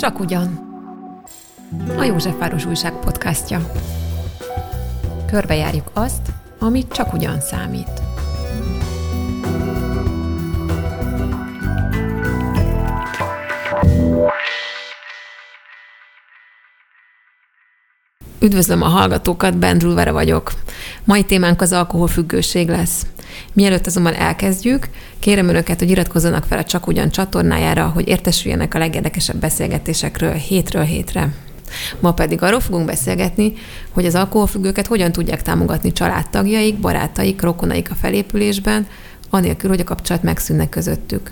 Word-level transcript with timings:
Csak 0.00 0.20
ugyan. 0.20 0.68
A 1.96 2.02
Józsefváros 2.02 2.64
Újság 2.64 2.92
podcastja. 2.92 3.72
Körbejárjuk 5.26 5.90
azt, 5.92 6.20
amit 6.58 6.92
csak 6.92 7.12
ugyan 7.12 7.40
számít. 7.40 8.02
Üdvözlöm 18.40 18.82
a 18.82 18.88
hallgatókat, 18.88 19.58
Bendrulvere 19.58 20.12
vagyok. 20.12 20.52
Mai 21.04 21.24
témánk 21.24 21.60
az 21.60 21.72
alkoholfüggőség 21.72 22.68
lesz. 22.68 23.06
Mielőtt 23.52 23.86
azonban 23.86 24.14
elkezdjük, 24.14 24.88
kérem 25.18 25.48
Önöket, 25.48 25.78
hogy 25.78 25.90
iratkozzanak 25.90 26.44
fel 26.44 26.58
a 26.58 26.64
Csak 26.64 26.86
Ugyan 26.86 27.10
csatornájára, 27.10 27.86
hogy 27.86 28.08
értesüljenek 28.08 28.74
a 28.74 28.78
legérdekesebb 28.78 29.36
beszélgetésekről 29.36 30.32
hétről 30.32 30.82
hétre. 30.82 31.34
Ma 32.00 32.12
pedig 32.12 32.42
arról 32.42 32.60
fogunk 32.60 32.86
beszélgetni, 32.86 33.52
hogy 33.90 34.06
az 34.06 34.14
alkoholfüggőket 34.14 34.86
hogyan 34.86 35.12
tudják 35.12 35.42
támogatni 35.42 35.92
családtagjaik, 35.92 36.78
barátaik, 36.78 37.40
rokonaik 37.40 37.90
a 37.90 37.94
felépülésben, 37.94 38.86
anélkül, 39.30 39.70
hogy 39.70 39.80
a 39.80 39.84
kapcsolat 39.84 40.22
megszűnne 40.22 40.68
közöttük. 40.68 41.30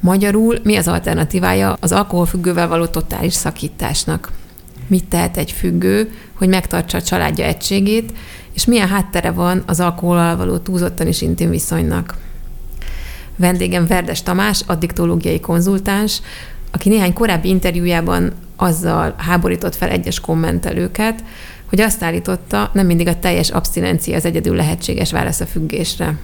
Magyarul 0.00 0.58
mi 0.62 0.76
az 0.76 0.88
alternatívája 0.88 1.76
az 1.80 1.92
alkoholfüggővel 1.92 2.68
való 2.68 2.86
totális 2.86 3.32
szakításnak? 3.32 4.32
Mit 4.86 5.04
tehet 5.04 5.36
egy 5.36 5.52
függő, 5.52 6.10
hogy 6.32 6.48
megtartsa 6.48 6.98
a 6.98 7.02
családja 7.02 7.44
egységét, 7.44 8.12
és 8.52 8.64
milyen 8.64 8.88
háttere 8.88 9.30
van 9.30 9.62
az 9.66 9.80
alkoholal 9.80 10.36
való 10.36 10.56
túlzottan 10.56 11.06
is 11.06 11.22
intim 11.22 11.50
viszonynak. 11.50 12.16
Vendégem 13.36 13.86
Verdes 13.86 14.22
Tamás, 14.22 14.60
addiktológiai 14.66 15.40
konzultáns, 15.40 16.20
aki 16.70 16.88
néhány 16.88 17.12
korábbi 17.12 17.48
interjújában 17.48 18.32
azzal 18.56 19.14
háborított 19.16 19.74
fel 19.74 19.88
egyes 19.88 20.20
kommentelőket, 20.20 21.24
hogy 21.66 21.80
azt 21.80 22.02
állította, 22.02 22.70
nem 22.72 22.86
mindig 22.86 23.08
a 23.08 23.18
teljes 23.18 23.50
abszinencia 23.50 24.16
az 24.16 24.24
egyedül 24.24 24.56
lehetséges 24.56 25.12
válasz 25.12 25.40
a 25.40 25.46
függésre. 25.46 26.14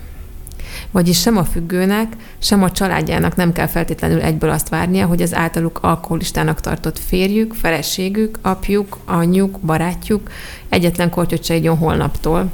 Vagyis 0.91 1.21
sem 1.21 1.37
a 1.37 1.45
függőnek, 1.45 2.17
sem 2.39 2.63
a 2.63 2.71
családjának 2.71 3.37
nem 3.37 3.53
kell 3.53 3.67
feltétlenül 3.67 4.21
egyből 4.21 4.51
azt 4.51 4.69
várnia, 4.69 5.07
hogy 5.07 5.23
az 5.23 5.35
általuk 5.35 5.79
alkoholistának 5.83 6.61
tartott 6.61 6.99
férjük, 6.99 7.55
feleségük, 7.55 8.39
apjuk, 8.43 8.99
anyjuk, 9.05 9.59
barátjuk 9.61 10.31
egyetlen 10.69 11.11
kortyot 11.11 11.45
se 11.45 11.55
igyon 11.55 11.77
holnaptól. 11.77 12.51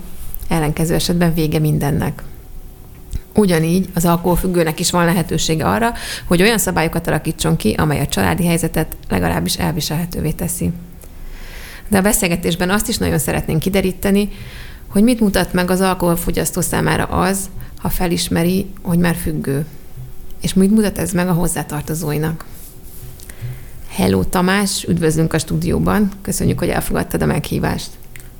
Ellenkező 0.48 0.94
esetben 0.94 1.34
vége 1.34 1.58
mindennek. 1.58 2.22
Ugyanígy 3.34 3.88
az 3.94 4.04
alkoholfüggőnek 4.04 4.80
is 4.80 4.90
van 4.90 5.04
lehetősége 5.04 5.66
arra, 5.66 5.92
hogy 6.24 6.42
olyan 6.42 6.58
szabályokat 6.58 7.06
alakítson 7.06 7.56
ki, 7.56 7.72
amely 7.72 8.00
a 8.00 8.06
családi 8.06 8.46
helyzetet 8.46 8.96
legalábbis 9.08 9.56
elviselhetővé 9.56 10.30
teszi. 10.30 10.70
De 11.88 11.98
a 11.98 12.02
beszélgetésben 12.02 12.70
azt 12.70 12.88
is 12.88 12.98
nagyon 12.98 13.18
szeretnénk 13.18 13.60
kideríteni, 13.60 14.28
hogy 14.86 15.02
mit 15.02 15.20
mutat 15.20 15.52
meg 15.52 15.70
az 15.70 15.80
alkoholfogyasztó 15.80 16.60
számára 16.60 17.04
az, 17.04 17.50
ha 17.86 17.92
felismeri, 17.92 18.66
hogy 18.82 18.98
már 18.98 19.14
függő. 19.14 19.66
És 20.40 20.54
mit 20.54 20.70
mutat 20.70 20.98
ez 20.98 21.12
meg 21.12 21.28
a 21.28 21.32
hozzátartozóinak? 21.32 22.44
Hello 23.88 24.24
Tamás, 24.24 24.84
üdvözlünk 24.88 25.32
a 25.32 25.38
stúdióban. 25.38 26.10
Köszönjük, 26.22 26.58
hogy 26.58 26.68
elfogadtad 26.68 27.22
a 27.22 27.26
meghívást. 27.26 27.90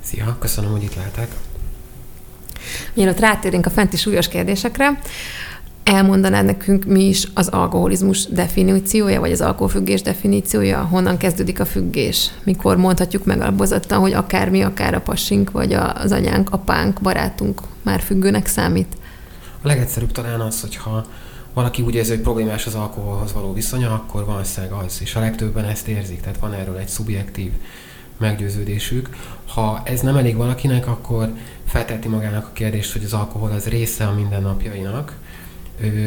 Szia, 0.03 0.37
köszönöm, 0.41 0.71
hogy 0.71 0.83
itt 0.83 0.95
lehetek. 0.95 1.29
Mielőtt 2.95 3.21
rátérünk 3.21 3.67
a 3.67 3.71
fenti 3.71 3.97
súlyos 3.97 4.29
kérdésekre, 4.29 4.99
elmondanád 5.87 6.45
nekünk, 6.45 6.85
mi 6.85 7.05
is 7.05 7.29
az 7.35 7.49
alkoholizmus 7.49 8.27
definíciója, 8.27 9.21
vagy 9.21 9.33
az 9.33 9.41
alkoholfüggés 9.41 10.03
definíciója, 10.03 10.83
honnan 10.83 11.17
kezdődik 11.17 11.61
a 11.61 11.65
függés? 11.65 12.31
Mikor 12.45 12.77
mondhatjuk 12.77 13.25
meg 13.25 13.41
alapozottan, 13.41 13.99
hogy 13.99 14.13
akár 14.13 14.51
mi, 14.51 14.63
akár 14.63 14.95
a 14.95 15.01
pasink, 15.01 15.51
vagy 15.51 15.73
az 15.73 16.13
anyánk, 16.13 16.51
apánk, 16.51 17.01
barátunk 17.01 17.61
már 17.83 18.01
függőnek 18.01 18.47
számít? 18.47 18.96
A 19.67 19.69
legegyszerűbb 19.69 20.13
talán 20.13 20.41
az, 20.41 20.61
hogyha 20.61 21.07
valaki 21.55 21.83
úgy 21.83 21.95
érzi, 21.95 22.11
hogy 22.11 22.21
problémás 22.21 22.67
az 22.67 22.75
alkoholhoz 22.75 23.33
való 23.33 23.53
viszonya, 23.53 23.93
akkor 23.93 24.25
valószínűleg 24.25 24.79
az, 24.85 24.99
és 25.01 25.15
a 25.15 25.21
legtöbben 25.21 25.65
ezt 25.65 25.89
érzik, 25.89 26.21
tehát 26.21 26.39
van 26.39 26.53
erről 26.53 26.77
egy 26.77 26.89
szubjektív 26.89 27.53
meggyőződésük. 28.17 29.09
Ha 29.47 29.83
ez 29.85 30.01
nem 30.01 30.17
elég 30.17 30.37
valakinek, 30.37 30.87
akkor 30.87 31.33
felteti 31.67 32.09
magának 32.09 32.47
a 32.47 32.53
kérdést, 32.53 32.93
hogy 32.93 33.05
az 33.05 33.13
alkohol 33.13 33.51
az 33.51 33.67
része 33.67 34.07
a 34.07 34.15
mindennapjainak, 34.15 35.17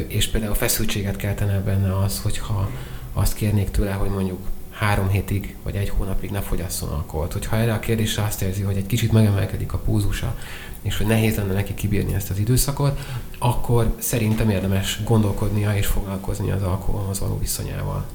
és 0.08 0.28
például 0.28 0.56
feszültséget 0.56 1.16
keltene 1.16 1.59
benne 1.59 1.97
az, 1.97 2.20
hogyha 2.22 2.70
azt 3.14 3.34
kérnék 3.34 3.72
tőle, 3.72 3.91
hogy 3.91 4.09
mondjuk 4.09 4.40
három 4.72 5.09
hétig 5.09 5.56
vagy 5.64 5.76
egy 5.76 5.90
hónapig 5.90 6.30
ne 6.30 6.41
fogyasszon 6.41 6.90
alkoholt. 6.90 7.34
Hogyha 7.34 7.58
erre 7.58 7.74
a 7.74 7.80
kérdésre 7.80 8.24
azt 8.24 8.41
érzi, 8.41 8.62
hogy 8.62 8.78
egy 8.78 8.86
kicsit 8.86 9.12
megemelkedik 9.12 9.74
a 9.74 9.78
púzusa, 9.78 10.36
és 10.81 10.97
hogy 10.97 11.07
nehéz 11.07 11.35
lenne 11.35 11.53
neki 11.53 11.73
kibírni 11.73 12.13
ezt 12.13 12.29
az 12.29 12.38
időszakot, 12.38 13.00
akkor 13.40 13.95
szerintem 14.00 14.50
érdemes 14.50 15.00
gondolkodnia 15.03 15.75
és 15.75 15.85
foglalkozni 15.85 16.51
az 16.51 16.62
alkoholhoz 16.62 17.19
való 17.19 17.38
viszonyával. 17.40 18.06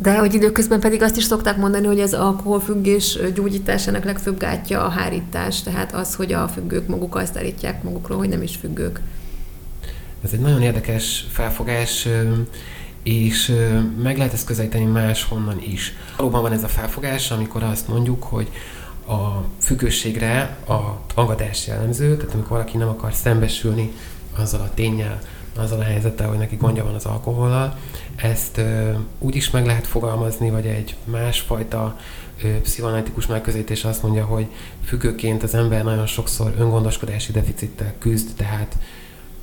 De 0.00 0.18
hogy 0.18 0.34
időközben 0.34 0.80
pedig 0.80 1.02
azt 1.02 1.16
is 1.16 1.24
szokták 1.24 1.56
mondani, 1.56 1.86
hogy 1.86 2.00
az 2.00 2.14
alkoholfüggés 2.14 3.18
gyógyításának 3.34 4.04
legfőbb 4.04 4.38
gátja 4.38 4.84
a 4.84 4.88
hárítás, 4.88 5.62
tehát 5.62 5.94
az, 5.94 6.14
hogy 6.14 6.32
a 6.32 6.48
függők 6.48 6.88
maguk 6.88 7.14
azt 7.14 7.36
állítják 7.36 7.82
magukról, 7.82 8.18
hogy 8.18 8.28
nem 8.28 8.42
is 8.42 8.56
függők. 8.56 9.00
Ez 10.24 10.32
egy 10.32 10.40
nagyon 10.40 10.62
érdekes 10.62 11.26
felfogás, 11.30 12.08
és 13.02 13.54
meg 14.02 14.16
lehet 14.16 14.32
ezt 14.32 14.46
közelíteni 14.46 14.84
máshonnan 14.84 15.62
is. 15.62 15.92
Valóban 16.16 16.42
van 16.42 16.52
ez 16.52 16.62
a 16.62 16.68
felfogás, 16.68 17.30
amikor 17.30 17.62
azt 17.62 17.88
mondjuk, 17.88 18.22
hogy 18.22 18.48
a 19.08 19.44
függőségre 19.60 20.56
a 20.68 21.06
tagadás 21.14 21.66
jellemző, 21.66 22.16
tehát 22.16 22.34
amikor 22.34 22.50
valaki 22.50 22.76
nem 22.76 22.88
akar 22.88 23.12
szembesülni 23.14 23.92
azzal 24.36 24.60
a 24.60 24.70
tényel, 24.74 25.18
azzal 25.56 25.80
a 25.80 25.82
helyzettel, 25.82 26.28
hogy 26.28 26.38
neki 26.38 26.56
gondja 26.56 26.84
van 26.84 26.94
az 26.94 27.04
alkohollal, 27.04 27.78
ezt 28.16 28.58
ö, 28.58 28.90
úgy 29.18 29.36
is 29.36 29.50
meg 29.50 29.66
lehet 29.66 29.86
fogalmazni, 29.86 30.50
vagy 30.50 30.66
egy 30.66 30.96
másfajta 31.04 31.98
pszichoanalitikus 32.62 33.26
megközelítés 33.26 33.84
azt 33.84 34.02
mondja, 34.02 34.24
hogy 34.24 34.46
függőként 34.84 35.42
az 35.42 35.54
ember 35.54 35.84
nagyon 35.84 36.06
sokszor 36.06 36.54
öngondoskodási 36.58 37.32
deficittel 37.32 37.94
küzd, 37.98 38.36
tehát 38.36 38.76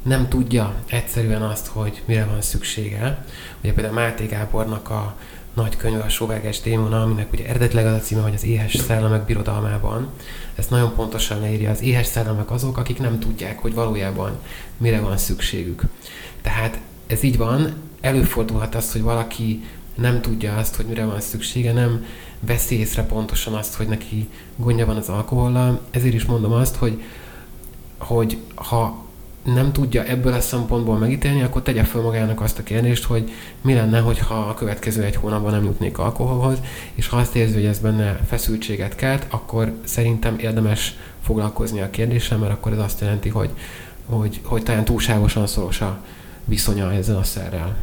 nem 0.01 0.27
tudja 0.29 0.73
egyszerűen 0.87 1.41
azt, 1.41 1.67
hogy 1.67 2.01
mire 2.05 2.25
van 2.25 2.41
szüksége. 2.41 3.25
Ugye 3.63 3.73
például 3.73 3.95
Máté 3.95 4.25
Gábornak 4.25 4.89
a 4.89 5.15
nagy 5.55 5.77
könyv 5.77 5.99
a 5.99 6.09
sóvágás 6.09 6.61
démona, 6.61 7.01
aminek 7.01 7.33
ugye 7.33 7.47
eredetileg 7.47 7.85
az 7.85 7.93
a 7.93 7.99
címe, 7.99 8.21
hogy 8.21 8.33
az 8.33 8.43
éhes 8.43 8.75
szellemek 8.75 9.25
birodalmában. 9.25 10.09
Ezt 10.55 10.69
nagyon 10.69 10.93
pontosan 10.95 11.39
leírja. 11.39 11.69
Az 11.69 11.81
éhes 11.81 12.05
szellemek 12.05 12.51
azok, 12.51 12.77
akik 12.77 12.99
nem 12.99 13.19
tudják, 13.19 13.59
hogy 13.59 13.73
valójában 13.73 14.37
mire 14.77 14.99
van 14.99 15.17
szükségük. 15.17 15.83
Tehát 16.41 16.79
ez 17.07 17.23
így 17.23 17.37
van, 17.37 17.73
előfordulhat 18.01 18.75
az, 18.75 18.91
hogy 18.91 19.01
valaki 19.01 19.63
nem 19.95 20.21
tudja 20.21 20.55
azt, 20.55 20.75
hogy 20.75 20.85
mire 20.85 21.05
van 21.05 21.21
szüksége, 21.21 21.73
nem 21.73 22.05
veszi 22.39 22.79
észre 22.79 23.03
pontosan 23.03 23.53
azt, 23.53 23.75
hogy 23.75 23.87
neki 23.87 24.29
gondja 24.55 24.85
van 24.85 24.95
az 24.95 25.09
alkohollal. 25.09 25.81
Ezért 25.91 26.13
is 26.13 26.25
mondom 26.25 26.51
azt, 26.51 26.75
hogy, 26.75 27.03
hogy 27.97 28.37
ha 28.55 29.04
nem 29.53 29.71
tudja 29.71 30.03
ebből 30.03 30.33
a 30.33 30.41
szempontból 30.41 30.97
megítélni, 30.97 31.41
akkor 31.41 31.61
tegye 31.61 31.83
fel 31.83 32.01
magának 32.01 32.41
azt 32.41 32.59
a 32.59 32.63
kérdést, 32.63 33.03
hogy 33.03 33.31
mi 33.61 33.73
lenne, 33.73 33.99
hogyha 33.99 34.35
a 34.35 34.53
következő 34.53 35.03
egy 35.03 35.15
hónapban 35.15 35.51
nem 35.51 35.63
jutnék 35.63 35.97
alkoholhoz, 35.97 36.57
és 36.93 37.07
ha 37.07 37.17
azt 37.17 37.35
érzi, 37.35 37.53
hogy 37.53 37.65
ez 37.65 37.79
benne 37.79 38.19
feszültséget 38.27 38.95
kelt, 38.95 39.25
akkor 39.29 39.73
szerintem 39.83 40.39
érdemes 40.39 40.95
foglalkozni 41.21 41.81
a 41.81 41.89
kérdéssel, 41.89 42.37
mert 42.37 42.51
akkor 42.51 42.71
ez 42.71 42.79
azt 42.79 43.01
jelenti, 43.01 43.29
hogy, 43.29 43.49
hogy, 44.05 44.39
hogy 44.43 44.63
talán 44.63 44.85
túlságosan 44.85 45.47
szoros 45.47 45.81
a 45.81 46.03
viszonya 46.45 46.93
ezzel 46.93 47.17
a 47.17 47.23
szerrel. 47.23 47.75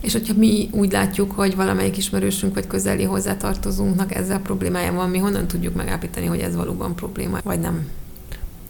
És 0.00 0.12
hogyha 0.12 0.34
mi 0.36 0.68
úgy 0.72 0.92
látjuk, 0.92 1.32
hogy 1.32 1.56
valamelyik 1.56 1.96
ismerősünk 1.96 2.54
vagy 2.54 2.66
közeli 2.66 3.04
hozzátartozónknak 3.04 4.14
ezzel 4.14 4.40
problémája 4.40 4.92
van, 4.92 5.10
mi 5.10 5.18
honnan 5.18 5.46
tudjuk 5.46 5.74
megállapítani, 5.74 6.26
hogy 6.26 6.40
ez 6.40 6.56
valóban 6.56 6.94
probléma, 6.94 7.38
vagy 7.44 7.60
nem? 7.60 7.88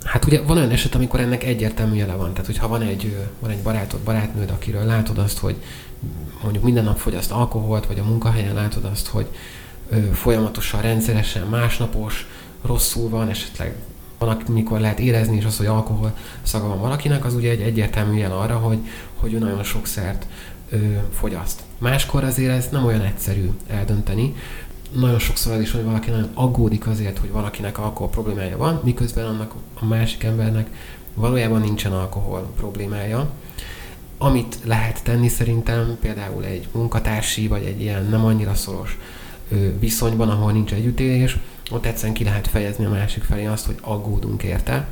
Hát 0.05 0.25
ugye 0.25 0.43
van 0.43 0.57
olyan 0.57 0.71
eset, 0.71 0.95
amikor 0.95 1.21
ennek 1.21 1.45
egyértelmű 1.45 1.97
jele 1.97 2.15
van. 2.15 2.31
Tehát, 2.33 2.47
hogyha 2.47 2.69
van 2.69 2.83
egy, 2.83 3.17
van 3.39 3.51
egy 3.51 3.63
barátod, 3.63 4.01
barátnőd, 4.01 4.51
akiről 4.51 4.85
látod 4.85 5.19
azt, 5.19 5.39
hogy 5.39 5.57
mondjuk 6.43 6.65
minden 6.65 6.85
nap 6.85 6.99
fogyaszt 6.99 7.31
alkoholt, 7.31 7.87
vagy 7.87 7.99
a 7.99 8.05
munkahelyen 8.05 8.55
látod 8.55 8.85
azt, 8.85 9.07
hogy 9.07 9.27
ö, 9.89 9.97
folyamatosan, 10.13 10.81
rendszeresen, 10.81 11.47
másnapos, 11.47 12.27
rosszul 12.63 13.09
van, 13.09 13.29
esetleg 13.29 13.75
van, 14.19 14.43
amikor 14.49 14.81
lehet 14.81 15.01
érezni 15.01 15.37
is 15.37 15.45
az, 15.45 15.57
hogy 15.57 15.67
alkohol 15.67 16.17
szaga 16.43 16.67
van 16.67 16.81
valakinek, 16.81 17.25
az 17.25 17.35
ugye 17.35 17.51
egy 17.51 17.61
egyértelmű 17.61 18.19
jel 18.19 18.33
arra, 18.33 18.57
hogy, 18.57 18.79
hogy 19.15 19.33
ő 19.33 19.39
nagyon 19.39 19.63
sok 19.63 19.87
szert 19.87 20.27
ö, 20.71 20.77
fogyaszt. 21.13 21.61
Máskor 21.79 22.25
azért 22.25 22.53
ez 22.53 22.69
nem 22.71 22.85
olyan 22.85 23.03
egyszerű 23.03 23.51
eldönteni, 23.67 24.35
nagyon 24.95 25.19
sokszor 25.19 25.53
az 25.53 25.61
is, 25.61 25.71
hogy 25.71 25.85
valaki 25.85 26.11
nagyon 26.11 26.31
aggódik 26.35 26.87
azért, 26.87 27.19
hogy 27.19 27.31
valakinek 27.31 27.79
alkohol 27.79 28.09
problémája 28.09 28.57
van, 28.57 28.81
miközben 28.85 29.27
annak 29.27 29.55
a 29.81 29.85
másik 29.85 30.23
embernek 30.23 30.71
valójában 31.15 31.61
nincsen 31.61 31.93
alkohol 31.93 32.53
problémája. 32.57 33.31
amit 34.23 34.59
lehet 34.65 35.03
tenni 35.03 35.29
szerintem, 35.29 35.97
például 36.01 36.45
egy 36.45 36.69
munkatársi, 36.73 37.49
vagy 37.49 37.65
egy 37.65 37.81
ilyen 37.81 38.05
nem 38.05 38.25
annyira 38.25 38.55
szoros 38.55 38.99
viszonyban, 39.79 40.29
ahol 40.29 40.53
nincs 40.53 40.73
együttélés, 40.73 41.39
ott 41.71 41.85
egyszerűen 41.85 42.15
ki 42.15 42.25
lehet 42.25 42.49
fejezni 42.49 42.85
a 42.85 42.91
másik 42.91 43.23
felé 43.23 43.47
azt, 43.47 43.67
hogy 43.67 43.77
aggódunk 43.81 44.43
érte, 44.43 44.87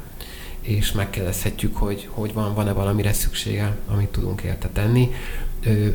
és 0.60 0.92
megkérdezhetjük, 0.92 1.76
hogy 1.76 2.08
hogy 2.10 2.32
van, 2.32 2.54
van-e 2.54 2.72
valamire 2.72 3.12
szüksége, 3.12 3.76
amit 3.88 4.08
tudunk 4.08 4.42
érte 4.42 4.68
tenni. 4.72 5.10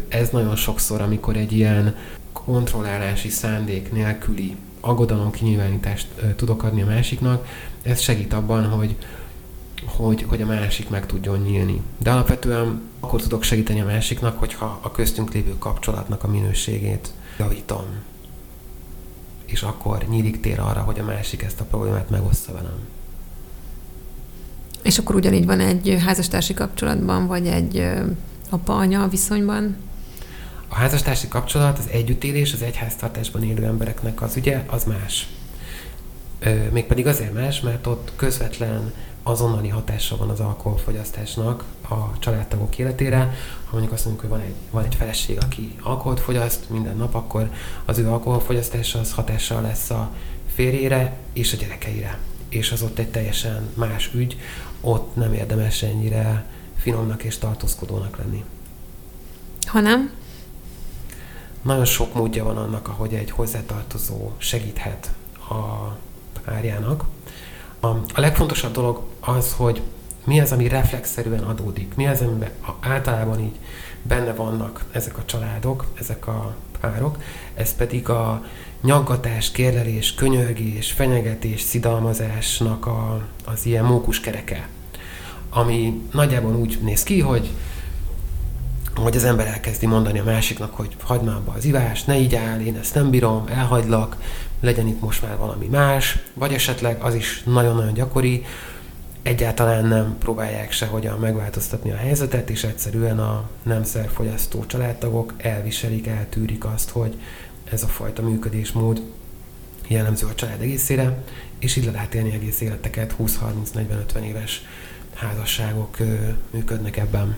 Ez 0.07 0.29
nagyon 0.29 0.55
sokszor, 0.55 1.01
amikor 1.01 1.37
egy 1.37 1.51
ilyen 1.51 1.95
kontrollálási 2.45 3.30
szándék 3.30 3.92
nélküli 3.92 4.56
aggodalom 4.80 5.31
kinyilvánítást 5.31 6.07
tudok 6.36 6.63
adni 6.63 6.81
a 6.81 6.86
másiknak, 6.86 7.47
ez 7.81 8.00
segít 8.00 8.33
abban, 8.33 8.69
hogy, 8.69 8.95
hogy, 9.86 10.25
hogy 10.27 10.42
a 10.42 10.45
másik 10.45 10.89
meg 10.89 11.06
tudjon 11.06 11.39
nyílni. 11.39 11.81
De 11.97 12.12
alapvetően 12.12 12.81
akkor 13.00 13.21
tudok 13.21 13.44
segíteni 13.44 13.81
a 13.81 13.86
másiknak, 13.86 14.39
hogyha 14.39 14.80
a 14.81 14.92
köztünk 14.92 15.33
lévő 15.33 15.57
kapcsolatnak 15.57 16.24
a 16.24 16.27
minőségét 16.27 17.09
javítom. 17.39 17.86
És 19.45 19.63
akkor 19.63 20.06
nyílik 20.09 20.39
tér 20.39 20.59
arra, 20.59 20.80
hogy 20.81 21.00
a 21.00 21.03
másik 21.03 21.41
ezt 21.41 21.59
a 21.59 21.63
problémát 21.63 22.09
megossza 22.09 22.51
velem. 22.51 22.80
És 24.81 24.98
akkor 24.98 25.15
ugyanígy 25.15 25.45
van 25.45 25.59
egy 25.59 25.98
házastársi 26.06 26.53
kapcsolatban, 26.53 27.27
vagy 27.27 27.48
egy 27.48 27.88
apa-anya 28.50 29.07
viszonyban? 29.07 29.75
A 30.67 30.75
házastársi 30.75 31.27
kapcsolat, 31.27 31.77
az 31.77 31.89
együttélés, 31.91 32.53
az 32.53 32.62
egyháztartásban 32.62 33.44
élő 33.44 33.65
embereknek 33.65 34.21
az 34.21 34.35
ugye, 34.35 34.63
az 34.67 34.83
más. 34.83 35.27
Mégpedig 36.71 37.07
azért 37.07 37.33
más, 37.33 37.59
mert 37.59 37.88
ott 37.88 38.12
közvetlen 38.15 38.94
azonnali 39.23 39.67
hatása 39.67 40.17
van 40.17 40.29
az 40.29 40.39
alkoholfogyasztásnak 40.39 41.63
a 41.89 42.19
családtagok 42.19 42.77
életére. 42.77 43.17
Ha 43.65 43.71
mondjuk 43.71 43.94
azt 43.94 44.06
mondjuk, 44.06 44.31
hogy 44.31 44.39
van 44.39 44.47
egy, 44.47 44.56
van 44.71 44.83
egy 44.83 44.95
feleség, 44.95 45.38
aki 45.41 45.75
alkoholt 45.81 46.19
fogyaszt 46.19 46.69
minden 46.69 46.97
nap, 46.97 47.15
akkor 47.15 47.51
az 47.85 47.97
ő 47.97 48.07
alkoholfogyasztása 48.07 49.00
az 49.00 49.13
hatással 49.13 49.62
lesz 49.62 49.89
a 49.89 50.12
férjére 50.53 51.17
és 51.33 51.53
a 51.53 51.57
gyerekeire. 51.57 52.17
És 52.50 52.71
az 52.71 52.81
ott 52.81 53.00
egy 53.00 53.09
teljesen 53.09 53.69
más 53.73 54.09
ügy, 54.13 54.39
ott 54.81 55.15
nem 55.15 55.33
érdemes 55.33 55.83
ennyire 55.83 56.45
finomnak 56.77 57.23
és 57.23 57.38
tartózkodónak 57.38 58.17
lenni. 58.17 58.44
Ha 59.65 59.79
nem? 59.79 60.12
Nagyon 61.65 61.85
sok 61.85 62.13
módja 62.13 62.44
van 62.44 62.57
annak, 62.57 62.88
ahogy 62.88 63.13
egy 63.13 63.31
hozzátartozó 63.31 64.31
segíthet 64.38 65.12
a 65.50 65.91
párjának. 66.45 67.03
A, 67.79 67.88
a 67.88 68.19
legfontosabb 68.19 68.73
dolog 68.73 69.01
az, 69.19 69.53
hogy 69.53 69.81
mi 70.23 70.39
az, 70.39 70.51
ami 70.51 70.67
reflexzerűen 70.67 71.44
adódik, 71.44 71.95
mi 71.95 72.07
az, 72.07 72.21
amiben 72.21 72.50
általában 72.79 73.39
így 73.39 73.56
benne 74.01 74.33
vannak 74.33 74.85
ezek 74.91 75.17
a 75.17 75.25
családok, 75.25 75.85
ezek 76.00 76.27
a 76.27 76.56
párok, 76.79 77.17
ez 77.53 77.75
pedig 77.75 78.09
a 78.09 78.45
nyaggatás, 78.81 79.51
kérlelés, 79.51 80.13
könyörgés, 80.13 80.91
fenyegetés, 80.91 81.62
szidalmazásnak 81.62 82.85
a, 82.85 83.21
az 83.45 83.65
ilyen 83.65 83.85
mókus 83.85 84.19
kereke, 84.19 84.67
ami 85.50 86.01
nagyjából 86.12 86.56
úgy 86.56 86.79
néz 86.81 87.03
ki, 87.03 87.21
hogy 87.21 87.51
hogy 88.95 89.15
az 89.15 89.24
ember 89.24 89.47
elkezdi 89.47 89.86
mondani 89.86 90.19
a 90.19 90.24
másiknak, 90.24 90.75
hogy 90.75 90.95
hagyd 91.03 91.24
már 91.24 91.36
abba 91.36 91.53
az 91.57 91.65
ivást, 91.65 92.07
ne 92.07 92.19
így 92.19 92.36
áll, 92.36 92.59
én 92.59 92.75
ezt 92.75 92.95
nem 92.95 93.09
bírom, 93.09 93.44
elhagylak, 93.47 94.18
legyen 94.62 94.88
itt 94.88 95.01
most 95.01 95.21
már 95.21 95.38
valami 95.38 95.65
más, 95.65 96.18
vagy 96.33 96.53
esetleg 96.53 97.01
az 97.01 97.15
is 97.15 97.44
nagyon-nagyon 97.45 97.94
gyakori, 97.94 98.45
egyáltalán 99.21 99.86
nem 99.86 100.15
próbálják 100.19 100.71
sehogyan 100.71 101.19
megváltoztatni 101.19 101.92
a 101.92 101.95
helyzetet, 101.95 102.50
és 102.50 102.63
egyszerűen 102.63 103.19
a 103.19 103.50
nem 103.63 103.83
szerfogyasztó 103.83 104.65
családtagok 104.65 105.33
elviselik, 105.38 106.07
eltűrik 106.07 106.65
azt, 106.65 106.89
hogy 106.89 107.19
ez 107.71 107.83
a 107.83 107.88
fajta 107.88 108.21
működésmód 108.21 109.01
jellemző 109.88 110.25
a 110.25 110.36
család 110.36 110.62
egészére, 110.62 111.24
és 111.59 111.75
így 111.75 111.86
le 111.86 111.91
lehet 111.91 112.13
élni 112.13 112.33
egész 112.33 112.62
életeket, 112.62 113.15
20-30-40-50 113.19 114.21
éves 114.24 114.62
házasságok 115.13 115.98
működnek 116.51 116.98
ebben. 116.98 117.36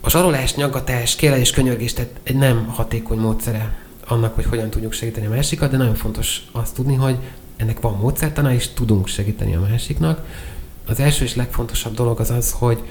A 0.00 0.10
zsarolás, 0.10 0.54
nyaggatás, 0.54 1.16
kérelés, 1.16 1.50
könyörgés, 1.50 1.92
tehát 1.92 2.10
egy 2.22 2.36
nem 2.36 2.66
hatékony 2.66 3.18
módszere 3.18 3.78
annak, 4.06 4.34
hogy 4.34 4.44
hogyan 4.44 4.70
tudjuk 4.70 4.92
segíteni 4.92 5.26
a 5.26 5.30
másikat, 5.30 5.70
de 5.70 5.76
nagyon 5.76 5.94
fontos 5.94 6.42
azt 6.52 6.74
tudni, 6.74 6.94
hogy 6.94 7.16
ennek 7.56 7.80
van 7.80 7.96
módszertana, 7.96 8.52
és 8.52 8.68
tudunk 8.68 9.06
segíteni 9.06 9.54
a 9.54 9.60
másiknak. 9.60 10.26
Az 10.86 11.00
első 11.00 11.24
és 11.24 11.34
legfontosabb 11.34 11.94
dolog 11.94 12.20
az 12.20 12.30
az, 12.30 12.52
hogy 12.52 12.82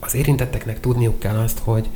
az 0.00 0.14
érintetteknek 0.14 0.80
tudniuk 0.80 1.18
kell 1.18 1.36
azt, 1.36 1.58
hogy 1.58 1.88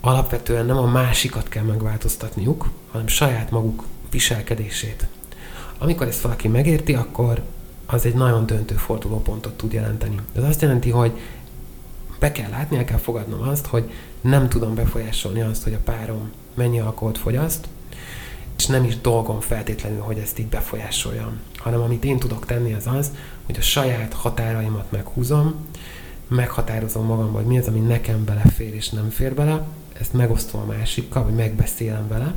alapvetően 0.00 0.66
nem 0.66 0.76
a 0.76 0.86
másikat 0.86 1.48
kell 1.48 1.62
megváltoztatniuk, 1.62 2.70
hanem 2.90 3.06
saját 3.06 3.50
maguk 3.50 3.84
viselkedését. 4.10 5.06
Amikor 5.78 6.06
ezt 6.06 6.20
valaki 6.20 6.48
megérti, 6.48 6.94
akkor 6.94 7.42
az 7.86 8.04
egy 8.06 8.14
nagyon 8.14 8.46
döntő 8.46 8.74
fordulópontot 8.74 9.52
tud 9.52 9.72
jelenteni. 9.72 10.18
Ez 10.36 10.42
azt 10.42 10.62
jelenti, 10.62 10.90
hogy 10.90 11.12
be 12.18 12.32
kell 12.32 12.50
látni, 12.50 12.76
el 12.76 12.84
kell 12.84 12.98
fogadnom 12.98 13.48
azt, 13.48 13.66
hogy 13.66 13.90
nem 14.20 14.48
tudom 14.48 14.74
befolyásolni 14.74 15.40
azt, 15.40 15.62
hogy 15.62 15.72
a 15.72 15.82
párom 15.84 16.32
mennyi 16.54 16.80
alkoholt 16.80 17.18
fogyaszt, 17.18 17.68
és 18.56 18.66
nem 18.66 18.84
is 18.84 19.00
dolgom 19.00 19.40
feltétlenül, 19.40 20.00
hogy 20.00 20.18
ezt 20.18 20.38
így 20.38 20.46
befolyásoljam, 20.46 21.40
hanem 21.56 21.80
amit 21.80 22.04
én 22.04 22.18
tudok 22.18 22.46
tenni 22.46 22.72
az 22.72 22.86
az, 22.86 23.10
hogy 23.46 23.56
a 23.58 23.62
saját 23.62 24.12
határaimat 24.12 24.90
meghúzom, 24.90 25.54
meghatározom 26.28 27.06
magam, 27.06 27.32
hogy 27.32 27.44
mi 27.44 27.58
az, 27.58 27.66
ami 27.66 27.80
nekem 27.80 28.24
belefér 28.24 28.74
és 28.74 28.88
nem 28.88 29.10
fér 29.10 29.34
bele, 29.34 29.66
ezt 30.00 30.12
megosztom 30.12 30.60
a 30.60 30.72
másikkal, 30.72 31.24
vagy 31.24 31.34
megbeszélem 31.34 32.08
vele, 32.08 32.34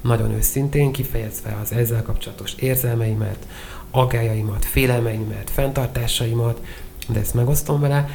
nagyon 0.00 0.30
őszintén, 0.30 0.92
kifejezve 0.92 1.58
az 1.62 1.72
ezzel 1.72 2.02
kapcsolatos 2.02 2.54
érzelmeimet, 2.54 3.46
aggájaimat, 3.90 4.64
félelmeimet, 4.64 5.50
fenntartásaimat, 5.50 6.60
de 7.08 7.20
ezt 7.20 7.34
megosztom 7.34 7.80
vele, 7.80 8.08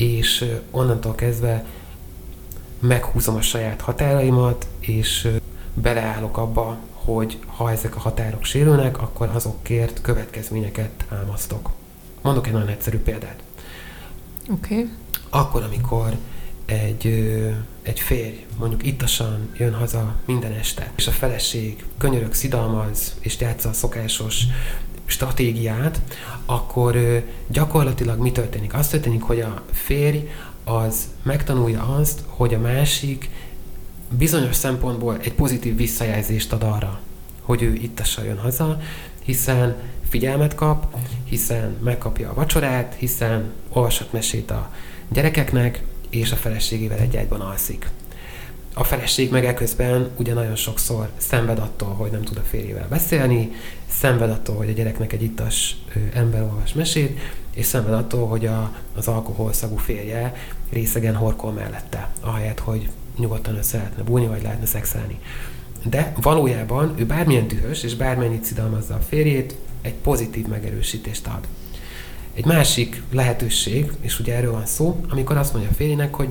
és 0.00 0.44
onnantól 0.70 1.14
kezdve 1.14 1.64
meghúzom 2.78 3.36
a 3.36 3.40
saját 3.40 3.80
határaimat, 3.80 4.66
és 4.78 5.28
beleállok 5.74 6.36
abba, 6.36 6.78
hogy 6.92 7.38
ha 7.46 7.70
ezek 7.70 7.96
a 7.96 8.00
határok 8.00 8.44
sérülnek, 8.44 9.02
akkor 9.02 9.28
azokért 9.34 10.00
következményeket 10.00 10.90
támasztok. 11.08 11.70
Mondok 12.22 12.46
egy 12.46 12.52
nagyon 12.52 12.68
egyszerű 12.68 12.98
példát. 12.98 13.42
Oké. 14.50 14.74
Okay. 14.74 14.90
Akkor, 15.30 15.62
amikor 15.62 16.16
egy, 16.64 17.06
egy 17.82 18.00
férj 18.00 18.46
mondjuk 18.58 18.86
ittasan 18.86 19.50
jön 19.56 19.74
haza 19.74 20.14
minden 20.24 20.52
este, 20.52 20.92
és 20.96 21.06
a 21.06 21.10
feleség 21.10 21.84
könyörög, 21.98 22.34
szidalmaz, 22.34 23.14
és 23.20 23.40
játsza 23.40 23.68
a 23.68 23.72
szokásos 23.72 24.44
stratégiát, 25.10 26.00
akkor 26.46 27.22
gyakorlatilag 27.46 28.18
mi 28.18 28.32
történik? 28.32 28.74
Az 28.74 28.88
történik, 28.88 29.22
hogy 29.22 29.40
a 29.40 29.62
férj 29.72 30.28
az 30.64 31.08
megtanulja 31.22 31.82
azt, 31.82 32.20
hogy 32.26 32.54
a 32.54 32.58
másik 32.58 33.30
bizonyos 34.10 34.56
szempontból 34.56 35.18
egy 35.22 35.32
pozitív 35.32 35.76
visszajelzést 35.76 36.52
ad 36.52 36.62
arra, 36.62 37.00
hogy 37.42 37.62
ő 37.62 37.74
ittasan 37.74 38.24
jön 38.24 38.38
haza, 38.38 38.80
hiszen 39.22 39.76
figyelmet 40.08 40.54
kap, 40.54 40.96
hiszen 41.24 41.76
megkapja 41.82 42.30
a 42.30 42.34
vacsorát, 42.34 42.94
hiszen 42.98 43.52
olvashat 43.68 44.12
mesét 44.12 44.50
a 44.50 44.70
gyerekeknek, 45.08 45.82
és 46.10 46.32
a 46.32 46.36
feleségével 46.36 46.98
egy 46.98 47.16
ágyban 47.16 47.40
alszik. 47.40 47.88
A 48.80 48.84
feleség 48.84 49.30
meg 49.30 49.44
eközben 49.44 50.10
ugye 50.16 50.34
nagyon 50.34 50.56
sokszor 50.56 51.10
szenved 51.16 51.58
attól, 51.58 51.88
hogy 51.88 52.10
nem 52.10 52.22
tud 52.22 52.36
a 52.36 52.40
férjével 52.48 52.86
beszélni, 52.88 53.52
szenved 53.90 54.30
attól, 54.30 54.56
hogy 54.56 54.68
a 54.68 54.72
gyereknek 54.72 55.12
egy 55.12 55.22
ittas 55.22 55.76
ember 56.14 56.42
olvas 56.42 56.72
mesét, 56.72 57.18
és 57.54 57.66
szenved 57.66 57.92
attól, 57.92 58.28
hogy 58.28 58.46
a, 58.46 58.74
az 58.96 59.08
alkoholszagú 59.08 59.76
férje 59.76 60.34
részegen 60.70 61.14
horkol 61.14 61.52
mellette, 61.52 62.10
ahelyett, 62.20 62.58
hogy 62.58 62.88
nyugodtan 63.18 63.56
össze 63.56 63.76
lehetne 63.76 64.02
bújni, 64.02 64.26
vagy 64.26 64.42
lehetne 64.42 64.66
szexelni. 64.66 65.18
De 65.84 66.12
valójában 66.20 66.94
ő 66.96 67.06
bármilyen 67.06 67.48
dühös, 67.48 67.82
és 67.82 67.94
bármennyit 67.94 68.44
szidalmazza 68.44 68.94
a 68.94 69.04
férjét, 69.08 69.54
egy 69.82 69.94
pozitív 69.94 70.46
megerősítést 70.46 71.26
ad. 71.26 71.46
Egy 72.34 72.44
másik 72.44 73.02
lehetőség, 73.12 73.92
és 74.00 74.20
ugye 74.20 74.34
erről 74.34 74.52
van 74.52 74.66
szó, 74.66 75.00
amikor 75.08 75.36
azt 75.36 75.52
mondja 75.52 75.70
a 75.70 75.74
férjének, 75.74 76.14
hogy 76.14 76.28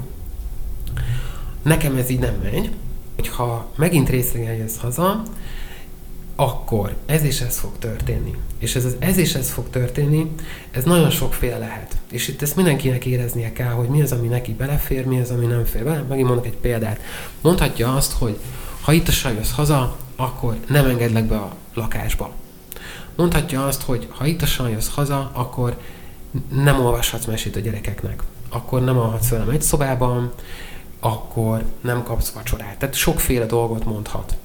nekem 1.63 1.95
ez 1.95 2.09
így 2.09 2.19
nem 2.19 2.35
megy, 2.43 2.69
hogyha 3.15 3.71
megint 3.75 4.09
részegen 4.09 4.53
jössz 4.53 4.77
haza, 4.77 5.23
akkor 6.35 6.95
ez 7.05 7.23
és 7.23 7.41
ez 7.41 7.57
fog 7.57 7.71
történni. 7.79 8.35
És 8.57 8.75
ez 8.75 8.95
ez 8.99 9.17
és 9.17 9.35
ez 9.35 9.49
fog 9.49 9.69
történni, 9.69 10.31
ez 10.71 10.83
nagyon 10.83 11.09
sokféle 11.09 11.57
lehet. 11.57 11.97
És 12.11 12.27
itt 12.27 12.41
ezt 12.41 12.55
mindenkinek 12.55 13.05
éreznie 13.05 13.53
kell, 13.53 13.71
hogy 13.71 13.87
mi 13.87 14.01
az, 14.01 14.11
ami 14.11 14.27
neki 14.27 14.53
belefér, 14.53 15.05
mi 15.05 15.19
az, 15.19 15.29
ami 15.29 15.45
nem 15.45 15.65
fér 15.65 15.83
bele. 15.83 16.01
Megint 16.09 16.27
mondok 16.27 16.45
egy 16.45 16.57
példát. 16.57 16.99
Mondhatja 17.41 17.95
azt, 17.95 18.11
hogy 18.11 18.37
ha 18.81 18.91
itt 18.91 19.07
a 19.07 19.29
jössz 19.29 19.51
haza, 19.51 19.97
akkor 20.15 20.57
nem 20.67 20.85
engedlek 20.85 21.25
be 21.25 21.35
a 21.35 21.55
lakásba. 21.73 22.31
Mondhatja 23.15 23.65
azt, 23.65 23.81
hogy 23.81 24.07
ha 24.09 24.25
itt 24.25 24.41
a 24.41 24.67
jössz 24.67 24.89
haza, 24.89 25.31
akkor 25.33 25.77
nem 26.49 26.79
olvashatsz 26.85 27.25
mesét 27.25 27.55
a 27.55 27.59
gyerekeknek, 27.59 28.23
akkor 28.49 28.83
nem 28.83 28.97
alhatsz 28.97 29.29
velem 29.29 29.49
egy 29.49 29.61
szobában, 29.61 30.31
akkor 30.99 31.63
nem 31.81 32.03
kapsz 32.03 32.29
vacsorát. 32.29 32.77
Tehát 32.77 32.95
sokféle 32.95 33.45
dolgot 33.45 33.85
mondhat. 33.85 34.37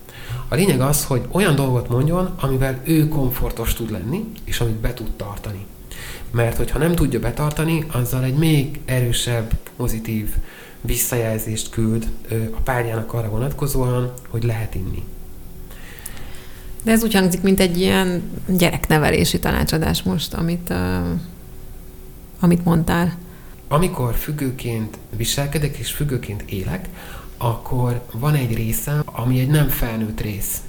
A 0.49 0.55
lényeg 0.55 0.81
az, 0.81 1.05
hogy 1.05 1.23
olyan 1.31 1.55
dolgot 1.55 1.89
mondjon, 1.89 2.35
amivel 2.41 2.81
ő 2.85 3.09
komfortos 3.09 3.75
tud 3.75 3.91
lenni, 3.91 4.25
és 4.45 4.61
amit 4.61 4.75
be 4.75 4.95
tud 4.95 5.11
tartani. 5.11 5.67
Mert 6.31 6.57
hogyha 6.57 6.79
nem 6.79 6.95
tudja 6.95 7.19
betartani, 7.21 7.87
azzal 7.93 8.25
egy 8.25 8.35
még 8.35 8.81
erősebb, 8.85 9.53
pozitív 9.77 10.31
visszajelzést 10.81 11.71
küld 11.71 12.11
a 12.31 12.61
párjának 12.65 13.13
arra 13.13 13.29
vonatkozóan, 13.29 14.13
hogy 14.29 14.43
lehet 14.43 14.75
inni. 14.75 15.03
De 16.83 16.91
ez 16.91 17.03
úgy 17.03 17.15
hangzik, 17.15 17.43
mint 17.43 17.61
egy 17.61 17.81
ilyen 17.81 18.23
gyereknevelési 18.47 19.39
tanácsadás 19.39 20.03
most, 20.03 20.35
amit, 20.35 20.71
uh, 20.71 21.07
amit 22.41 22.65
mondtál. 22.65 23.19
Amikor 23.69 24.15
függőként 24.15 24.99
viselkedek 25.17 25.77
és 25.77 25.93
függőként 25.93 26.43
élek, 26.43 26.89
akkor 27.37 28.01
van 28.13 28.35
egy 28.35 28.55
része, 28.55 29.03
ami 29.05 29.41
egy 29.41 29.49
nem 29.49 29.69
felnőtt 29.69 30.21
rész. 30.21 30.61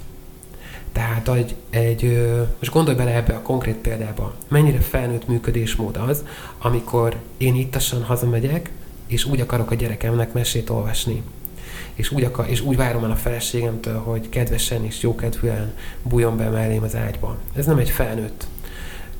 Tehát 0.92 1.28
egy, 1.28 1.54
egy, 1.70 2.28
most 2.58 2.72
gondolj 2.72 2.96
bele 2.96 3.14
ebbe 3.14 3.34
a 3.34 3.42
konkrét 3.42 3.76
példába, 3.76 4.34
mennyire 4.48 4.80
felnőtt 4.80 5.28
működésmód 5.28 5.96
az, 5.96 6.24
amikor 6.58 7.16
én 7.36 7.54
ittasan 7.54 8.02
hazamegyek, 8.02 8.70
és 9.06 9.24
úgy 9.24 9.40
akarok 9.40 9.70
a 9.70 9.74
gyerekemnek 9.74 10.32
mesét 10.32 10.70
olvasni. 10.70 11.22
És 11.94 12.10
úgy, 12.10 12.22
akar, 12.22 12.48
és 12.48 12.60
úgy 12.60 12.76
várom 12.76 13.04
el 13.04 13.10
a 13.10 13.16
feleségemtől, 13.16 13.98
hogy 13.98 14.28
kedvesen 14.28 14.84
és 14.84 15.02
jókedvűen 15.02 15.74
bújjon 16.02 16.36
be 16.36 16.48
mellém 16.48 16.82
az 16.82 16.94
ágyba. 16.94 17.36
Ez 17.56 17.66
nem 17.66 17.78
egy 17.78 17.90
felnőtt 17.90 18.46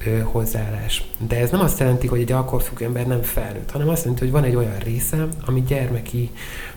ö, 0.06 0.18
hozzáállás. 0.18 1.04
De 1.28 1.36
ez 1.36 1.50
nem 1.50 1.60
azt 1.60 1.78
jelenti, 1.78 2.06
hogy 2.06 2.20
egy 2.20 2.32
alkoholfüggő 2.32 2.84
ember 2.84 3.06
nem 3.06 3.22
felnőtt, 3.22 3.70
hanem 3.70 3.88
azt 3.88 4.00
jelenti, 4.02 4.22
hogy 4.22 4.32
van 4.32 4.44
egy 4.44 4.54
olyan 4.54 4.78
része, 4.78 5.28
ami 5.44 5.62
gyermeki, 5.62 6.30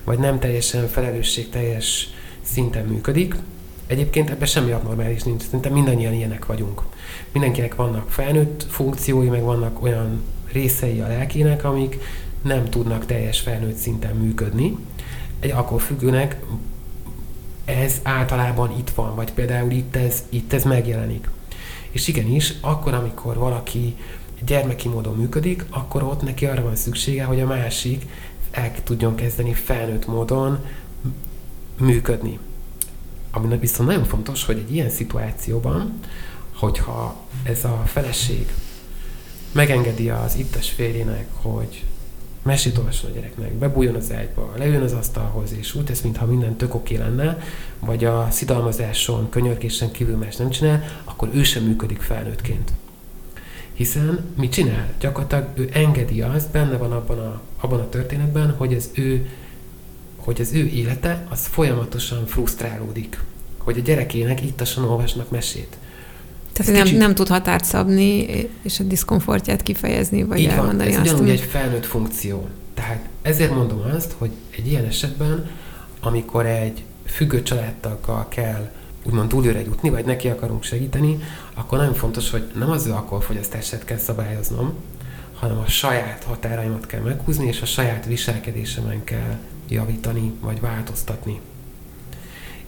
vagy 0.04 0.20
nem 0.20 0.40
teljesen 0.40 0.88
felelősségteljes 0.88 2.10
szinten 2.42 2.86
működik. 2.86 3.36
Egyébként 3.88 4.30
ebben 4.30 4.48
semmi 4.48 4.72
abnormális 4.72 5.24
nincs, 5.24 5.42
szerintem 5.42 5.74
mindannyian 5.74 6.14
ilyenek 6.14 6.46
vagyunk. 6.46 6.82
Mindenkinek 7.32 7.76
vannak 7.76 8.10
felnőtt 8.10 8.66
funkciói, 8.70 9.28
meg 9.28 9.42
vannak 9.44 9.84
olyan 9.84 10.24
részei 10.52 11.00
a 11.00 11.08
lelkének, 11.08 11.64
amik 11.64 11.98
nem 12.42 12.70
tudnak 12.70 13.06
teljes 13.06 13.40
felnőtt 13.40 13.78
szinten 13.78 14.16
működni. 14.16 14.78
Egy 15.40 15.52
alkoholfüggőnek 15.52 16.40
ez 17.66 18.00
általában 18.04 18.72
itt 18.78 18.90
van, 18.90 19.16
vagy 19.16 19.32
például 19.32 19.72
itt 19.72 19.96
ez, 19.96 20.24
itt 20.30 20.54
ez 20.54 20.64
megjelenik. 20.64 21.30
És 21.92 22.08
igenis, 22.08 22.54
akkor, 22.62 22.94
amikor 22.94 23.38
valaki 23.38 23.96
gyermeki 24.46 24.88
módon 24.88 25.16
működik, 25.16 25.66
akkor 25.70 26.04
ott 26.04 26.22
neki 26.22 26.46
arra 26.46 26.64
van 26.64 26.76
szüksége, 26.76 27.24
hogy 27.24 27.40
a 27.40 27.46
másik 27.46 28.06
el 28.52 28.84
tudjon 28.84 29.16
kezdeni 29.16 29.54
felnőtt 29.54 30.08
módon 30.08 30.66
működni. 31.78 32.40
Ami 33.32 33.58
viszont 33.58 33.90
nagyon 33.90 34.06
fontos, 34.06 34.46
hogy 34.46 34.58
egy 34.58 34.74
ilyen 34.74 34.90
szituációban, 34.90 36.00
hogyha 36.54 37.16
ez 37.44 37.64
a 37.64 37.84
feleség 37.86 38.48
megengedi 39.52 40.10
az 40.10 40.36
ittes 40.36 40.70
férjének, 40.70 41.28
hogy 41.34 41.86
mesét 42.42 42.78
olvasson 42.78 43.10
a 43.10 43.14
gyereknek, 43.14 43.54
bebújjon 43.54 43.96
az 43.96 44.12
ágyba, 44.14 44.54
leüljön 44.58 44.84
az 44.84 44.94
asztalhoz, 44.94 45.54
és 45.60 45.76
úgy 45.76 45.84
tesz, 45.84 46.02
mintha 46.02 46.26
minden 46.26 46.56
tök 46.56 46.76
oké 46.76 46.98
lenne, 46.98 47.40
vagy 47.80 48.06
a 48.06 48.28
szidalmazáson, 48.32 49.30
könyörkésen 49.30 49.92
kívül 49.92 50.18
más 50.18 50.36
nem 50.36 50.50
csinál, 50.50 50.84
akkor 51.04 51.30
ő 51.34 51.44
sem 51.44 51.64
működik 51.64 52.02
felnőttként. 52.02 52.72
Hiszen 53.74 54.26
mit 54.36 54.52
csinál? 54.52 54.94
Gyakorlatilag 55.00 55.48
ő 55.56 55.70
engedi 55.74 56.22
azt, 56.22 56.52
benne 56.52 56.78
van 56.78 56.92
abban 56.92 57.20
a, 57.20 57.42
abban 57.60 57.80
a 57.80 57.90
történetben, 57.90 58.54
hogy 58.58 58.74
az 58.74 58.90
ő 58.94 59.30
hogy 60.20 60.42
az 60.42 60.54
ő 60.54 60.66
élete 60.66 61.26
az 61.30 61.46
folyamatosan 61.46 62.26
frusztrálódik. 62.26 63.20
Hogy 63.58 63.78
a 63.78 63.82
gyerekének 63.82 64.42
ittasan 64.42 64.84
olvasnak 64.84 65.30
mesét. 65.30 65.78
Tehát 66.60 66.74
nem, 66.74 66.84
kicsit... 66.84 66.98
nem 66.98 67.16
tud 67.16 67.28
határt 67.28 67.64
szabni, 67.64 68.26
és 68.62 68.80
a 68.80 68.84
diszkomfortját 68.84 69.64
kifejezni, 69.64 70.24
vagy 70.24 70.40
Így 70.40 70.46
elmondani 70.46 70.92
van, 70.92 71.00
ez 71.00 71.06
azt. 71.06 71.14
ugyanúgy 71.14 71.30
egy 71.30 71.42
felnőtt 71.42 71.86
funkció. 71.86 72.48
Tehát 72.74 73.06
ezért 73.22 73.56
mondom 73.56 73.82
azt, 73.96 74.16
hogy 74.18 74.32
egy 74.58 74.68
ilyen 74.68 74.86
esetben, 74.86 75.50
amikor 76.00 76.46
egy 76.46 76.84
függő 77.06 77.44
családtaggal 77.44 78.28
kell 78.28 78.72
úgymond 79.04 79.30
túlőre 79.30 79.60
jutni, 79.60 79.90
vagy 79.90 80.06
neki 80.06 80.28
akarunk 80.28 80.64
segíteni, 80.64 81.20
akkor 81.54 81.78
nagyon 81.78 81.94
fontos, 81.94 82.30
hogy 82.30 82.52
nem 82.56 82.70
az 82.70 82.86
ő 82.86 82.92
alkoholfogyasztását 82.92 83.86
kell 83.86 83.98
szabályoznom, 83.98 84.74
hanem 85.40 85.58
a 85.58 85.68
saját 85.68 86.24
határaimat 86.24 86.86
kell 86.86 87.02
meghúzni, 87.02 87.48
és 87.48 87.62
a 87.62 87.66
saját 87.66 88.06
viselkedésemen 88.06 89.04
kell 89.04 89.38
javítani, 89.70 90.32
vagy 90.40 90.60
változtatni. 90.60 91.40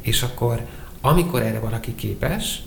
És 0.02 0.22
akkor, 0.22 0.66
amikor 1.02 1.42
erre 1.42 1.60
valaki 1.60 1.96
képes, 1.96 2.64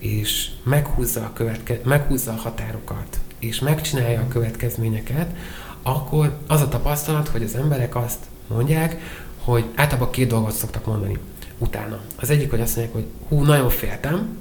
és 0.00 0.50
meghúzza 0.62 1.20
a, 1.20 1.32
követke- 1.32 1.84
meghúzza 1.84 2.32
a 2.32 2.36
határokat, 2.36 3.18
és 3.38 3.58
megcsinálja 3.58 4.20
a 4.20 4.28
következményeket, 4.28 5.36
akkor 5.82 6.38
az 6.46 6.60
a 6.60 6.68
tapasztalat, 6.68 7.28
hogy 7.28 7.42
az 7.42 7.54
emberek 7.54 7.96
azt 7.96 8.24
mondják, 8.46 9.00
hogy 9.44 9.64
általában 9.74 10.10
két 10.10 10.28
dolgot 10.28 10.52
szoktak 10.52 10.86
mondani 10.86 11.18
utána. 11.58 12.00
Az 12.16 12.30
egyik, 12.30 12.50
hogy 12.50 12.60
azt 12.60 12.76
mondják, 12.76 12.96
hogy 12.96 13.06
hú, 13.28 13.44
nagyon 13.44 13.70
féltem, 13.70 14.36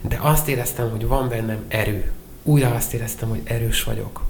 de 0.00 0.18
azt 0.20 0.48
éreztem, 0.48 0.90
hogy 0.90 1.06
van 1.06 1.28
bennem 1.28 1.58
erő. 1.68 2.12
Újra 2.42 2.74
azt 2.74 2.94
éreztem, 2.94 3.28
hogy 3.28 3.40
erős 3.44 3.82
vagyok. 3.82 4.24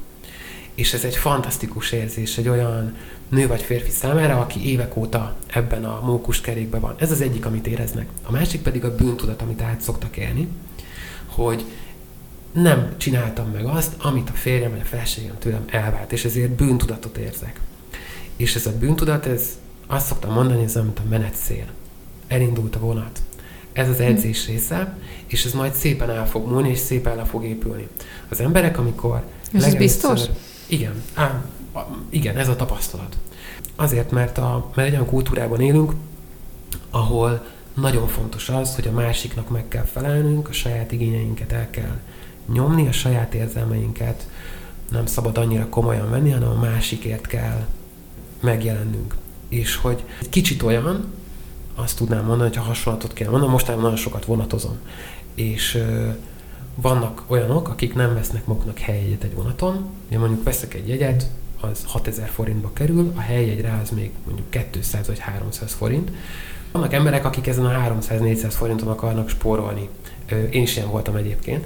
És 0.75 0.93
ez 0.93 1.05
egy 1.05 1.17
fantasztikus 1.17 1.93
érzés, 1.93 2.39
egy 2.39 2.49
olyan 2.49 2.97
nő 3.29 3.47
vagy 3.47 3.63
férfi 3.63 3.91
számára, 3.91 4.41
aki 4.41 4.71
évek 4.71 4.97
óta 4.97 5.37
ebben 5.47 5.85
a 5.85 6.01
mókus 6.05 6.41
kerékben 6.41 6.81
van. 6.81 6.95
Ez 6.99 7.11
az 7.11 7.21
egyik, 7.21 7.47
amit 7.47 7.67
éreznek. 7.67 8.07
A 8.23 8.33
másik 8.33 8.63
pedig 8.63 8.85
a 8.85 8.95
bűntudat, 8.95 9.43
amit 9.43 9.63
át 9.63 9.81
szoktak 9.81 10.17
élni, 10.17 10.49
hogy 11.27 11.65
nem 12.53 12.95
csináltam 12.97 13.51
meg 13.51 13.65
azt, 13.65 13.95
amit 13.99 14.29
a 14.29 14.33
férjem 14.33 14.71
vagy 14.71 14.81
a 14.81 14.85
feleségem 14.85 15.39
tőlem 15.39 15.65
elvált, 15.67 16.13
és 16.13 16.25
ezért 16.25 16.51
bűntudatot 16.51 17.17
érzek. 17.17 17.61
És 18.37 18.55
ez 18.55 18.67
a 18.67 18.79
bűntudat, 18.79 19.27
ez 19.27 19.59
azt 19.87 20.07
szoktam 20.07 20.33
mondani, 20.33 20.63
ez 20.63 20.75
mint 20.75 20.99
a 20.99 21.09
menetszél. 21.09 21.67
Elindult 22.29 22.77
a 22.77 22.79
vonat. 22.79 23.23
Ez 23.73 23.89
az 23.89 24.01
edzés 24.01 24.47
része, 24.47 24.97
és 25.27 25.45
ez 25.45 25.53
majd 25.53 25.75
szépen 25.75 26.11
el 26.11 26.29
fog 26.29 26.51
múlni, 26.51 26.69
és 26.69 26.79
szépen 26.79 27.17
le 27.17 27.25
fog 27.25 27.45
épülni. 27.45 27.89
Az 28.29 28.41
emberek, 28.41 28.79
amikor... 28.79 29.25
És 29.53 29.65
ez 29.65 29.75
biztos? 29.75 30.21
Igen, 30.67 31.03
á, 31.15 31.45
igen, 32.09 32.37
ez 32.37 32.49
a 32.49 32.57
tapasztalat. 32.57 33.17
Azért, 33.77 34.11
mert, 34.11 34.39
a, 34.39 34.71
mert 34.75 34.89
egy 34.89 34.95
olyan 34.95 35.07
kultúrában 35.07 35.61
élünk, 35.61 35.93
ahol 36.91 37.47
nagyon 37.75 38.07
fontos 38.07 38.49
az, 38.49 38.75
hogy 38.75 38.87
a 38.87 38.93
másiknak 38.93 39.49
meg 39.49 39.69
kell 39.69 39.85
felelnünk, 39.85 40.49
a 40.49 40.53
saját 40.53 40.93
igényeinket 40.93 41.53
el 41.53 41.71
kell 41.71 42.01
nyomni, 42.53 42.87
a 42.87 42.93
saját 42.93 43.35
érzelmeinket 43.35 44.29
nem 44.91 45.07
szabad 45.07 45.39
annyira 45.39 45.69
komolyan 45.69 46.11
venni, 46.11 46.31
hanem 46.31 46.49
a 46.49 46.61
másikért 46.61 47.27
kell 47.27 47.67
megjelennünk. 48.41 49.15
És 49.49 49.77
hogy 49.77 50.05
egy 50.21 50.29
kicsit 50.29 50.63
olyan, 50.63 51.13
azt 51.75 51.97
tudnám 51.97 52.25
mondani, 52.25 52.49
hogy 52.49 52.59
ha 52.59 52.65
hasonlatot 52.65 53.13
kell 53.13 53.29
mondanom, 53.29 53.53
mostában 53.53 53.83
nagyon 53.83 53.97
sokat 53.97 54.25
vonatozom. 54.25 54.79
És 55.35 55.75
ö, 55.75 56.09
vannak 56.75 57.23
olyanok, 57.27 57.69
akik 57.69 57.95
nem 57.95 58.15
vesznek 58.15 58.47
maguknak 58.47 58.79
helyjegyet 58.79 59.23
egy 59.23 59.35
vonaton. 59.35 59.87
Én 60.09 60.19
mondjuk 60.19 60.43
veszek 60.43 60.75
egy 60.75 60.89
jegyet, 60.89 61.31
az 61.71 61.85
6000 61.87 62.29
forintba 62.29 62.71
kerül, 62.73 63.13
a 63.15 63.21
helyjegyre 63.21 63.81
az 63.83 63.91
még 63.91 64.11
mondjuk 64.27 64.71
200 64.71 65.07
vagy 65.07 65.19
300 65.19 65.73
forint. 65.73 66.11
Vannak 66.73 66.93
emberek, 66.93 67.25
akik 67.25 67.47
ezen 67.47 67.65
a 67.65 67.97
300-400 68.01 68.47
forinton 68.49 68.89
akarnak 68.89 69.29
spórolni. 69.29 69.89
Én 70.51 70.63
is 70.63 70.77
ilyen 70.77 70.91
voltam 70.91 71.17
egyébként. 71.17 71.65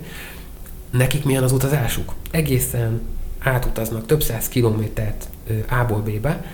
Nekik 0.91 1.25
milyen 1.25 1.43
az 1.43 1.53
utazásuk? 1.53 2.15
Egészen 2.31 3.01
átutaznak 3.39 4.07
több 4.07 4.23
száz 4.23 4.49
kilométert 4.49 5.29
A-ból 5.69 6.01
B-be, 6.01 6.45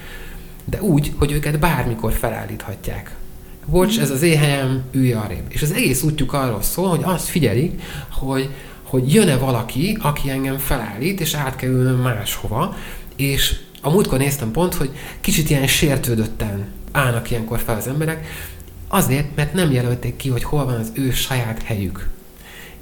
de 0.64 0.82
úgy, 0.82 1.12
hogy 1.18 1.32
őket 1.32 1.58
bármikor 1.58 2.12
felállíthatják. 2.12 3.16
Bocs, 3.66 3.98
ez 3.98 4.10
az 4.10 4.22
én 4.22 4.38
helyem, 4.38 4.82
ülj 4.92 5.12
arrébb. 5.12 5.44
És 5.48 5.62
az 5.62 5.72
egész 5.72 6.02
útjuk 6.02 6.32
arról 6.32 6.62
szól, 6.62 6.88
hogy 6.88 7.02
azt 7.02 7.28
figyelik, 7.28 7.82
hogy, 8.10 8.48
hogy 8.82 9.14
jön-e 9.14 9.36
valaki, 9.36 9.98
aki 10.00 10.30
engem 10.30 10.58
felállít, 10.58 11.20
és 11.20 11.34
át 11.34 11.56
kell 11.56 11.70
ülnöm 11.70 11.96
máshova, 12.00 12.76
és 13.16 13.56
a 13.83 13.90
múltkor 13.90 14.18
néztem 14.18 14.50
pont, 14.50 14.75
hogy 14.75 14.90
kicsit 15.21 15.50
ilyen 15.50 15.66
sértődötten 15.66 16.66
állnak 16.92 17.30
ilyenkor 17.30 17.59
fel 17.59 17.76
az 17.76 17.87
emberek, 17.87 18.26
azért, 18.88 19.37
mert 19.37 19.54
nem 19.54 19.73
jelölték 19.73 20.16
ki, 20.16 20.28
hogy 20.28 20.42
hol 20.42 20.64
van 20.64 20.75
az 20.75 20.90
ő 20.94 21.11
saját 21.11 21.62
helyük. 21.62 22.09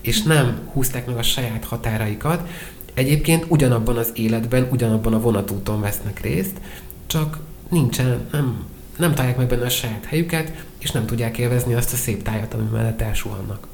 És 0.01 0.23
nem 0.23 0.61
húzták 0.73 1.07
meg 1.07 1.17
a 1.17 1.23
saját 1.23 1.65
határaikat. 1.65 2.49
Egyébként 2.95 3.45
ugyanabban 3.49 3.97
az 3.97 4.11
életben, 4.15 4.69
ugyanabban 4.71 5.15
a 5.15 5.21
vonatúton 5.21 5.81
vesznek 5.81 6.21
részt, 6.21 6.57
csak 7.07 7.39
nincsen, 7.69 8.29
nem, 8.33 8.65
nem 8.99 9.15
találják 9.15 9.39
meg 9.39 9.47
benne 9.47 9.65
a 9.65 9.71
saját 9.71 10.05
helyüket, 10.05 10.53
és 10.79 10.91
nem 10.91 11.07
tudják 11.07 11.39
élvezni 11.39 11.75
azt 11.75 11.93
a 11.93 11.97
szép 11.97 12.23
tájat, 12.23 12.55
ami 12.55 12.69
mellett 12.73 13.01
elsuhannak. 13.01 13.67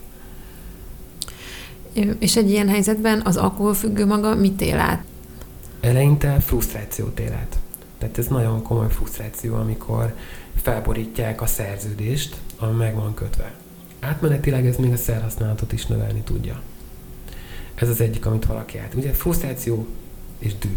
És 2.19 2.37
egy 2.37 2.50
ilyen 2.50 2.69
helyzetben 2.69 3.23
az 3.25 3.37
alkoholfüggő 3.37 4.07
maga 4.07 4.35
mit 4.35 4.61
él 4.61 4.79
át? 4.79 5.05
Eleinte 5.80 6.40
frusztrációt 6.40 7.20
ér 7.20 7.32
át. 7.32 7.58
Tehát 7.99 8.18
ez 8.18 8.26
nagyon 8.26 8.62
komoly 8.62 8.90
frusztráció, 8.90 9.54
amikor 9.54 10.14
felborítják 10.62 11.40
a 11.40 11.47
szerződést, 11.47 12.37
ami 12.58 12.76
meg 12.76 12.94
van 12.94 13.14
kötve. 13.14 13.54
Átmenetileg 14.00 14.66
ez 14.66 14.76
még 14.76 14.92
a 14.92 14.97
szerhasználatot 14.97 15.73
is 15.73 15.87
növelni 15.87 16.20
tudja. 16.20 16.61
Ez 17.75 17.88
az 17.88 18.00
egyik, 18.00 18.26
amit 18.26 18.47
valaki 18.47 18.78
át. 18.78 18.94
Ugye 18.94 19.12
frusztráció 19.12 19.87
és 20.38 20.58
dű. 20.58 20.76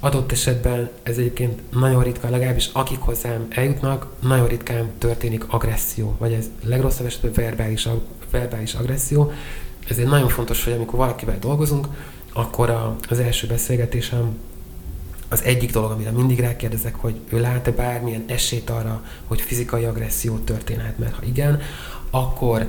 Adott 0.00 0.32
esetben 0.32 0.90
ez 1.02 1.18
egyébként 1.18 1.60
nagyon 1.70 2.02
ritka, 2.02 2.28
legalábbis 2.28 2.70
akik 2.72 2.98
hozzám 2.98 3.46
eljutnak, 3.50 4.12
nagyon 4.22 4.46
ritkán 4.46 4.90
történik 4.98 5.44
agresszió, 5.52 6.16
vagy 6.18 6.32
ez 6.32 6.50
legrosszabb 6.64 7.06
esetben 7.06 7.32
verbális, 7.32 7.88
verbális 8.30 8.74
agresszió. 8.74 9.32
Ezért 9.88 10.08
nagyon 10.08 10.28
fontos, 10.28 10.64
hogy 10.64 10.72
amikor 10.72 10.98
valakivel 10.98 11.38
dolgozunk, 11.38 11.86
akkor 12.36 12.70
a, 12.70 12.96
az 13.08 13.18
első 13.18 13.46
beszélgetésem 13.46 14.38
az 15.28 15.42
egyik 15.42 15.72
dolog, 15.72 15.90
amire 15.90 16.10
mindig 16.10 16.40
rákérdezek, 16.40 16.94
hogy 16.94 17.20
ő 17.28 17.40
lát-e 17.40 17.70
bármilyen 17.70 18.24
esélyt 18.26 18.70
arra, 18.70 19.04
hogy 19.26 19.40
fizikai 19.40 19.84
agresszió 19.84 20.36
történhet, 20.38 20.98
mert 20.98 21.14
ha 21.14 21.22
igen, 21.24 21.60
akkor 22.10 22.66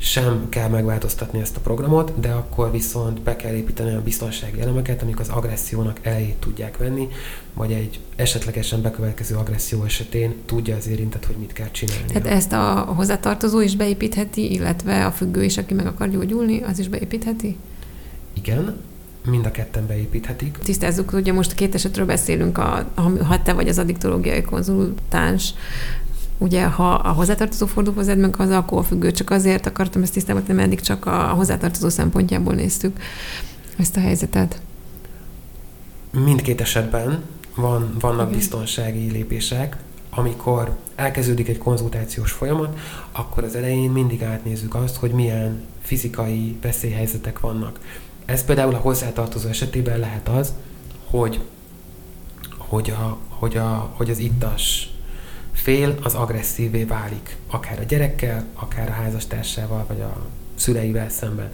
sem 0.00 0.46
kell 0.48 0.68
megváltoztatni 0.68 1.40
ezt 1.40 1.56
a 1.56 1.60
programot, 1.60 2.20
de 2.20 2.30
akkor 2.30 2.70
viszont 2.70 3.20
be 3.20 3.36
kell 3.36 3.54
építeni 3.54 3.94
a 3.94 4.02
biztonsági 4.02 4.60
elemeket, 4.60 5.02
amik 5.02 5.20
az 5.20 5.28
agressziónak 5.28 5.98
elejét 6.02 6.36
tudják 6.36 6.76
venni, 6.76 7.08
vagy 7.54 7.72
egy 7.72 8.00
esetlegesen 8.16 8.82
bekövetkező 8.82 9.36
agresszió 9.36 9.84
esetén 9.84 10.34
tudja 10.46 10.76
az 10.76 10.88
érintett, 10.88 11.26
hogy 11.26 11.36
mit 11.36 11.52
kell 11.52 11.70
csinálni. 11.70 12.04
Tehát 12.06 12.26
ezt 12.26 12.52
a 12.52 12.92
hozzátartozó 12.96 13.60
is 13.60 13.76
beépítheti, 13.76 14.52
illetve 14.52 15.06
a 15.06 15.10
függő 15.10 15.44
is, 15.44 15.58
aki 15.58 15.74
meg 15.74 15.86
akar 15.86 16.08
gyógyulni, 16.08 16.62
az 16.62 16.78
is 16.78 16.88
beépítheti? 16.88 17.56
Igen, 18.32 18.76
mind 19.28 19.46
a 19.46 19.50
ketten 19.50 19.86
beépíthetik. 19.86 20.58
Tisztázzuk, 20.58 21.12
ugye 21.12 21.32
most 21.32 21.54
két 21.54 21.74
esetről 21.74 22.06
beszélünk, 22.06 22.58
a, 22.58 22.90
ha 23.26 23.42
te 23.42 23.52
vagy 23.52 23.68
az 23.68 23.78
addiktológiai 23.78 24.42
konzultáns, 24.42 25.54
ugye 26.38 26.66
ha 26.66 26.90
a 26.90 27.12
hozzátartozó 27.12 27.66
fordul 27.66 27.94
hozzád, 27.94 28.18
meg 28.18 28.34
az 28.38 28.50
alkoholfüggő, 28.50 29.10
csak 29.10 29.30
azért 29.30 29.66
akartam 29.66 30.02
ezt 30.02 30.12
tisztában 30.12 30.42
tenni, 30.42 30.62
eddig 30.62 30.80
csak 30.80 31.06
a 31.06 31.18
hozzátartozó 31.18 31.88
szempontjából 31.88 32.54
néztük 32.54 33.00
ezt 33.76 33.96
a 33.96 34.00
helyzetet. 34.00 34.60
Mindkét 36.24 36.60
esetben 36.60 37.22
van, 37.54 37.96
vannak 38.00 38.26
Igen. 38.26 38.38
biztonsági 38.38 39.10
lépések, 39.10 39.76
amikor 40.10 40.76
elkezdődik 40.94 41.48
egy 41.48 41.58
konzultációs 41.58 42.32
folyamat, 42.32 42.78
akkor 43.12 43.44
az 43.44 43.54
elején 43.54 43.90
mindig 43.90 44.22
átnézzük 44.22 44.74
azt, 44.74 44.96
hogy 44.96 45.10
milyen 45.10 45.62
fizikai 45.82 46.56
veszélyhelyzetek 46.62 47.40
vannak. 47.40 47.78
Ez 48.28 48.44
például 48.44 48.74
a 48.74 48.78
hozzátartozó 48.78 49.48
esetében 49.48 49.98
lehet 49.98 50.28
az, 50.28 50.52
hogy, 51.04 51.40
hogy, 52.56 52.90
a, 52.90 53.18
hogy, 53.28 53.56
a, 53.56 53.92
hogy 53.96 54.10
az 54.10 54.18
ittas 54.18 54.90
fél 55.52 55.94
az 56.02 56.14
agresszívé 56.14 56.84
válik, 56.84 57.36
akár 57.50 57.78
a 57.78 57.82
gyerekkel, 57.82 58.44
akár 58.54 58.88
a 58.88 58.92
házastársával, 58.92 59.84
vagy 59.88 60.00
a 60.00 60.26
szüleivel 60.54 61.08
szemben. 61.08 61.52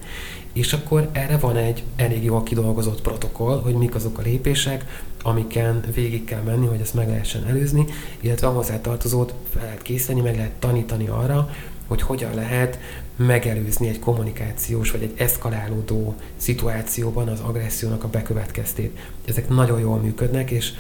És 0.53 0.73
akkor 0.73 1.09
erre 1.13 1.37
van 1.37 1.57
egy 1.57 1.83
elég 1.97 2.25
jól 2.25 2.43
kidolgozott 2.43 3.01
protokoll, 3.01 3.61
hogy 3.61 3.75
mik 3.75 3.95
azok 3.95 4.19
a 4.19 4.23
lépések, 4.23 5.05
amiken 5.23 5.85
végig 5.95 6.25
kell 6.25 6.43
menni, 6.43 6.67
hogy 6.67 6.81
ezt 6.81 6.95
meg 6.95 7.09
lehessen 7.09 7.45
előzni, 7.45 7.85
illetve 8.21 8.47
a 8.47 8.53
hozzátartozót 8.53 9.35
fel 9.53 9.65
lehet 9.65 9.83
készíteni, 9.83 10.21
meg 10.21 10.37
lehet 10.37 10.53
tanítani 10.59 11.07
arra, 11.07 11.51
hogy 11.87 12.03
hogyan 12.03 12.35
lehet 12.35 12.79
megelőzni 13.17 13.89
egy 13.89 13.99
kommunikációs 13.99 14.91
vagy 14.91 15.03
egy 15.03 15.15
eszkalálódó 15.17 16.15
szituációban 16.37 17.29
az 17.29 17.41
agressziónak 17.41 18.05
a 18.05 18.09
bekövetkeztét. 18.09 18.99
Ezek 19.25 19.49
nagyon 19.49 19.81
jól 19.81 19.99
működnek, 19.99 20.51
és 20.51 20.73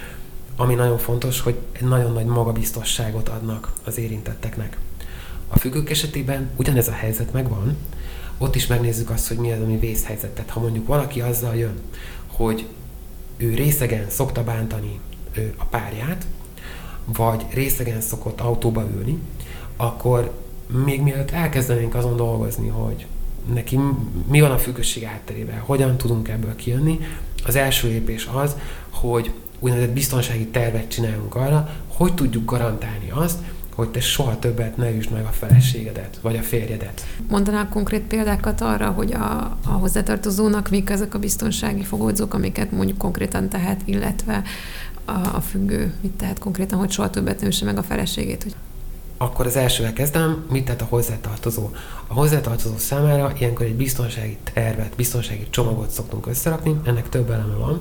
ami 0.56 0.74
nagyon 0.74 0.98
fontos, 0.98 1.40
hogy 1.40 1.58
egy 1.72 1.88
nagyon 1.88 2.12
nagy 2.12 2.26
magabiztosságot 2.26 3.28
adnak 3.28 3.72
az 3.84 3.98
érintetteknek. 3.98 4.76
A 5.48 5.58
függők 5.58 5.90
esetében 5.90 6.50
ugyanez 6.56 6.88
a 6.88 6.92
helyzet 6.92 7.32
megvan, 7.32 7.76
ott 8.38 8.54
is 8.54 8.66
megnézzük 8.66 9.10
azt, 9.10 9.28
hogy 9.28 9.36
mi 9.36 9.52
az, 9.52 9.60
ami 9.60 9.78
vészhelyzet. 9.78 10.30
Tehát 10.30 10.50
ha 10.50 10.60
mondjuk 10.60 10.86
valaki 10.86 11.20
azzal 11.20 11.56
jön, 11.56 11.80
hogy 12.26 12.66
ő 13.36 13.54
részegen 13.54 14.10
szokta 14.10 14.44
bántani 14.44 15.00
a 15.56 15.64
párját, 15.64 16.26
vagy 17.04 17.44
részegen 17.50 18.00
szokott 18.00 18.40
autóba 18.40 18.86
ülni, 18.94 19.18
akkor 19.76 20.43
még 20.84 21.02
mielőtt 21.02 21.30
elkezdenénk 21.30 21.94
azon 21.94 22.16
dolgozni, 22.16 22.68
hogy 22.68 23.06
neki 23.54 23.78
mi 24.30 24.40
van 24.40 24.50
a 24.50 24.58
függőség 24.58 25.02
hátterében, 25.02 25.58
hogyan 25.58 25.96
tudunk 25.96 26.28
ebből 26.28 26.56
kijönni, 26.56 27.00
az 27.46 27.56
első 27.56 27.88
lépés 27.88 28.28
az, 28.32 28.56
hogy 28.90 29.32
úgynevezett 29.58 29.92
biztonsági 29.92 30.46
tervet 30.46 30.88
csinálunk 30.88 31.34
arra, 31.34 31.70
hogy 31.86 32.14
tudjuk 32.14 32.44
garantálni 32.44 33.10
azt, 33.10 33.38
hogy 33.74 33.88
te 33.88 34.00
soha 34.00 34.38
többet 34.38 34.76
ne 34.76 34.90
üsd 34.90 35.10
meg 35.10 35.24
a 35.24 35.30
feleségedet, 35.30 36.18
vagy 36.22 36.36
a 36.36 36.42
férjedet. 36.42 37.06
Mondanál 37.28 37.68
konkrét 37.68 38.02
példákat 38.02 38.60
arra, 38.60 38.90
hogy 38.90 39.12
a, 39.12 39.58
a 39.66 39.70
hozzátartozónak 39.70 40.70
mik 40.70 40.90
ezek 40.90 41.14
a 41.14 41.18
biztonsági 41.18 41.82
fogódzók, 41.82 42.34
amiket 42.34 42.70
mondjuk 42.70 42.98
konkrétan 42.98 43.48
tehet, 43.48 43.80
illetve 43.84 44.42
a, 45.04 45.12
a 45.12 45.40
függő 45.40 45.94
mit 46.00 46.12
tehet 46.12 46.38
konkrétan, 46.38 46.78
hogy 46.78 46.90
soha 46.90 47.10
többet 47.10 47.40
ne 47.40 47.46
üsse 47.46 47.64
meg 47.64 47.78
a 47.78 47.82
feleségét. 47.82 48.42
Hogy... 48.42 48.54
Akkor 49.24 49.46
az 49.46 49.56
elsővel 49.56 49.92
kezdem, 49.92 50.44
mit 50.50 50.64
tett 50.64 50.80
a 50.80 50.86
hozzátartozó? 50.88 51.70
A 52.06 52.14
hozzátartozó 52.14 52.76
számára 52.76 53.32
ilyenkor 53.38 53.66
egy 53.66 53.74
biztonsági 53.74 54.36
tervet, 54.52 54.96
biztonsági 54.96 55.46
csomagot 55.50 55.90
szoktunk 55.90 56.26
összerakni, 56.26 56.80
ennek 56.84 57.08
több 57.08 57.30
eleme 57.30 57.54
van. 57.54 57.80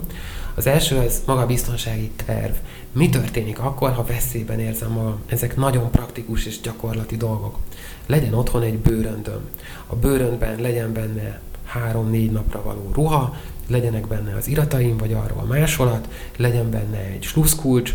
Az 0.55 0.67
első 0.67 0.97
az 0.97 1.21
maga 1.25 1.41
a 1.41 1.45
biztonsági 1.45 2.11
terv. 2.25 2.53
Mi 2.91 3.09
történik 3.09 3.59
akkor, 3.59 3.91
ha 3.91 4.03
veszélyben 4.03 4.59
érzem 4.59 4.91
magam? 4.91 5.19
Ezek 5.25 5.55
nagyon 5.55 5.91
praktikus 5.91 6.45
és 6.45 6.61
gyakorlati 6.61 7.17
dolgok. 7.17 7.57
Legyen 8.05 8.33
otthon 8.33 8.61
egy 8.61 8.77
bőröndöm. 8.77 9.41
A 9.87 9.95
bőröndben 9.95 10.61
legyen 10.61 10.93
benne 10.93 11.39
három-négy 11.65 12.31
napra 12.31 12.61
való 12.61 12.89
ruha, 12.93 13.35
legyenek 13.67 14.07
benne 14.07 14.35
az 14.35 14.47
irataim, 14.47 14.97
vagy 14.97 15.13
arról 15.13 15.43
másolat, 15.43 16.07
legyen 16.37 16.69
benne 16.69 16.97
egy 16.97 17.23
sluszkulcs, 17.23 17.93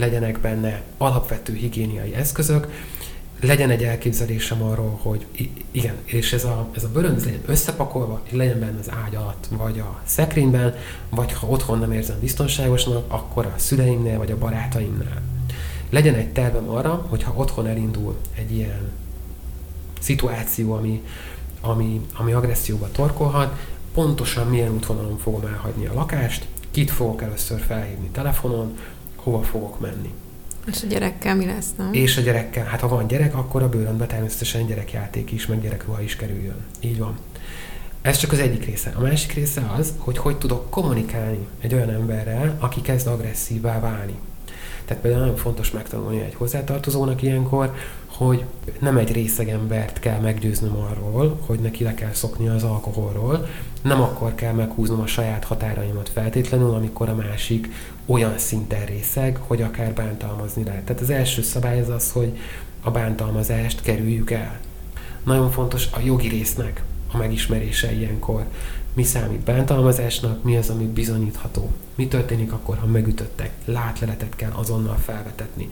legyenek 0.00 0.40
benne 0.40 0.82
alapvető 0.98 1.54
higiéniai 1.54 2.14
eszközök, 2.14 2.66
legyen 3.40 3.70
egy 3.70 3.84
elképzelésem 3.84 4.62
arról, 4.62 4.98
hogy 5.02 5.26
igen, 5.70 5.94
és 6.04 6.32
ez 6.32 6.44
a, 6.44 6.68
ez 6.76 6.84
a 6.84 6.88
bőrönd 6.88 7.16
ez 7.16 7.24
legyen 7.24 7.40
összepakolva, 7.46 8.20
és 8.24 8.32
legyen 8.32 8.60
benne 8.60 8.78
az 8.78 8.90
ágy 9.04 9.14
alatt, 9.14 9.46
vagy 9.50 9.78
a 9.78 10.00
szekrényben, 10.04 10.74
vagy 11.08 11.32
ha 11.32 11.46
otthon 11.46 11.78
nem 11.78 11.92
érzem 11.92 12.16
biztonságosnak, 12.20 13.04
akkor 13.08 13.46
a 13.46 13.54
szüleimnél, 13.56 14.18
vagy 14.18 14.30
a 14.30 14.38
barátaimnál. 14.38 15.22
Legyen 15.90 16.14
egy 16.14 16.32
tervem 16.32 16.68
arra, 16.68 17.06
hogy 17.08 17.22
ha 17.22 17.32
otthon 17.36 17.66
elindul 17.66 18.16
egy 18.34 18.52
ilyen 18.52 18.90
szituáció, 20.00 20.72
ami, 20.72 21.02
ami, 21.60 22.00
ami 22.14 22.32
agresszióba 22.32 22.88
torkolhat, 22.92 23.58
pontosan 23.94 24.46
milyen 24.46 24.72
útvonalon 24.72 25.18
fogom 25.18 25.46
elhagyni 25.46 25.86
a 25.86 25.94
lakást, 25.94 26.46
kit 26.70 26.90
fogok 26.90 27.22
először 27.22 27.60
felhívni 27.60 28.08
telefonon, 28.08 28.76
hova 29.22 29.42
fogok 29.42 29.80
menni. 29.80 30.12
És 30.66 30.82
a 30.82 30.86
gyerekkel 30.86 31.36
mi 31.36 31.46
lesz, 31.46 31.68
nem? 31.76 31.92
És 31.92 32.16
a 32.16 32.20
gyerekkel, 32.20 32.64
hát 32.64 32.80
ha 32.80 32.88
van 32.88 33.06
gyerek, 33.06 33.34
akkor 33.34 33.62
a 33.62 33.68
bőrönbe 33.68 34.06
természetesen 34.06 34.66
gyerekjáték 34.66 35.32
is, 35.32 35.46
meg 35.46 35.60
gyerekruha 35.60 36.02
is 36.02 36.16
kerüljön. 36.16 36.64
Így 36.80 36.98
van. 36.98 37.18
Ez 38.02 38.16
csak 38.16 38.32
az 38.32 38.38
egyik 38.38 38.64
része. 38.64 38.92
A 38.96 39.00
másik 39.00 39.32
része 39.32 39.72
az, 39.78 39.92
hogy 39.98 40.18
hogy 40.18 40.38
tudok 40.38 40.70
kommunikálni 40.70 41.46
egy 41.60 41.74
olyan 41.74 41.90
emberrel, 41.90 42.56
aki 42.58 42.80
kezd 42.80 43.06
agresszívá 43.06 43.80
válni. 43.80 44.14
Tehát 44.84 45.02
például 45.02 45.22
nagyon 45.22 45.38
fontos 45.38 45.70
megtanulni 45.70 46.20
egy 46.20 46.34
hozzátartozónak 46.34 47.22
ilyenkor, 47.22 47.74
hogy 48.26 48.44
nem 48.78 48.96
egy 48.96 49.12
részeg 49.12 49.48
embert 49.48 49.98
kell 49.98 50.20
meggyőznöm 50.20 50.76
arról, 50.76 51.38
hogy 51.46 51.58
neki 51.58 51.84
le 51.84 51.94
kell 51.94 52.12
szokni 52.12 52.48
az 52.48 52.62
alkoholról, 52.62 53.46
nem 53.82 54.00
akkor 54.00 54.34
kell 54.34 54.52
meghúznom 54.52 55.00
a 55.00 55.06
saját 55.06 55.44
határaimat 55.44 56.08
feltétlenül, 56.08 56.74
amikor 56.74 57.08
a 57.08 57.14
másik 57.14 57.68
olyan 58.06 58.38
szinten 58.38 58.84
részeg, 58.84 59.36
hogy 59.46 59.62
akár 59.62 59.92
bántalmazni 59.92 60.64
lehet. 60.64 60.82
Tehát 60.82 61.02
az 61.02 61.10
első 61.10 61.42
szabály 61.42 61.80
az 61.80 61.88
az, 61.88 62.12
hogy 62.12 62.38
a 62.82 62.90
bántalmazást 62.90 63.82
kerüljük 63.82 64.30
el. 64.30 64.60
Nagyon 65.24 65.50
fontos 65.50 65.86
a 65.92 66.00
jogi 66.04 66.28
résznek 66.28 66.82
a 67.12 67.16
megismerése 67.16 67.92
ilyenkor. 67.92 68.44
Mi 68.94 69.02
számít 69.02 69.40
bántalmazásnak, 69.40 70.42
mi 70.42 70.56
az, 70.56 70.70
ami 70.70 70.84
bizonyítható. 70.84 71.70
Mi 71.94 72.08
történik 72.08 72.52
akkor, 72.52 72.78
ha 72.78 72.86
megütöttek? 72.86 73.50
Látleletet 73.64 74.36
kell 74.36 74.52
azonnal 74.52 74.96
felvetetni. 74.96 75.68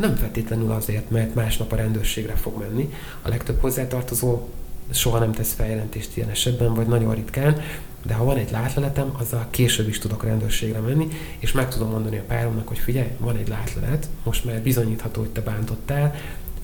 Nem 0.00 0.14
feltétlenül 0.14 0.70
azért, 0.70 1.10
mert 1.10 1.34
másnap 1.34 1.72
a 1.72 1.76
rendőrségre 1.76 2.34
fog 2.34 2.58
menni. 2.58 2.94
A 3.22 3.28
legtöbb 3.28 3.60
hozzátartozó 3.60 4.48
soha 4.90 5.18
nem 5.18 5.32
tesz 5.32 5.52
feljelentést 5.52 6.16
ilyen 6.16 6.28
esetben, 6.28 6.74
vagy 6.74 6.86
nagyon 6.86 7.14
ritkán, 7.14 7.62
de 8.06 8.14
ha 8.14 8.24
van 8.24 8.36
egy 8.36 8.50
látleletem, 8.50 9.14
azzal 9.18 9.46
később 9.50 9.88
is 9.88 9.98
tudok 9.98 10.24
rendőrségre 10.24 10.78
menni, 10.78 11.08
és 11.38 11.52
meg 11.52 11.68
tudom 11.68 11.90
mondani 11.90 12.18
a 12.18 12.22
páromnak, 12.26 12.68
hogy 12.68 12.78
figyelj, 12.78 13.08
van 13.18 13.36
egy 13.36 13.48
látlelet, 13.48 14.08
most 14.24 14.44
már 14.44 14.62
bizonyítható, 14.62 15.20
hogy 15.20 15.30
te 15.30 15.40
bántottál, 15.40 16.14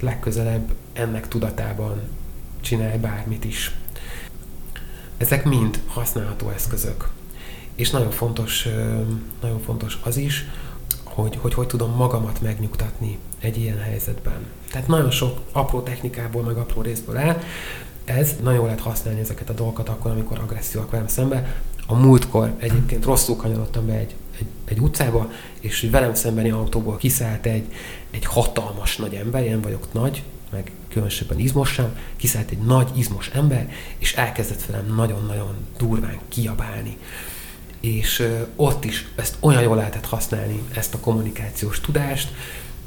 legközelebb 0.01 0.72
ennek 0.92 1.29
tudatában 1.29 2.01
csinálj 2.61 2.99
bármit 2.99 3.44
is. 3.44 3.75
Ezek 5.16 5.44
mind 5.44 5.81
használható 5.87 6.51
eszközök. 6.51 7.09
És 7.75 7.90
nagyon 7.90 8.11
fontos, 8.11 8.68
nagyon 9.40 9.61
fontos 9.61 9.99
az 10.03 10.16
is, 10.16 10.44
hogy, 11.16 11.38
hogy 11.40 11.55
hogy 11.55 11.66
tudom 11.66 11.90
magamat 11.90 12.40
megnyugtatni 12.40 13.18
egy 13.40 13.59
ilyen 13.59 13.81
helyzetben. 13.81 14.46
Tehát 14.70 14.87
nagyon 14.87 15.11
sok 15.11 15.40
apró 15.52 15.81
technikából, 15.81 16.42
meg 16.42 16.57
apró 16.57 16.83
részből 16.83 17.16
áll. 17.16 17.42
Ez 18.05 18.37
nagyon 18.42 18.64
lehet 18.64 18.81
használni 18.81 19.20
ezeket 19.20 19.50
a 19.50 19.52
dolgokat 19.52 19.88
akkor, 19.88 20.11
amikor 20.11 20.38
agresszióak 20.38 20.90
velem 20.90 21.07
szembe. 21.07 21.61
A 21.87 21.94
múltkor 21.94 22.55
egyébként 22.59 23.05
rosszul 23.05 23.37
kanyarodtam 23.37 23.87
be 23.87 23.92
egy, 23.92 24.14
egy, 24.38 24.46
egy 24.64 24.79
utcába, 24.79 25.31
és 25.61 25.88
velem 25.90 26.14
szembeni 26.14 26.50
autóból 26.50 26.96
kiszállt 26.96 27.46
egy, 27.46 27.72
egy 28.11 28.24
hatalmas 28.24 28.96
nagy 28.96 29.14
ember, 29.14 29.44
én 29.44 29.61
vagyok 29.61 29.92
nagy, 29.92 30.22
meg 30.50 30.72
különösebben 30.88 31.38
izmos 31.38 31.72
sem, 31.72 31.98
kiszállt 32.16 32.50
egy 32.50 32.59
nagy 32.59 32.88
izmos 32.94 33.29
ember, 33.29 33.70
és 33.98 34.14
elkezdett 34.14 34.64
velem 34.64 34.94
nagyon-nagyon 34.94 35.55
durván 35.79 36.18
kiabálni. 36.29 36.98
És 37.94 38.29
ott 38.57 38.85
is 38.85 39.07
ezt 39.14 39.37
olyan 39.40 39.62
jól 39.62 39.77
lehetett 39.77 40.07
használni, 40.07 40.62
ezt 40.75 40.94
a 40.94 40.99
kommunikációs 40.99 41.81
tudást, 41.81 42.33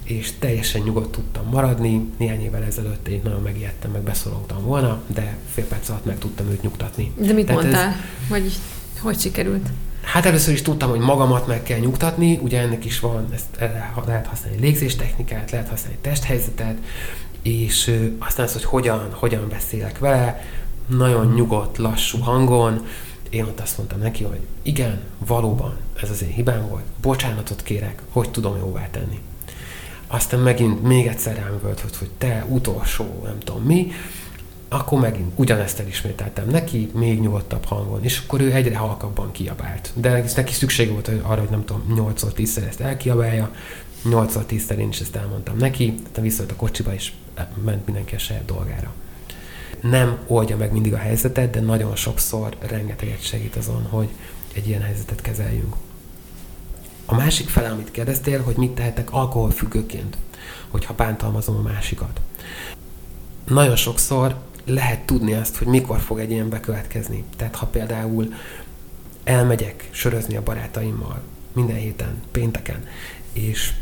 és 0.04 0.32
teljesen 0.40 0.82
nyugodt 0.82 1.12
tudtam 1.12 1.50
maradni. 1.50 2.10
Néhány 2.18 2.42
évvel 2.42 2.64
ezelőtt 2.64 3.08
én 3.08 3.22
nagyon 3.24 3.42
megijedtem, 3.42 3.92
meg 3.92 4.02
beszoroltam 4.02 4.64
volna, 4.64 5.02
de 5.08 5.38
fél 5.54 5.66
perc 5.66 5.90
alatt 5.90 6.06
meg 6.06 6.18
tudtam 6.18 6.50
őt 6.50 6.62
nyugtatni. 6.62 7.12
De 7.18 7.34
mit 7.34 7.46
Tehát 7.46 7.62
mondtál? 7.62 7.88
Ez... 7.88 7.96
Vagy 8.30 8.52
hogy 9.02 9.20
sikerült? 9.20 9.68
Hát 10.02 10.26
először 10.26 10.54
is 10.54 10.62
tudtam, 10.62 10.90
hogy 10.90 11.00
magamat 11.00 11.48
meg 11.48 11.64
kell 11.64 11.80
nyugtatni, 11.80 12.40
ugye 12.42 12.60
ennek 12.60 12.86
is 12.86 13.00
van, 13.00 13.28
ezt 13.34 13.72
lehet 14.06 14.28
használni 14.28 14.60
légzéstechnikát, 14.60 15.52
lehet 15.52 15.70
használni 15.70 15.98
testhelyzetet, 16.02 16.78
és 17.42 17.92
aztán 18.18 18.46
az, 18.46 18.54
hogy 18.54 18.64
hogyan, 18.64 19.08
hogyan 19.12 19.48
beszélek 19.50 20.00
vele, 20.00 20.44
nagyon 20.88 21.34
nyugodt, 21.34 21.78
lassú 21.78 22.20
hangon, 22.20 22.86
én 23.30 23.44
ott 23.44 23.60
azt 23.60 23.78
mondtam 23.78 24.00
neki, 24.00 24.24
hogy 24.24 24.40
igen, 24.62 25.00
valóban 25.18 25.78
ez 26.02 26.10
az 26.10 26.24
én 26.24 26.30
hibám 26.30 26.68
volt, 26.68 26.84
bocsánatot 27.02 27.64
kérek, 27.64 28.02
hogy 28.10 28.30
tudom 28.30 28.58
jóvá 28.58 28.88
tenni. 28.92 29.20
Aztán 30.08 30.40
megint 30.40 30.84
még 30.84 31.08
egyszer 31.08 31.36
rám 31.36 31.60
volt, 31.62 31.80
hogy, 31.80 31.98
hogy 31.98 32.10
te 32.18 32.46
utolsó, 32.48 33.22
nem 33.24 33.40
tudom 33.40 33.64
mi, 33.64 33.92
akkor 34.70 35.00
megint 35.00 35.32
ugyanezt 35.36 35.80
elismételtem 35.80 36.50
neki, 36.50 36.92
még 36.94 37.20
nyugodtabb 37.20 37.66
hangon, 37.66 38.04
és 38.04 38.22
akkor 38.26 38.42
ő 38.42 38.54
egyre 38.54 38.78
halkabban 38.78 39.32
kiabált. 39.32 39.92
De 39.94 40.24
neki 40.36 40.54
szüksége 40.54 40.92
volt 40.92 41.12
arra, 41.22 41.40
hogy 41.40 41.50
nem 41.50 41.66
tudom, 41.66 42.14
8-10-szer 42.16 42.68
ezt 42.68 42.80
elkiabálja, 42.80 43.52
8-10-szer 44.06 44.78
én 44.78 44.90
is 44.90 45.00
ezt 45.00 45.16
elmondtam 45.16 45.58
neki, 45.58 45.94
tehát 45.94 46.22
visszajött 46.22 46.52
a 46.52 46.56
kocsiba, 46.56 46.94
és 46.94 47.12
ment 47.64 47.86
mindenki 47.86 48.16
a 48.16 48.20
saját 48.20 48.46
dolgára. 48.46 48.94
Nem 49.82 50.18
oldja 50.28 50.58
meg 50.58 50.72
mindig 50.72 50.94
a 50.94 50.98
helyzetet, 50.98 51.50
de 51.50 51.60
nagyon 51.60 51.96
sokszor 51.96 52.56
rengeteget 52.60 53.24
segít 53.24 53.56
azon, 53.56 53.84
hogy 53.90 54.10
egy 54.54 54.68
ilyen 54.68 54.82
helyzetet 54.82 55.22
kezeljünk. 55.22 55.76
A 57.06 57.16
másik 57.16 57.50
fele, 57.50 57.70
amit 57.70 57.92
kérdeztél, 57.92 58.42
hogy 58.42 58.56
mit 58.56 58.72
tehetek 58.72 59.14
alkoholfüggőként, 59.14 60.18
hogyha 60.70 60.94
bántalmazom 60.94 61.56
a 61.56 61.62
másikat. 61.62 62.22
Nagyon 63.48 63.76
sokszor 63.76 64.36
lehet 64.66 65.00
tudni 65.00 65.34
azt, 65.34 65.58
hogy 65.58 65.68
mikor 65.68 66.00
fog 66.00 66.20
egy 66.20 66.32
ilyen 66.32 66.50
bekövetkezni. 66.50 67.24
Tehát 67.38 67.56
ha 67.56 67.66
például 67.66 68.34
elmegyek 69.24 69.90
sörözni 69.92 70.36
a 70.36 70.44
barátaimmal 70.44 71.22
minden 71.54 71.76
héten, 71.76 72.22
pénteken, 72.32 72.88
és 73.34 73.74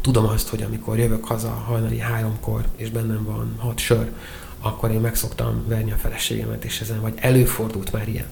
tudom 0.00 0.26
azt, 0.26 0.48
hogy 0.48 0.62
amikor 0.62 0.98
jövök 0.98 1.24
haza 1.24 1.50
hajnali 1.50 1.98
háromkor, 1.98 2.64
és 2.76 2.90
bennem 2.90 3.24
van 3.24 3.54
hat 3.58 3.78
sör, 3.78 4.12
akkor 4.60 4.90
én 4.90 5.00
meg 5.00 5.14
szoktam 5.14 5.64
verni 5.68 5.92
a 5.92 5.96
feleségemet, 5.96 6.64
és 6.64 6.80
ezen, 6.80 7.00
vagy 7.00 7.14
előfordult 7.16 7.92
már 7.92 8.08
ilyen, 8.08 8.26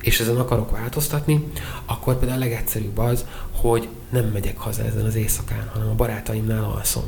és 0.00 0.20
ezen 0.20 0.36
akarok 0.36 0.70
változtatni, 0.70 1.44
akkor 1.84 2.18
például 2.18 2.40
a 2.40 2.44
legegyszerűbb 2.44 2.98
az, 2.98 3.24
hogy 3.50 3.88
nem 4.08 4.24
megyek 4.24 4.58
haza 4.58 4.84
ezen 4.84 5.04
az 5.04 5.14
éjszakán, 5.14 5.70
hanem 5.72 5.88
a 5.88 5.94
barátaimnál 5.94 6.64
alszom. 6.64 7.04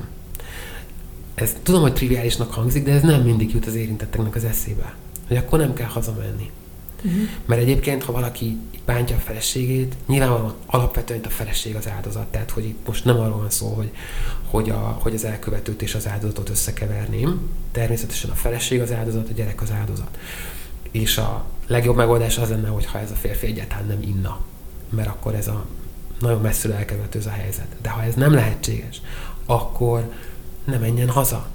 Ez 1.34 1.56
tudom, 1.62 1.80
hogy 1.80 1.92
triviálisnak 1.92 2.52
hangzik, 2.52 2.84
de 2.84 2.92
ez 2.92 3.02
nem 3.02 3.22
mindig 3.22 3.52
jut 3.52 3.66
az 3.66 3.74
érintetteknek 3.74 4.34
az 4.34 4.44
eszébe. 4.44 4.94
Hogy 5.28 5.36
akkor 5.36 5.58
nem 5.58 5.74
kell 5.74 5.88
hazamenni. 5.88 6.50
Uh-huh. 7.04 7.20
Mert 7.44 7.60
egyébként, 7.60 8.02
ha 8.02 8.12
valaki 8.12 8.56
bántja 8.84 9.16
a 9.16 9.20
feleségét, 9.20 9.94
nyilvánvalóan 10.06 10.54
alapvetően 10.66 11.20
a 11.24 11.28
feleség 11.28 11.74
az 11.76 11.88
áldozat. 11.88 12.26
Tehát, 12.26 12.50
hogy 12.50 12.64
itt 12.64 12.86
most 12.86 13.04
nem 13.04 13.18
arról 13.18 13.38
van 13.38 13.50
szó, 13.50 13.68
hogy, 13.68 13.90
hogy, 14.46 14.70
a, 14.70 14.98
hogy 15.00 15.14
az 15.14 15.24
elkövetőt 15.24 15.82
és 15.82 15.94
az 15.94 16.06
áldozatot 16.08 16.48
összekeverném. 16.48 17.40
Természetesen 17.72 18.30
a 18.30 18.34
feleség 18.34 18.80
az 18.80 18.92
áldozat, 18.92 19.28
a 19.28 19.32
gyerek 19.32 19.62
az 19.62 19.70
áldozat. 19.70 20.18
És 20.90 21.18
a 21.18 21.44
legjobb 21.66 21.96
megoldás 21.96 22.38
az 22.38 22.48
lenne, 22.48 22.68
hogyha 22.68 22.98
ez 22.98 23.10
a 23.10 23.14
férfi 23.14 23.46
egyáltalán 23.46 23.86
nem 23.86 24.02
inna. 24.02 24.40
Mert 24.90 25.08
akkor 25.08 25.34
ez 25.34 25.48
a 25.48 25.66
nagyon 26.20 26.40
messzire 26.40 26.74
elkövető 26.74 27.20
a 27.26 27.30
helyzet. 27.30 27.76
De 27.82 27.88
ha 27.88 28.02
ez 28.02 28.14
nem 28.14 28.32
lehetséges, 28.32 29.00
akkor 29.46 30.12
ne 30.64 30.78
menjen 30.78 31.08
haza. 31.08 31.46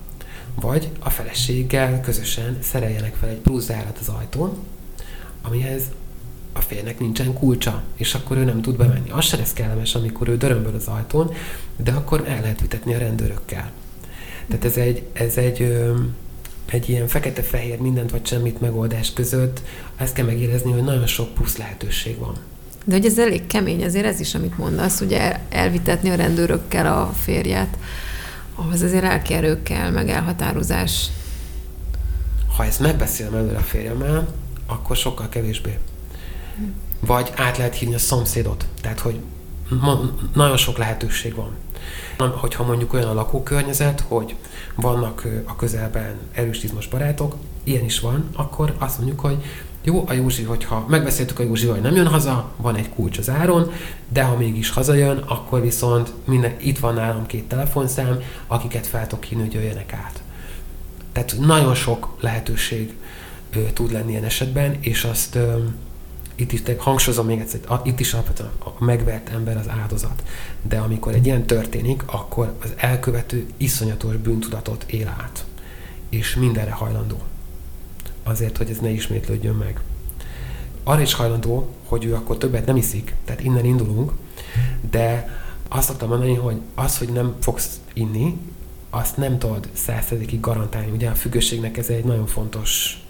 Vagy 0.56 0.90
a 1.00 1.10
feleséggel 1.10 2.02
közösen 2.02 2.58
szereljenek 2.62 3.16
fel 3.16 3.30
egy 3.30 3.38
plusz 3.38 3.66
zárat 3.66 3.98
az 4.00 4.08
ajtón, 4.08 4.58
amihez 5.44 5.84
a 6.54 6.60
férnek 6.62 7.00
nincsen 7.00 7.34
kulcsa, 7.34 7.82
és 7.96 8.14
akkor 8.14 8.38
ő 8.38 8.44
nem 8.44 8.62
tud 8.62 8.76
bemenni. 8.76 9.10
Az 9.10 9.26
se 9.26 9.38
lesz 9.38 9.54
kellemes, 9.54 9.96
amikor 9.96 10.28
ő 10.28 10.38
dörömböl 10.38 10.76
az 10.76 10.88
ajtón, 10.88 11.34
de 11.78 11.92
akkor 11.92 12.24
el 12.28 12.42
lehet 12.42 12.62
vitetni 12.62 12.94
a 12.94 12.98
rendőrökkel. 12.98 13.72
Tehát 14.48 14.66
ez 14.66 14.78
egy, 14.78 15.04
ez 15.14 15.38
egy, 15.38 15.78
egy 16.66 16.90
ilyen 16.90 17.08
fekete-fehér 17.08 17.80
mindent 17.80 18.12
vagy 18.12 18.26
semmit 18.26 18.62
megoldás 18.62 19.14
között, 19.14 19.62
ezt 19.98 20.14
kell 20.14 20.26
megérezni, 20.26 20.72
hogy 20.72 20.84
nagyon 20.84 21.08
sok 21.08 21.34
plusz 21.34 21.58
lehetőség 21.58 22.18
van. 22.18 22.38
De 22.86 22.96
hogy 22.96 23.06
ez 23.06 23.20
elég 23.20 23.48
kemény, 23.48 23.84
azért 23.84 24.06
ez 24.06 24.20
is, 24.20 24.36
amit 24.36 24.58
mondasz, 24.58 25.02
ugye 25.02 25.40
elvitetni 25.50 26.10
a 26.10 26.16
rendőrökkel 26.16 26.86
a 26.86 27.14
férjet, 27.22 27.78
ahhoz 28.56 28.82
azért 28.82 29.04
elkerő 29.04 29.64
kell, 29.64 29.90
meg 29.90 30.10
elhatározás. 30.10 31.10
Ha 32.56 32.66
ezt 32.66 32.80
megbeszélem 32.80 33.36
előre 33.36 33.58
a 33.58 33.62
férjemmel, 33.62 34.28
akkor 34.66 34.96
sokkal 34.96 35.30
kevésbé. 35.30 35.78
Vagy 37.00 37.32
át 37.36 37.58
lehet 37.58 37.76
hívni 37.76 37.96
a 37.96 38.00
szomszédot. 38.00 38.68
Tehát, 38.82 39.00
hogy 39.00 39.20
ma, 39.82 40.00
nagyon 40.34 40.58
sok 40.58 40.78
lehetőség 40.78 41.36
van. 41.36 41.52
Hogyha 42.32 42.64
mondjuk 42.64 42.94
olyan 42.94 43.08
a 43.08 43.14
lakókörnyezet, 43.14 44.04
hogy 44.08 44.36
vannak 44.76 45.28
a 45.46 45.56
közelben 45.56 46.18
erős 46.32 46.64
izmos 46.64 46.88
barátok, 46.88 47.36
ilyen 47.64 47.84
is 47.84 48.00
van, 48.00 48.30
akkor 48.36 48.76
azt 48.78 48.98
mondjuk, 48.98 49.20
hogy 49.20 49.44
jó, 49.86 50.04
a 50.08 50.14
Józsi, 50.14 50.44
hogyha 50.44 50.86
megbeszéltük 50.90 51.40
a 51.40 51.44
Józsi, 51.44 51.68
hogy 51.68 51.82
nem 51.82 51.96
jön 51.96 52.08
haza, 52.08 52.52
van 52.58 52.76
egy 52.76 52.90
kulcs 52.90 53.18
az 53.18 53.30
áron, 53.30 53.72
de 54.10 54.24
ha 54.24 54.38
mégis 54.38 54.70
hazajön, 54.70 55.18
akkor 55.18 55.62
viszont 55.62 56.14
minden, 56.26 56.56
itt 56.60 56.80
van 56.80 56.94
nálam 56.94 57.26
két 57.26 57.44
telefonszám, 57.44 58.20
akiket 58.48 58.88
fel 58.88 59.08
tudok 59.08 59.24
hívni, 59.24 59.44
hogy 59.44 59.54
jöjjenek 59.54 59.94
át. 59.94 60.22
Tehát 61.12 61.36
nagyon 61.40 61.76
sok 61.76 62.16
lehetőség 62.20 62.94
ö, 63.56 63.72
tud 63.74 63.92
lenni 63.92 64.12
ilyen 64.12 64.24
esetben, 64.24 64.78
és 64.80 65.04
azt 65.04 65.36
ö, 65.36 65.64
itt 66.36 66.52
is 66.52 66.62
hangsúlyozom 66.78 67.26
még 67.26 67.40
egyszer, 67.40 67.60
itt 67.84 68.00
is 68.00 68.14
alapvetően 68.14 68.52
a 68.66 68.84
megvert 68.84 69.30
ember 69.30 69.58
az 69.58 69.70
áldozat. 69.70 70.24
De 70.62 70.78
amikor 70.78 71.14
egy 71.14 71.26
ilyen 71.26 71.46
történik, 71.46 72.04
akkor 72.06 72.54
az 72.64 72.74
elkövető 72.78 73.46
iszonyatos 73.58 74.16
bűntudatot 74.16 74.84
él 74.88 75.08
át. 75.08 75.46
És 76.10 76.36
mindenre 76.36 76.72
hajlandó. 76.72 77.18
Azért, 78.24 78.58
hogy 78.58 78.70
ez 78.70 78.78
ne 78.78 78.90
ismétlődjön 78.90 79.56
meg. 79.56 79.82
Arra 80.84 81.02
is 81.02 81.14
hajlandó, 81.14 81.74
hogy 81.86 82.06
ő 82.06 82.16
akkor 82.16 82.38
többet 82.38 82.66
nem 82.66 82.76
iszik, 82.76 83.16
tehát 83.26 83.44
innen 83.44 83.66
indulunk, 83.66 84.12
de 84.90 85.30
azt 85.68 85.88
szoktam 85.88 86.10
mondani, 86.10 86.36
hogy 86.36 86.62
az, 86.76 86.98
hogy 86.98 87.10
nem 87.10 87.36
fogsz 87.40 87.80
inni, 87.94 88.38
azt 88.90 89.18
nem 89.18 89.40
tudod 89.40 89.70
százszerzékig 89.74 90.40
garantálni. 90.40 90.92
Ugye 90.92 91.10
a 91.10 91.16
függőségnek 91.16 91.78
ez 91.78 91.90
egy 91.90 92.04
nagyon 92.04 92.26
fontos 92.28 93.03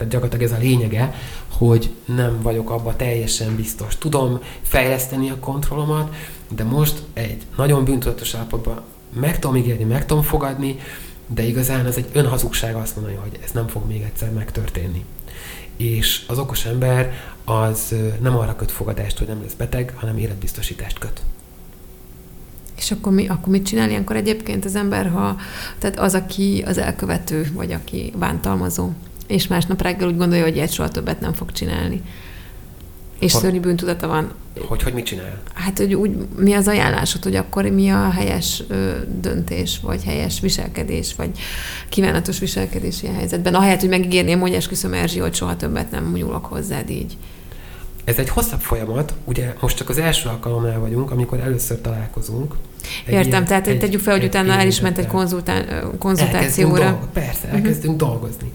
tehát 0.00 0.14
gyakorlatilag 0.14 0.52
ez 0.52 0.58
a 0.58 0.62
lényege, 0.62 1.14
hogy 1.48 1.90
nem 2.04 2.42
vagyok 2.42 2.70
abba 2.70 2.96
teljesen 2.96 3.56
biztos. 3.56 3.98
Tudom 3.98 4.40
fejleszteni 4.62 5.30
a 5.30 5.38
kontrollomat, 5.38 6.14
de 6.48 6.64
most 6.64 7.02
egy 7.12 7.42
nagyon 7.56 7.84
bűntudatos 7.84 8.34
állapotban 8.34 8.82
meg 9.20 9.38
tudom 9.38 9.56
ígérni, 9.56 9.84
meg 9.84 10.06
tudom 10.06 10.22
fogadni, 10.22 10.78
de 11.26 11.42
igazán 11.42 11.86
ez 11.86 11.96
egy 11.96 12.08
önhazugság 12.12 12.74
azt 12.74 12.96
mondani, 12.96 13.16
hogy 13.16 13.38
ez 13.44 13.50
nem 13.50 13.68
fog 13.68 13.86
még 13.86 14.02
egyszer 14.02 14.30
megtörténni. 14.32 15.04
És 15.76 16.24
az 16.26 16.38
okos 16.38 16.64
ember 16.64 17.12
az 17.44 17.94
nem 18.20 18.36
arra 18.36 18.56
köt 18.56 18.70
fogadást, 18.70 19.18
hogy 19.18 19.26
nem 19.26 19.42
lesz 19.42 19.54
beteg, 19.54 19.92
hanem 19.96 20.18
életbiztosítást 20.18 20.98
köt. 20.98 21.20
És 22.76 22.90
akkor, 22.90 23.12
mi, 23.12 23.28
akkor 23.28 23.48
mit 23.48 23.66
csinál 23.66 23.88
ilyenkor 23.88 24.16
egyébként 24.16 24.64
az 24.64 24.74
ember, 24.74 25.10
ha 25.10 25.36
tehát 25.78 25.98
az, 25.98 26.14
aki 26.14 26.64
az 26.66 26.78
elkövető, 26.78 27.50
vagy 27.54 27.72
aki 27.72 28.12
bántalmazó? 28.18 28.90
És 29.30 29.46
másnap 29.46 29.82
reggel 29.82 30.08
úgy 30.08 30.16
gondolja, 30.16 30.44
hogy 30.44 30.56
ilyet 30.56 30.72
soha 30.72 30.88
többet 30.88 31.20
nem 31.20 31.32
fog 31.32 31.52
csinálni. 31.52 32.02
És 33.18 33.32
hogy, 33.32 33.40
szörnyű 33.42 33.60
bűntudata 33.60 34.06
van. 34.06 34.32
Hogy, 34.66 34.82
hogy 34.82 34.92
mit 34.92 35.04
csinál? 35.04 35.42
Hát, 35.54 35.78
hogy 35.78 35.94
úgy, 35.94 36.10
mi 36.36 36.52
az 36.52 36.68
ajánlásod, 36.68 37.22
hogy 37.22 37.36
akkor 37.36 37.64
mi 37.64 37.88
a 37.88 38.10
helyes 38.10 38.62
ö, 38.68 38.90
döntés, 39.20 39.80
vagy 39.82 40.04
helyes 40.04 40.40
viselkedés, 40.40 41.14
vagy 41.14 41.30
kívánatos 41.88 42.38
viselkedés 42.38 43.02
ilyen 43.02 43.14
helyzetben. 43.14 43.54
Ahelyett, 43.54 43.80
hogy 43.80 43.88
megígérném, 43.88 44.40
hogy 44.40 44.54
esküszöm 44.54 44.92
Erzsi, 44.92 45.18
hogy 45.18 45.34
soha 45.34 45.56
többet 45.56 45.90
nem 45.90 46.12
nyúlok 46.12 46.46
hozzád 46.46 46.90
így. 46.90 47.16
Ez 48.10 48.18
egy 48.18 48.28
hosszabb 48.28 48.60
folyamat, 48.60 49.14
ugye 49.24 49.54
most 49.60 49.76
csak 49.76 49.88
az 49.88 49.98
első 49.98 50.28
alkalomnál 50.28 50.78
vagyunk, 50.78 51.10
amikor 51.10 51.40
először 51.40 51.80
találkozunk. 51.80 52.54
Egy 53.06 53.12
Értem, 53.12 53.28
ilyen, 53.28 53.44
tehát 53.44 53.66
egy, 53.66 53.78
tegyük 53.78 54.00
fel, 54.00 54.14
hogy 54.14 54.24
utána 54.24 54.52
el 54.52 54.66
is 54.66 54.80
ment 54.80 54.98
egy 54.98 55.06
konzultá- 55.06 55.84
konzultációra. 55.98 56.38
Elkezdünk 56.38 56.76
dolg- 56.76 57.12
persze, 57.12 57.46
mhm. 57.46 57.56
elkezdünk 57.56 57.94
uh-huh. 57.94 58.10
dolgozni. 58.10 58.52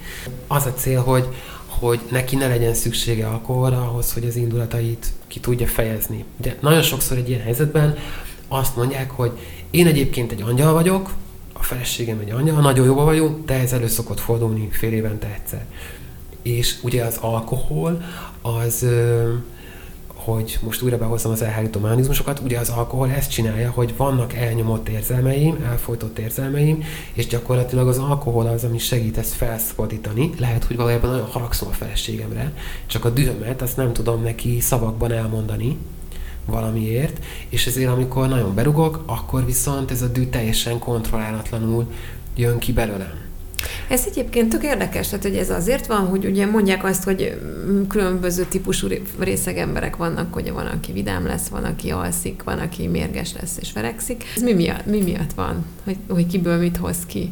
Az 0.47 0.65
a 0.65 0.73
cél, 0.73 1.01
hogy 1.01 1.27
hogy 1.67 1.99
neki 2.11 2.35
ne 2.35 2.47
legyen 2.47 2.73
szüksége 2.73 3.27
alkoholra 3.27 3.77
ahhoz, 3.77 4.13
hogy 4.13 4.25
az 4.25 4.35
indulatait 4.35 5.07
ki 5.27 5.39
tudja 5.39 5.67
fejezni. 5.67 6.23
Ugye 6.39 6.55
nagyon 6.59 6.81
sokszor 6.81 7.17
egy 7.17 7.29
ilyen 7.29 7.41
helyzetben 7.41 7.97
azt 8.47 8.75
mondják, 8.75 9.11
hogy 9.11 9.31
én 9.69 9.87
egyébként 9.87 10.31
egy 10.31 10.41
angyal 10.41 10.73
vagyok, 10.73 11.13
a 11.53 11.63
feleségem 11.63 12.19
egy 12.19 12.31
angyal, 12.31 12.61
nagyon 12.61 12.85
jóban 12.85 13.05
vagyunk, 13.05 13.45
de 13.45 13.53
ez 13.53 13.73
elő 13.73 13.87
szokott 13.87 14.19
fordulni 14.19 14.67
fél 14.71 14.93
évente 14.93 15.27
egyszer. 15.35 15.65
És 16.45 16.75
ugye 16.81 17.03
az 17.03 17.17
alkohol 17.21 18.01
az 18.41 18.85
hogy 20.25 20.59
most 20.61 20.81
újra 20.81 20.97
behozom 20.97 21.31
az 21.31 21.41
elhárító 21.41 21.79
mechanizmusokat, 21.79 22.39
ugye 22.39 22.59
az 22.59 22.69
alkohol 22.69 23.11
ezt 23.11 23.31
csinálja, 23.31 23.71
hogy 23.71 23.93
vannak 23.97 24.33
elnyomott 24.33 24.89
érzelmeim, 24.89 25.63
elfolytott 25.65 26.19
érzelmeim, 26.19 26.83
és 27.13 27.27
gyakorlatilag 27.27 27.87
az 27.87 27.97
alkohol 27.97 28.47
az, 28.47 28.63
ami 28.63 28.77
segít 28.77 29.17
ezt 29.17 29.33
felszabadítani. 29.33 30.29
Lehet, 30.39 30.63
hogy 30.63 30.75
valójában 30.75 31.09
nagyon 31.09 31.25
haragszom 31.25 31.67
a 31.67 31.71
feleségemre, 31.71 32.53
csak 32.85 33.05
a 33.05 33.09
dühömet 33.09 33.61
azt 33.61 33.77
nem 33.77 33.93
tudom 33.93 34.23
neki 34.23 34.59
szavakban 34.59 35.11
elmondani 35.11 35.77
valamiért, 36.45 37.25
és 37.49 37.67
ezért 37.67 37.89
amikor 37.89 38.27
nagyon 38.27 38.55
berugok, 38.55 39.03
akkor 39.05 39.45
viszont 39.45 39.91
ez 39.91 40.01
a 40.01 40.07
dű 40.07 40.25
teljesen 40.25 40.79
kontrollálatlanul 40.79 41.91
jön 42.35 42.57
ki 42.57 42.73
belőlem. 42.73 43.24
Ez 43.89 44.03
egyébként 44.07 44.49
tök 44.49 44.63
érdekes, 44.63 45.07
tehát 45.07 45.25
hogy 45.25 45.35
ez 45.35 45.49
azért 45.49 45.87
van, 45.87 46.07
hogy 46.07 46.25
ugye 46.25 46.45
mondják 46.45 46.83
azt, 46.83 47.03
hogy 47.03 47.41
mm, 47.43 47.87
különböző 47.87 48.45
típusú 48.45 48.87
részeg 49.19 49.57
emberek 49.57 49.95
vannak, 49.95 50.33
hogy 50.33 50.51
van, 50.51 50.65
aki 50.65 50.91
vidám 50.91 51.25
lesz, 51.25 51.47
van, 51.47 51.63
aki 51.63 51.91
alszik, 51.91 52.43
van, 52.43 52.59
aki 52.59 52.87
mérges 52.87 53.33
lesz 53.33 53.57
és 53.59 53.73
verekszik. 53.73 54.23
Ez 54.35 54.41
mi 54.41 54.53
miatt, 54.53 54.85
mi 54.85 55.01
miatt 55.01 55.33
van, 55.33 55.65
hogy, 55.83 55.97
hogy 56.09 56.27
kiből 56.27 56.57
mit 56.57 56.77
hoz 56.77 56.97
ki? 57.05 57.31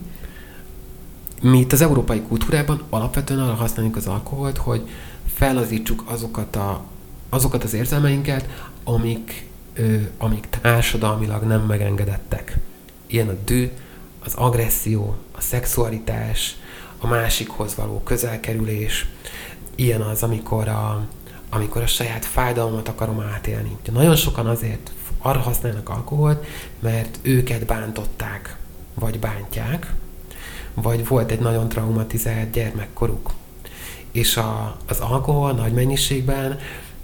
Mi 1.42 1.60
itt 1.60 1.72
az 1.72 1.82
európai 1.82 2.22
kultúrában 2.22 2.82
alapvetően 2.89 3.39
arra 3.39 3.54
használjuk 3.54 3.96
az 3.96 4.08
alkoholt, 4.08 4.58
hogy 4.58 4.89
felazítsuk 5.34 6.04
azokat, 6.06 6.56
a, 6.56 6.84
azokat 7.30 7.63
az 7.63 7.74
érzelmeinket, 7.74 8.50
amik, 8.84 9.48
ö, 9.74 9.96
amik 10.18 10.48
társadalmilag 10.62 11.44
nem 11.44 11.62
megengedettek. 11.62 12.58
Ilyen 13.08 13.28
a 13.28 13.36
dű, 13.46 13.70
az 14.26 14.34
agresszió, 14.34 15.16
szexualitás, 15.47 16.56
a 16.97 17.08
másikhoz 17.08 17.75
való 17.75 18.01
közelkerülés, 18.03 19.06
ilyen 19.75 20.01
az, 20.01 20.23
amikor 20.23 20.67
a, 20.67 21.06
amikor 21.49 21.82
a 21.82 21.88
saját 21.88 22.25
fájdalmat 22.25 22.88
akarom 22.88 23.19
átélni. 23.19 23.77
Nagyon 23.91 24.15
sokan 24.15 24.47
azért 24.47 24.91
arra 25.17 25.39
használnak 25.39 25.89
alkoholt, 25.89 26.45
mert 26.79 27.19
őket 27.21 27.65
bántották, 27.65 28.58
vagy 28.93 29.19
bántják, 29.19 29.93
vagy 30.73 31.08
volt 31.08 31.32
egy 31.32 31.39
nagyon 31.39 31.69
traumatizált 31.69 32.51
gyermekkoruk. 32.51 33.32
És 34.12 34.38
a, 34.38 34.77
az 34.88 34.99
alkohol 34.99 35.51
nagy 35.51 35.73
mennyiségben 35.73 36.60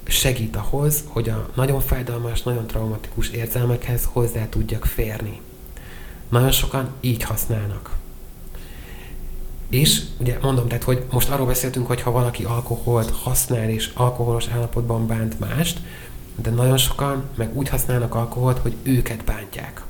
segít 0.08 0.56
ahhoz, 0.56 1.04
hogy 1.08 1.30
a 1.30 1.49
nagyon 1.56 1.82
fájdalmas, 1.82 2.41
nagyon 2.41 2.67
traumatikus 2.67 3.30
érzelmekhez 3.30 4.08
hozzá 4.12 4.49
tudjak 4.49 4.86
férni. 4.86 5.41
Nagyon 6.30 6.52
sokan 6.52 6.89
így 7.02 7.23
használnak. 7.23 7.99
És 9.69 10.01
ugye 10.17 10.38
mondom, 10.41 10.67
tehát, 10.67 10.84
hogy 10.84 11.03
most 11.12 11.29
arról 11.29 11.45
beszéltünk, 11.45 11.88
hogy 11.88 12.01
ha 12.01 12.12
valaki 12.12 12.43
alkoholt 12.43 13.10
használ 13.10 13.69
és 13.69 13.91
alkoholos 13.93 14.47
állapotban 14.47 15.08
bánt 15.08 15.39
mást, 15.39 15.79
de 16.36 16.49
nagyon 16.49 16.77
sokan 16.77 17.23
meg 17.36 17.58
úgy 17.58 17.69
használnak 17.69 18.15
alkoholt, 18.15 18.58
hogy 18.58 18.75
őket 18.84 19.23
bántják. 19.23 19.84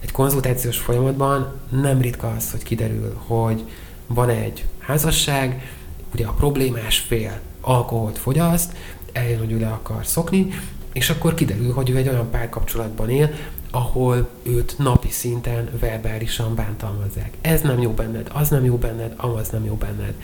Egy 0.00 0.12
konzultációs 0.12 0.78
folyamatban 0.78 1.52
nem 1.68 2.00
ritka 2.00 2.32
az, 2.36 2.50
hogy 2.50 2.62
kiderül, 2.62 3.20
hogy 3.26 3.64
van 4.06 4.28
egy 4.28 4.64
házasság, 4.78 5.74
ugye 6.14 6.26
a 6.26 6.32
problémás 6.32 6.98
fél 6.98 7.40
alkoholt 7.60 8.18
fogyaszt, 8.18 8.72
eljön, 9.12 9.38
hogy 9.38 9.52
ő 9.52 9.58
le 9.58 9.68
akar 9.68 10.06
szokni, 10.06 10.48
és 10.92 11.10
akkor 11.10 11.34
kiderül, 11.34 11.72
hogy 11.72 11.90
ő 11.90 11.96
egy 11.96 12.08
olyan 12.08 12.30
párkapcsolatban 12.30 13.10
él, 13.10 13.30
ahol 13.74 14.28
őt 14.42 14.74
napi 14.78 15.10
szinten 15.10 15.70
verbálisan 15.80 16.54
bántalmazzák. 16.54 17.36
Ez 17.40 17.60
nem 17.60 17.80
jó 17.80 17.90
benned, 17.90 18.30
az 18.32 18.48
nem 18.48 18.64
jó 18.64 18.76
benned, 18.76 19.14
amaz 19.16 19.48
nem 19.48 19.64
jó 19.64 19.74
benned. 19.74 20.14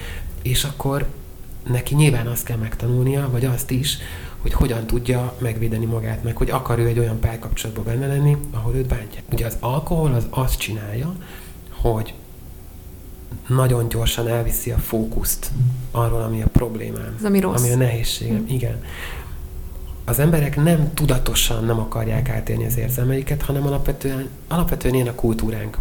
És 0.43 0.65
akkor 0.65 1.07
neki 1.67 1.95
nyilván 1.95 2.27
azt 2.27 2.45
kell 2.45 2.57
megtanulnia, 2.57 3.29
vagy 3.31 3.45
azt 3.45 3.71
is, 3.71 3.99
hogy 4.39 4.53
hogyan 4.53 4.87
tudja 4.87 5.35
megvédeni 5.39 5.85
magát, 5.85 6.25
meg 6.25 6.37
hogy 6.37 6.51
akar 6.51 6.79
ő 6.79 6.87
egy 6.87 6.99
olyan 6.99 7.21
párkapcsolatban 7.21 7.85
benne 7.85 8.07
lenni, 8.07 8.37
ahol 8.51 8.75
őt 8.75 8.87
bántják. 8.87 9.23
Ugye 9.33 9.47
az 9.47 9.57
alkohol 9.61 10.15
az 10.15 10.27
azt 10.31 10.59
csinálja, 10.59 11.15
hogy 11.71 12.15
nagyon 13.47 13.89
gyorsan 13.89 14.29
elviszi 14.29 14.71
a 14.71 14.79
fókuszt 14.79 15.51
arról, 15.91 16.23
ami 16.23 16.43
a 16.43 16.47
problémám. 16.47 17.15
Az, 17.19 17.25
ami 17.25 17.41
rossz. 17.41 17.63
Ami 17.63 17.73
a 17.73 17.77
nehézségem. 17.77 18.47
Hm. 18.47 18.53
Igen 18.55 18.83
az 20.09 20.19
emberek 20.19 20.57
nem 20.57 20.95
tudatosan 20.95 21.65
nem 21.65 21.79
akarják 21.79 22.29
átélni 22.29 22.67
az 22.67 22.79
érzelmeiket, 22.79 23.43
hanem 23.43 23.67
alapvetően, 23.67 24.29
alapvetően 24.49 24.95
ilyen 24.95 25.07
a 25.07 25.15
kultúránk. 25.15 25.79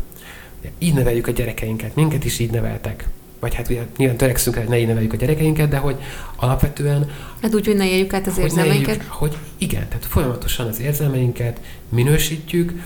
Így 0.77 0.93
neveljük 0.93 1.27
a 1.27 1.31
gyerekeinket, 1.31 1.95
minket 1.95 2.25
is 2.25 2.39
így 2.39 2.51
neveltek. 2.51 3.07
Vagy 3.39 3.55
hát 3.55 3.69
ugye 3.69 3.85
nyilván 3.97 4.17
törekszünk 4.17 4.55
rá, 4.55 4.61
hogy 4.61 4.71
ne 4.71 4.79
így 4.79 4.87
neveljük 4.87 5.13
a 5.13 5.15
gyerekeinket, 5.15 5.69
de 5.69 5.77
hogy 5.77 5.95
alapvetően... 6.35 7.09
Hát 7.41 7.55
úgy, 7.55 7.65
hogy 7.65 7.75
ne 7.75 7.89
éljük 7.89 8.13
át 8.13 8.27
az 8.27 8.37
érzelmeinket. 8.37 8.95
Éljük, 8.95 9.11
hogy 9.11 9.37
igen, 9.57 9.87
tehát 9.87 10.05
folyamatosan 10.05 10.67
az 10.67 10.79
érzelmeinket 10.79 11.59
minősítjük, 11.89 12.81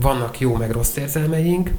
vannak 0.00 0.40
jó 0.40 0.56
meg 0.56 0.70
rossz 0.70 0.96
érzelmeink, 0.96 1.70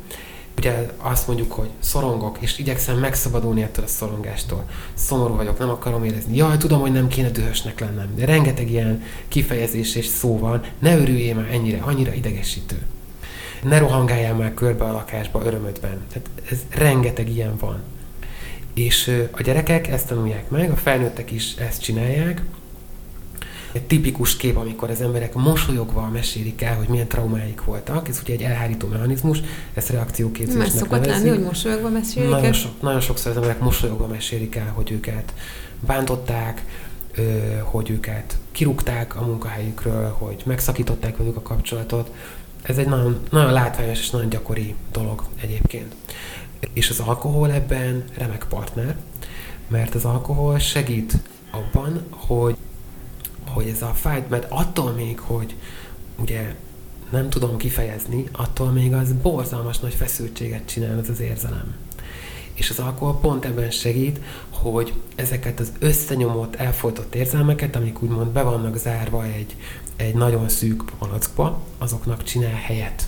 ugye 0.59 0.85
azt 0.97 1.27
mondjuk, 1.27 1.51
hogy 1.51 1.69
szorongok, 1.79 2.37
és 2.39 2.57
igyekszem 2.57 2.97
megszabadulni 2.97 3.61
ettől 3.61 3.85
a 3.85 3.87
szorongástól. 3.87 4.63
Szomorú 4.93 5.35
vagyok, 5.35 5.59
nem 5.59 5.69
akarom 5.69 6.03
érezni. 6.03 6.35
Jaj, 6.35 6.57
tudom, 6.57 6.79
hogy 6.79 6.91
nem 6.91 7.07
kéne 7.07 7.29
dühösnek 7.29 7.79
lennem, 7.79 8.15
de 8.15 8.25
rengeteg 8.25 8.71
ilyen 8.71 9.03
kifejezés 9.27 9.95
és 9.95 10.05
szó 10.05 10.39
van. 10.39 10.63
Ne 10.79 10.97
örüljél 10.97 11.35
már 11.35 11.47
ennyire, 11.51 11.79
annyira 11.81 12.13
idegesítő. 12.13 12.81
Ne 13.63 13.77
rohangáljál 13.77 14.35
már 14.35 14.53
körbe 14.53 14.83
a 14.83 14.91
lakásba 14.91 15.41
örömödben. 15.45 15.97
Tehát 16.11 16.29
ez 16.51 16.59
rengeteg 16.69 17.29
ilyen 17.29 17.57
van. 17.57 17.81
És 18.73 19.27
a 19.31 19.41
gyerekek 19.41 19.87
ezt 19.87 20.07
tanulják 20.07 20.49
meg, 20.49 20.71
a 20.71 20.75
felnőttek 20.75 21.31
is 21.31 21.55
ezt 21.55 21.81
csinálják, 21.81 22.41
egy 23.71 23.83
tipikus 23.83 24.37
kép, 24.37 24.57
amikor 24.57 24.89
az 24.89 25.01
emberek 25.01 25.33
mosolyogva 25.33 26.09
mesélik 26.09 26.61
el, 26.61 26.75
hogy 26.75 26.87
milyen 26.87 27.07
traumáik 27.07 27.63
voltak. 27.63 28.07
Ez 28.07 28.19
ugye 28.23 28.33
egy 28.33 28.41
elhárító 28.41 28.87
mechanizmus, 28.87 29.41
ezt 29.73 29.89
reakcióképzésnek 29.89 30.67
Mert 30.67 30.77
szokott 30.77 30.99
nevezik. 30.99 31.25
lenni, 31.25 31.29
hogy 31.29 31.45
mosolyogva 31.45 31.89
mesélik 31.89 32.29
nagyon, 32.29 32.53
so, 32.53 32.69
nagyon 32.81 32.99
sokszor 32.99 33.31
az 33.31 33.37
emberek 33.37 33.59
mosolyogva 33.59 34.07
mesélik 34.07 34.55
el, 34.55 34.71
hogy 34.75 34.91
őket 34.91 35.33
bántották, 35.79 36.65
hogy 37.63 37.89
őket 37.89 38.37
kirúgták 38.51 39.15
a 39.15 39.25
munkahelyükről, 39.25 40.09
hogy 40.09 40.41
megszakították 40.45 41.17
velük 41.17 41.35
a 41.35 41.41
kapcsolatot. 41.41 42.11
Ez 42.61 42.77
egy 42.77 42.87
nagyon, 42.87 43.19
nagyon 43.29 43.51
látványos 43.51 43.99
és 43.99 44.09
nagyon 44.09 44.29
gyakori 44.29 44.75
dolog 44.91 45.23
egyébként. 45.41 45.95
És 46.73 46.89
az 46.89 46.99
alkohol 46.99 47.51
ebben 47.51 48.03
remek 48.17 48.45
partner, 48.49 48.95
mert 49.67 49.95
az 49.95 50.05
alkohol 50.05 50.59
segít 50.59 51.17
abban, 51.51 52.05
hogy 52.09 52.55
hogy 53.59 53.69
ez 53.69 53.81
a 53.81 53.93
fájt, 53.93 54.29
mert 54.29 54.45
attól 54.49 54.91
még, 54.91 55.19
hogy 55.19 55.55
ugye 56.19 56.55
nem 57.09 57.29
tudom 57.29 57.57
kifejezni, 57.57 58.23
attól 58.31 58.71
még 58.71 58.93
az 58.93 59.13
borzalmas 59.21 59.79
nagy 59.79 59.93
feszültséget 59.93 60.65
csinál 60.65 60.99
az 60.99 61.09
az 61.09 61.19
érzelem. 61.19 61.75
És 62.53 62.69
az 62.69 62.79
alkohol 62.79 63.19
pont 63.19 63.45
ebben 63.45 63.71
segít, 63.71 64.19
hogy 64.49 64.93
ezeket 65.15 65.59
az 65.59 65.71
összenyomott, 65.79 66.55
elfolytott 66.55 67.15
érzelmeket, 67.15 67.75
amik 67.75 68.01
úgymond 68.01 68.31
be 68.31 68.41
vannak 68.41 68.77
zárva 68.77 69.25
egy, 69.25 69.55
egy 69.95 70.15
nagyon 70.15 70.49
szűk 70.49 70.83
palackba, 70.99 71.61
azoknak 71.77 72.23
csinál 72.23 72.55
helyet. 72.55 73.07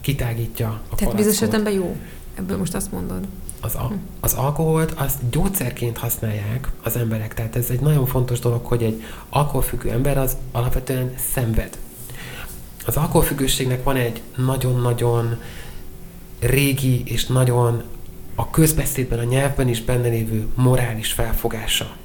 Kitágítja 0.00 0.66
a 0.66 0.94
Tehát 0.96 1.14
palackot. 1.14 1.50
bizonyos 1.50 1.74
jó. 1.74 1.96
Ebből 2.34 2.56
most 2.56 2.74
azt 2.74 2.92
mondod 2.92 3.26
az, 3.62 3.74
a, 3.74 3.92
az 4.20 4.34
alkoholt 4.34 4.92
azt 4.96 5.30
gyógyszerként 5.30 5.98
használják 5.98 6.68
az 6.82 6.96
emberek. 6.96 7.34
Tehát 7.34 7.56
ez 7.56 7.70
egy 7.70 7.80
nagyon 7.80 8.06
fontos 8.06 8.38
dolog, 8.38 8.64
hogy 8.64 8.82
egy 8.82 9.02
alkoholfüggő 9.28 9.90
ember 9.90 10.18
az 10.18 10.36
alapvetően 10.52 11.14
szenved. 11.32 11.78
Az 12.86 12.96
alkoholfüggőségnek 12.96 13.82
van 13.82 13.96
egy 13.96 14.22
nagyon-nagyon 14.36 15.40
régi 16.38 17.02
és 17.04 17.26
nagyon 17.26 17.82
a 18.34 18.50
közbeszédben, 18.50 19.18
a 19.18 19.22
nyelvben 19.24 19.68
is 19.68 19.82
benne 19.82 20.08
lévő 20.08 20.46
morális 20.54 21.12
felfogása. 21.12 21.96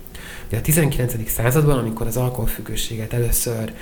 Ugye 0.48 0.58
a 0.58 0.62
19. 0.62 1.30
században, 1.32 1.78
amikor 1.78 2.08
az 2.08 2.17
alkoholfüggőséget 2.17 3.13
először 3.13 3.74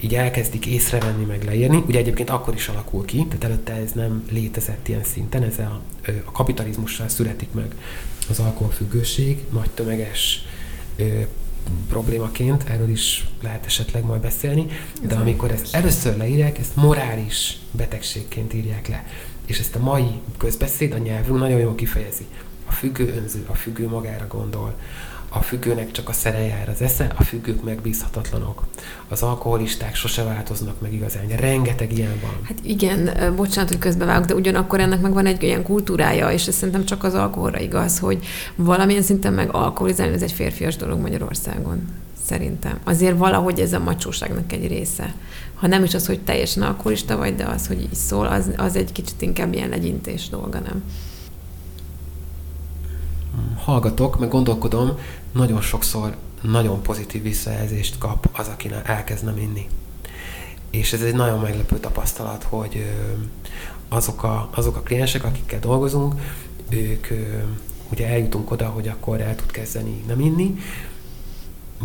így 0.00 0.14
elkezdik 0.14 0.66
észrevenni, 0.66 1.24
meg 1.24 1.44
leírni. 1.44 1.82
Ugye 1.86 1.98
egyébként 1.98 2.30
akkor 2.30 2.54
is 2.54 2.68
alakul 2.68 3.04
ki, 3.04 3.26
tehát 3.26 3.44
előtte 3.44 3.72
ez 3.72 3.92
nem 3.92 4.24
létezett 4.30 4.88
ilyen 4.88 5.04
szinten, 5.04 5.42
ez 5.42 5.58
a, 5.58 5.80
a 6.24 6.30
kapitalizmussal 6.30 7.08
születik 7.08 7.52
meg 7.52 7.74
az 8.28 8.38
alkoholfüggőség, 8.38 9.38
nagy 9.52 9.70
tömeges 9.70 10.44
ö, 10.96 11.20
problémaként, 11.88 12.64
erről 12.68 12.88
is 12.88 13.26
lehet 13.42 13.66
esetleg 13.66 14.04
majd 14.04 14.20
beszélni, 14.20 14.66
de 15.02 15.14
amikor 15.14 15.50
ezt 15.50 15.74
először 15.74 16.16
leírják, 16.16 16.58
ezt 16.58 16.76
morális 16.76 17.58
betegségként 17.70 18.54
írják 18.54 18.88
le. 18.88 19.06
És 19.46 19.58
ezt 19.58 19.74
a 19.74 19.78
mai 19.78 20.08
közbeszéd, 20.38 20.92
a 20.92 20.98
nyelvünk 20.98 21.38
nagyon 21.38 21.58
jól 21.58 21.74
kifejezi. 21.74 22.24
A 22.66 22.72
függő 22.72 23.14
önző, 23.16 23.44
a 23.46 23.54
függő 23.54 23.88
magára 23.88 24.26
gondol, 24.26 24.74
a 25.36 25.42
függőnek 25.42 25.90
csak 25.90 26.08
a 26.08 26.12
szere 26.12 26.38
jár 26.38 26.68
az 26.68 26.80
esze, 26.80 27.12
a 27.16 27.22
függők 27.22 27.62
megbízhatatlanok. 27.64 28.62
Az 29.08 29.22
alkoholisták 29.22 29.94
sose 29.94 30.22
változnak 30.22 30.80
meg 30.80 30.92
igazán. 30.92 31.26
Rengeteg 31.26 31.92
ilyen 31.92 32.20
van. 32.22 32.30
Hát 32.42 32.58
igen, 32.62 33.32
bocsánat, 33.36 33.70
hogy 33.70 33.78
közbevágok, 33.78 34.26
de 34.26 34.34
ugyanakkor 34.34 34.80
ennek 34.80 35.00
meg 35.00 35.12
van 35.12 35.26
egy 35.26 35.44
olyan 35.44 35.62
kultúrája, 35.62 36.30
és 36.30 36.46
ez 36.46 36.54
szerintem 36.54 36.84
csak 36.84 37.04
az 37.04 37.14
alkoholra 37.14 37.60
igaz, 37.60 37.98
hogy 37.98 38.26
valamilyen 38.56 39.02
szinten 39.02 39.32
meg 39.32 39.54
alkoholizálni, 39.54 40.14
ez 40.14 40.22
egy 40.22 40.32
férfias 40.32 40.76
dolog 40.76 41.00
Magyarországon. 41.00 41.88
Szerintem. 42.26 42.78
Azért 42.84 43.18
valahogy 43.18 43.60
ez 43.60 43.72
a 43.72 43.78
macsóságnak 43.78 44.52
egy 44.52 44.66
része. 44.66 45.14
Ha 45.54 45.66
nem 45.66 45.84
is 45.84 45.94
az, 45.94 46.06
hogy 46.06 46.20
teljesen 46.20 46.62
alkoholista 46.62 47.16
vagy, 47.16 47.34
de 47.34 47.44
az, 47.44 47.66
hogy 47.66 47.80
így 47.80 47.94
szól, 47.94 48.26
az, 48.26 48.50
az 48.56 48.76
egy 48.76 48.92
kicsit 48.92 49.22
inkább 49.22 49.54
ilyen 49.54 49.68
legyintés 49.68 50.28
dolga, 50.28 50.58
nem? 50.58 50.82
hallgatok, 53.66 54.18
meg 54.18 54.28
gondolkodom, 54.28 54.98
nagyon 55.36 55.60
sokszor 55.60 56.16
nagyon 56.42 56.82
pozitív 56.82 57.22
visszajelzést 57.22 57.98
kap 57.98 58.28
az, 58.32 58.48
aki 58.48 58.70
elkezd 58.84 59.38
inni. 59.38 59.66
És 60.70 60.92
ez 60.92 61.02
egy 61.02 61.14
nagyon 61.14 61.40
meglepő 61.40 61.78
tapasztalat, 61.78 62.42
hogy 62.42 62.92
azok 63.88 64.22
a, 64.22 64.48
azok 64.54 64.76
a 64.76 64.80
kliensek, 64.80 65.24
akikkel 65.24 65.60
dolgozunk, 65.60 66.14
ők 66.68 67.06
ugye 67.92 68.08
eljutunk 68.08 68.50
oda, 68.50 68.66
hogy 68.66 68.88
akkor 68.88 69.20
el 69.20 69.34
tud 69.34 69.50
kezdeni 69.50 70.02
nem 70.06 70.20
inni, 70.20 70.56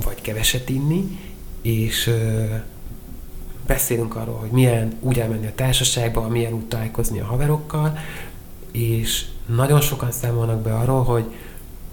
vagy 0.03 0.21
keveset 0.21 0.69
inni, 0.69 1.19
és 1.61 2.13
beszélünk 3.65 4.15
arról, 4.15 4.35
hogy 4.35 4.49
milyen 4.49 4.97
úgy 4.99 5.19
elmenni 5.19 5.47
a 5.47 5.55
társaságba, 5.55 6.27
milyen 6.27 6.53
úgy 6.53 6.67
találkozni 6.67 7.19
a 7.19 7.25
haverokkal, 7.25 7.97
és 8.71 9.25
nagyon 9.45 9.81
sokan 9.81 10.11
számolnak 10.11 10.61
be 10.61 10.75
arról, 10.75 11.03
hogy 11.03 11.25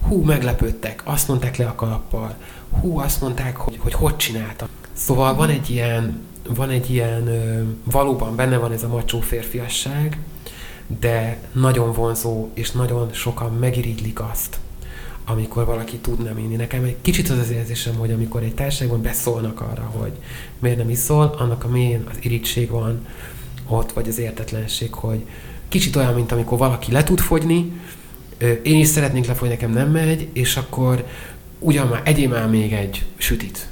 hú, 0.01 0.23
meglepődtek, 0.23 1.01
azt 1.05 1.27
mondták 1.27 1.57
le 1.57 1.65
a 1.65 1.75
kalappal, 1.75 2.35
hú, 2.81 2.99
azt 2.99 3.21
mondták, 3.21 3.55
hogy 3.55 3.77
hogy, 3.77 3.93
hogy 3.93 4.15
csináltam. 4.15 4.67
Szóval 4.93 5.35
van 5.35 5.49
egy 5.49 5.69
ilyen, 5.69 6.19
van 6.55 6.69
egy 6.69 6.89
ilyen, 6.89 7.29
valóban 7.83 8.35
benne 8.35 8.57
van 8.57 8.71
ez 8.71 8.83
a 8.83 8.87
macsó 8.87 9.19
férfiasság, 9.19 10.17
de 10.99 11.39
nagyon 11.51 11.93
vonzó, 11.93 12.49
és 12.53 12.71
nagyon 12.71 13.09
sokan 13.13 13.53
megirigylik 13.53 14.19
azt, 14.19 14.59
amikor 15.25 15.65
valaki 15.65 15.97
tud 15.97 16.23
nem 16.23 16.37
inni. 16.37 16.55
Nekem 16.55 16.83
egy 16.83 16.95
kicsit 17.01 17.29
az 17.29 17.37
az 17.37 17.49
érzésem, 17.49 17.95
hogy 17.95 18.11
amikor 18.11 18.43
egy 18.43 18.53
társaságban 18.53 19.01
beszólnak 19.01 19.61
arra, 19.61 19.91
hogy 19.95 20.11
miért 20.59 20.77
nem 20.77 20.89
iszol, 20.89 21.35
annak 21.37 21.63
a 21.63 21.67
mélyén 21.67 22.03
az 22.09 22.17
irítség 22.19 22.69
van 22.69 23.05
ott, 23.67 23.91
vagy 23.91 24.07
az 24.07 24.19
értetlenség, 24.19 24.93
hogy 24.93 25.25
kicsit 25.67 25.95
olyan, 25.95 26.13
mint 26.13 26.31
amikor 26.31 26.57
valaki 26.57 26.91
le 26.91 27.03
tud 27.03 27.19
fogyni, 27.19 27.71
én 28.63 28.79
is 28.79 28.87
szeretnék 28.87 29.25
lefolyni, 29.25 29.53
nekem 29.53 29.71
nem 29.71 29.91
megy, 29.91 30.27
és 30.33 30.57
akkor 30.57 31.05
ugyan 31.59 31.87
már 31.87 32.01
egyéb 32.05 32.31
már 32.31 32.49
még 32.49 32.73
egy 32.73 33.05
sütit. 33.17 33.67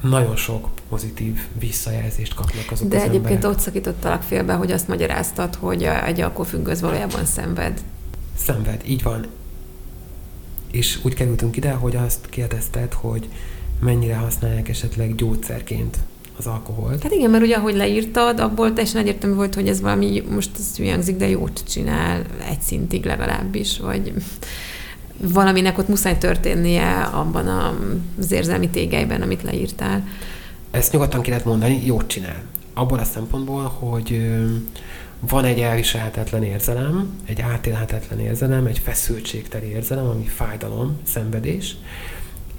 Nagyon 0.00 0.36
sok 0.36 0.68
pozitív 0.88 1.40
visszajelzést 1.58 2.34
kapnak 2.34 2.70
azok 2.70 2.88
De 2.88 2.96
az 2.96 3.02
egyébként 3.02 3.34
emberek. 3.34 3.50
ott 3.50 3.60
szakítottalak 3.60 4.22
félbe, 4.22 4.52
hogy 4.52 4.72
azt 4.72 4.88
magyaráztad, 4.88 5.54
hogy 5.54 5.82
egy 5.82 6.20
alkoholfüggő 6.20 6.74
valójában 6.80 7.24
szenved. 7.24 7.80
Szenved, 8.36 8.82
így 8.86 9.02
van. 9.02 9.26
És 10.70 10.98
úgy 11.02 11.14
kerültünk 11.14 11.56
ide, 11.56 11.70
hogy 11.72 11.96
azt 11.96 12.26
kérdezted, 12.28 12.92
hogy 12.92 13.28
mennyire 13.80 14.16
használják 14.16 14.68
esetleg 14.68 15.14
gyógyszerként 15.14 15.98
az 16.38 16.46
alkoholt. 16.46 17.02
Hát 17.02 17.12
igen, 17.12 17.30
mert 17.30 17.44
ugye 17.44 17.56
ahogy 17.56 17.74
leírtad, 17.74 18.40
abból 18.40 18.72
teljesen 18.72 19.00
egyértelmű 19.00 19.36
volt, 19.36 19.54
hogy 19.54 19.68
ez 19.68 19.80
valami, 19.80 20.22
most 20.30 20.50
ez 20.58 20.88
hangzik, 20.88 21.16
de 21.16 21.28
jót 21.28 21.62
csinál, 21.68 22.22
egy 22.48 22.60
szintig 22.60 23.04
legalábbis, 23.04 23.78
vagy 23.78 24.12
valaminek 25.16 25.78
ott 25.78 25.88
muszáj 25.88 26.18
történnie 26.18 27.00
abban 27.00 27.46
az 28.18 28.32
érzelmi 28.32 28.68
tégelyben, 28.68 29.22
amit 29.22 29.42
leírtál. 29.42 30.08
Ezt 30.70 30.92
nyugodtan 30.92 31.22
ki 31.22 31.30
lehet 31.30 31.44
mondani, 31.44 31.82
jót 31.84 32.06
csinál. 32.06 32.42
Abból 32.74 32.98
a 32.98 33.04
szempontból, 33.04 33.62
hogy 33.62 34.32
van 35.28 35.44
egy 35.44 35.58
elviselhetetlen 35.58 36.42
érzelem, 36.42 37.18
egy 37.24 37.40
átélhetetlen 37.40 38.20
érzelem, 38.20 38.66
egy 38.66 38.78
feszültségteli 38.78 39.66
érzelem, 39.66 40.06
ami 40.06 40.24
fájdalom, 40.24 40.96
szenvedés, 41.02 41.76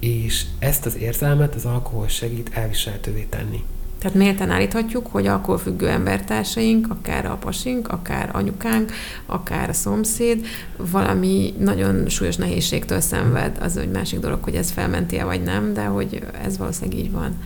és 0.03 0.45
ezt 0.59 0.85
az 0.85 0.97
érzelmet 0.97 1.55
az 1.55 1.65
alkohol 1.65 2.07
segít 2.07 2.49
elviselhetővé 2.53 3.27
tenni. 3.29 3.63
Tehát 3.99 4.17
méltán 4.17 4.49
állíthatjuk, 4.49 5.07
hogy 5.07 5.27
alkoholfüggő 5.27 5.89
embertársaink, 5.89 6.87
akár 6.89 7.25
a 7.25 7.35
pasink, 7.35 7.87
akár 7.87 8.29
anyukánk, 8.33 8.91
akár 9.25 9.69
a 9.69 9.73
szomszéd, 9.73 10.45
valami 10.77 11.53
nagyon 11.59 12.09
súlyos 12.09 12.35
nehézségtől 12.35 12.99
szenved. 12.99 13.57
Az 13.61 13.77
egy 13.77 13.91
másik 13.91 14.19
dolog, 14.19 14.43
hogy 14.43 14.55
ez 14.55 14.71
felmenti 14.71 15.17
-e 15.17 15.23
vagy 15.23 15.43
nem, 15.43 15.73
de 15.73 15.85
hogy 15.85 16.25
ez 16.43 16.57
valószínűleg 16.57 16.99
így 16.99 17.11
van. 17.11 17.41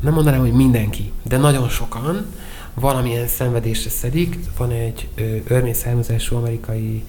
Nem 0.00 0.12
mondanám, 0.12 0.40
hogy 0.40 0.52
mindenki, 0.52 1.12
de 1.22 1.36
nagyon 1.36 1.68
sokan 1.68 2.26
valamilyen 2.74 3.26
szenvedésre 3.26 3.90
szedik. 3.90 4.38
Van 4.58 4.70
egy 4.70 5.08
örmény 5.48 5.74
származású 5.74 6.36
amerikai 6.36 7.04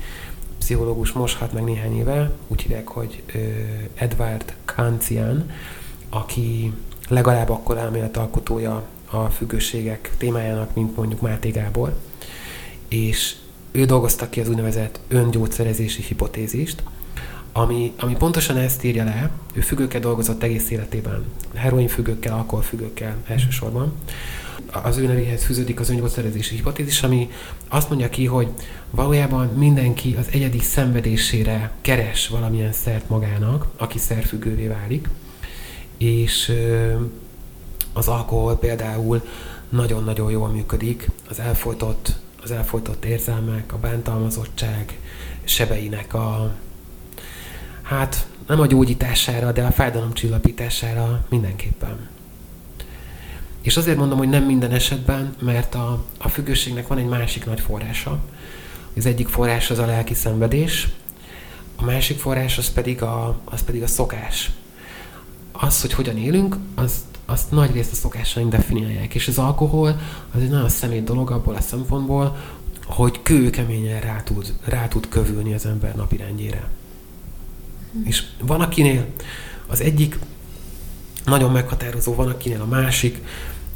pszichológus 0.68 1.12
most 1.12 1.38
halt 1.38 1.54
meg 1.54 1.64
néhány 1.64 1.98
éve, 1.98 2.32
úgy 2.48 2.62
hívják, 2.62 2.88
hogy 2.88 3.24
Edward 3.96 4.54
Kantian, 4.78 5.50
aki 6.10 6.74
legalább 7.08 7.50
akkor 7.50 7.78
elméletalkotója 7.78 8.84
a 9.10 9.26
függőségek 9.26 10.12
témájának, 10.18 10.76
mint 10.76 10.96
mondjuk 10.96 11.22
Máté 11.22 11.50
Gábor, 11.50 11.98
és 12.88 13.36
ő 13.72 13.86
dolgozta 13.86 14.30
ki 14.30 14.40
az 14.40 14.50
úgynevezett 14.50 15.00
öngyógyszerezési 15.08 16.02
hipotézist, 16.02 16.84
ami, 17.52 17.94
ami 18.00 18.16
pontosan 18.16 18.58
ezt 18.58 18.84
írja 18.84 19.04
le, 19.04 19.32
ő 19.54 19.62
függőkkel 19.62 20.00
dolgozott 20.00 20.44
egész 20.44 20.70
életében, 20.70 21.26
heroin 21.54 21.88
függőkkel, 21.88 22.34
alkoholfüggőkkel 22.34 23.16
elsősorban, 23.28 23.94
az 24.72 24.98
ő 24.98 25.08
nevéhez 25.08 25.44
fűződik 25.44 25.80
az 25.80 25.90
öngyógyszerezési 25.90 26.56
hipotézis, 26.56 27.04
ami 27.04 27.30
azt 27.68 27.90
mondja 27.90 28.10
ki, 28.10 28.26
hogy 28.26 28.48
valójában 28.90 29.48
mindenki 29.48 30.16
az 30.20 30.28
egyedi 30.32 30.60
szenvedésére 30.60 31.72
keres 31.82 32.28
valamilyen 32.28 32.74
szert 32.74 33.10
magának, 33.10 33.68
aki 33.78 33.98
szerfüggővé 33.98 34.68
válik, 34.68 35.10
és 35.98 36.54
az 37.94 38.08
alkohol 38.08 38.58
például 38.58 39.22
nagyon-nagyon 39.70 40.32
jól 40.32 40.48
működik, 40.48 41.10
az 41.30 41.40
elfolytott, 41.40 42.16
az 42.44 42.52
elfolytott 42.52 43.06
érzelmek, 43.06 43.74
a 43.74 43.78
bántalmazottság 43.78 45.00
sebeinek 45.44 46.14
a, 46.14 46.56
hát 47.82 48.28
nem 48.48 48.60
a 48.60 48.66
gyógyítására, 48.66 49.52
de 49.52 49.64
a 49.64 49.72
fájdalomcsillapítására 49.72 51.26
mindenképpen. 51.30 52.17
És 53.68 53.78
azért 53.78 53.98
mondom, 53.98 54.18
hogy 54.18 54.30
nem 54.30 54.44
minden 54.44 54.72
esetben, 54.72 55.36
mert 55.40 55.76
a, 55.76 56.06
a 56.18 56.28
függőségnek 56.28 56.88
van 56.88 56.98
egy 56.98 57.08
másik 57.08 57.46
nagy 57.46 57.60
forrása. 57.60 58.20
Az 58.96 59.06
egyik 59.06 59.28
forrás 59.28 59.70
az 59.70 59.80
a 59.80 59.86
lelki 59.86 60.14
szenvedés, 60.14 60.88
a 61.76 61.84
másik 61.84 62.20
forrás 62.20 62.58
az 62.58 62.74
pedig 62.74 63.02
a, 63.02 63.40
az 63.46 63.64
pedig 63.64 63.84
a 63.84 63.88
szokás. 63.88 64.52
Az, 65.52 65.82
hogy 65.82 65.94
hogyan 65.94 66.18
élünk, 66.18 66.58
azt, 66.76 67.04
azt 67.26 67.52
nagy 67.52 67.72
részt 67.72 67.92
a 67.92 67.96
szokásaink 67.96 68.52
definiálják. 68.52 69.16
És 69.16 69.28
az 69.28 69.38
alkohol 69.38 70.00
az 70.36 70.42
egy 70.42 70.50
nagyon 70.50 70.70
személy 70.70 71.02
dolog 71.02 71.32
abból 71.32 71.56
a 71.56 71.62
szempontból, 71.62 72.38
hogy 72.86 73.22
kőkeményen 73.22 74.02
rá 74.02 74.24
tud, 74.24 74.54
rá 74.66 74.88
tud 74.88 75.08
kövülni 75.10 75.54
az 75.54 75.66
ember 75.66 75.96
napirendjére. 75.96 76.70
És 78.04 78.24
van 78.42 78.62
akinél 78.62 79.06
az 79.66 79.82
egyik 79.82 80.20
nagyon 81.26 81.52
meghatározó, 81.52 82.16
van 82.16 82.30
akinél 82.30 82.62
a 82.62 82.66
másik, 82.66 83.22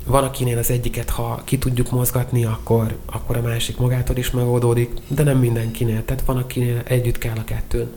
van, 0.05 0.23
akinél 0.23 0.57
az 0.57 0.69
egyiket, 0.69 1.09
ha 1.09 1.41
ki 1.43 1.57
tudjuk 1.57 1.91
mozgatni, 1.91 2.45
akkor, 2.45 2.97
akkor 3.05 3.37
a 3.37 3.41
másik 3.41 3.77
magától 3.77 4.17
is 4.17 4.31
megoldódik, 4.31 4.89
de 5.07 5.23
nem 5.23 5.37
mindenkinél. 5.37 6.05
Tehát 6.05 6.25
van, 6.25 6.37
akinél 6.37 6.81
együtt 6.85 7.17
kell 7.17 7.37
a 7.37 7.43
kettőn 7.43 7.89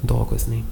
dolgozni. 0.00 0.64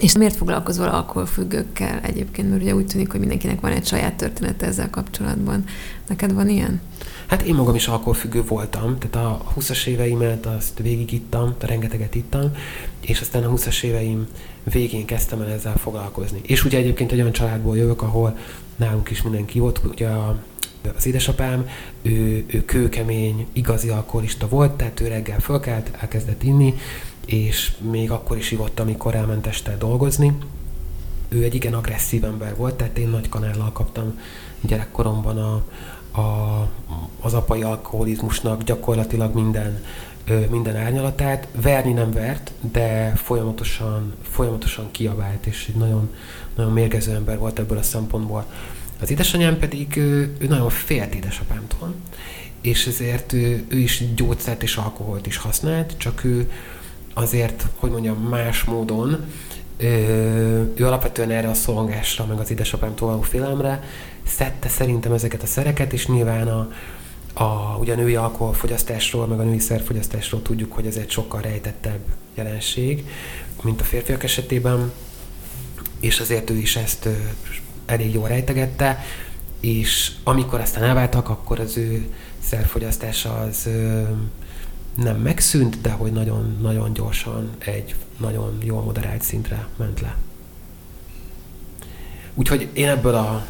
És 0.00 0.16
miért 0.16 0.36
foglalkozol 0.36 0.88
alkoholfüggőkkel 0.88 2.00
egyébként? 2.00 2.50
Mert 2.50 2.62
ugye 2.62 2.74
úgy 2.74 2.86
tűnik, 2.86 3.10
hogy 3.10 3.20
mindenkinek 3.20 3.60
van 3.60 3.72
egy 3.72 3.86
saját 3.86 4.14
története 4.14 4.66
ezzel 4.66 4.90
kapcsolatban. 4.90 5.64
Neked 6.08 6.32
van 6.32 6.48
ilyen? 6.48 6.80
Hát 7.28 7.42
én 7.42 7.54
magam 7.54 7.74
is 7.74 7.88
alkoholfüggő 7.88 8.42
voltam, 8.42 8.98
tehát 8.98 9.26
a 9.26 9.52
20-as 9.56 9.86
éveimet 9.86 10.46
azt 10.46 10.78
végigittam, 10.78 11.54
rengeteget 11.58 12.14
ittam, 12.14 12.52
és 13.00 13.20
aztán 13.20 13.44
a 13.44 13.52
20-as 13.52 13.82
éveim 13.82 14.26
végén 14.62 15.04
kezdtem 15.04 15.40
el 15.40 15.48
ezzel 15.48 15.76
foglalkozni. 15.76 16.40
És 16.42 16.64
ugye 16.64 16.78
egyébként 16.78 17.12
egy 17.12 17.20
olyan 17.20 17.32
családból 17.32 17.76
jövök, 17.76 18.02
ahol 18.02 18.36
nálunk 18.76 19.10
is 19.10 19.22
mindenki 19.22 19.58
volt, 19.58 19.80
ugye 19.84 20.08
a, 20.08 20.38
az 20.96 21.06
édesapám, 21.06 21.68
ő, 22.02 22.44
ő 22.46 22.64
kőkemény, 22.64 23.46
igazi 23.52 23.88
alkoholista 23.88 24.48
volt, 24.48 24.72
tehát 24.72 25.00
ő 25.00 25.06
reggel 25.06 25.40
fölkelt, 25.40 25.90
elkezdett 26.00 26.42
inni, 26.42 26.74
és 27.26 27.72
még 27.90 28.10
akkor 28.10 28.36
is 28.36 28.50
ivott, 28.50 28.80
amikor 28.80 29.14
elment 29.14 29.46
este 29.46 29.76
dolgozni, 29.76 30.32
ő 31.28 31.42
egy 31.42 31.54
igen 31.54 31.74
agresszív 31.74 32.24
ember 32.24 32.56
volt, 32.56 32.74
tehát 32.74 32.98
én 32.98 33.08
nagy 33.08 33.28
kanállal 33.28 33.72
kaptam 33.72 34.18
gyerekkoromban 34.60 35.38
a, 35.38 35.62
a, 36.18 36.68
az 37.20 37.34
apai 37.34 37.62
alkoholizmusnak 37.62 38.62
gyakorlatilag 38.62 39.34
minden, 39.34 39.84
minden 40.50 40.76
árnyalatát. 40.76 41.48
Verni 41.62 41.92
nem 41.92 42.10
vert, 42.10 42.52
de 42.72 43.12
folyamatosan, 43.16 44.14
folyamatosan 44.22 44.90
kiabált, 44.90 45.46
és 45.46 45.66
egy 45.68 45.74
nagyon, 45.74 46.10
nagyon 46.56 46.72
mérgező 46.72 47.14
ember 47.14 47.38
volt 47.38 47.58
ebből 47.58 47.78
a 47.78 47.82
szempontból. 47.82 48.44
Az 49.00 49.10
édesanyám 49.10 49.58
pedig 49.58 49.96
ő, 49.96 50.36
ő 50.38 50.46
nagyon 50.46 50.70
félt 50.70 51.14
édesapámtól, 51.14 51.94
és 52.60 52.86
ezért 52.86 53.32
ő, 53.32 53.64
ő 53.68 53.78
is 53.78 54.14
gyógyszert 54.14 54.62
és 54.62 54.76
alkoholt 54.76 55.26
is 55.26 55.36
használt, 55.36 55.94
csak 55.96 56.24
ő 56.24 56.50
azért, 57.14 57.66
hogy 57.76 57.90
mondjam, 57.90 58.16
más 58.16 58.64
módon, 58.64 59.24
ő, 59.78 60.72
ő 60.76 60.86
alapvetően 60.86 61.30
erre 61.30 61.48
a 61.48 61.54
szolgásra, 61.54 62.26
meg 62.26 62.38
az 62.38 62.50
édesapámtól 62.50 63.08
való 63.08 63.20
félelemre 63.20 63.82
szedte 64.26 64.68
szerintem 64.68 65.12
ezeket 65.12 65.42
a 65.42 65.46
szereket, 65.46 65.92
és 65.92 66.06
nyilván 66.06 66.48
a, 66.48 66.68
a, 67.42 67.76
ugye 67.80 67.92
a 67.92 67.96
női 67.96 68.16
alkoholfogyasztásról, 68.16 69.26
meg 69.26 69.40
a 69.40 69.42
női 69.42 69.58
szerfogyasztásról 69.58 70.42
tudjuk, 70.42 70.72
hogy 70.72 70.86
ez 70.86 70.96
egy 70.96 71.10
sokkal 71.10 71.40
rejtettebb 71.40 72.00
jelenség, 72.34 73.04
mint 73.62 73.80
a 73.80 73.84
férfiak 73.84 74.24
esetében, 74.24 74.92
és 76.00 76.20
azért 76.20 76.50
ő 76.50 76.56
is 76.56 76.76
ezt 76.76 77.08
elég 77.86 78.14
jól 78.14 78.28
rejtegette, 78.28 79.04
és 79.60 80.12
amikor 80.24 80.60
aztán 80.60 80.82
elváltak, 80.82 81.28
akkor 81.28 81.60
az 81.60 81.76
ő 81.76 82.06
szerfogyasztása 82.42 83.36
az 83.36 83.68
nem 85.02 85.16
megszűnt, 85.16 85.80
de 85.80 85.90
hogy 85.90 86.12
nagyon-nagyon 86.12 86.92
gyorsan 86.92 87.50
egy 87.58 87.94
nagyon 88.16 88.58
jól 88.62 88.82
moderált 88.82 89.22
szintre 89.22 89.68
ment 89.76 90.00
le. 90.00 90.16
Úgyhogy 92.34 92.68
én 92.72 92.88
ebből 92.88 93.14
a, 93.14 93.46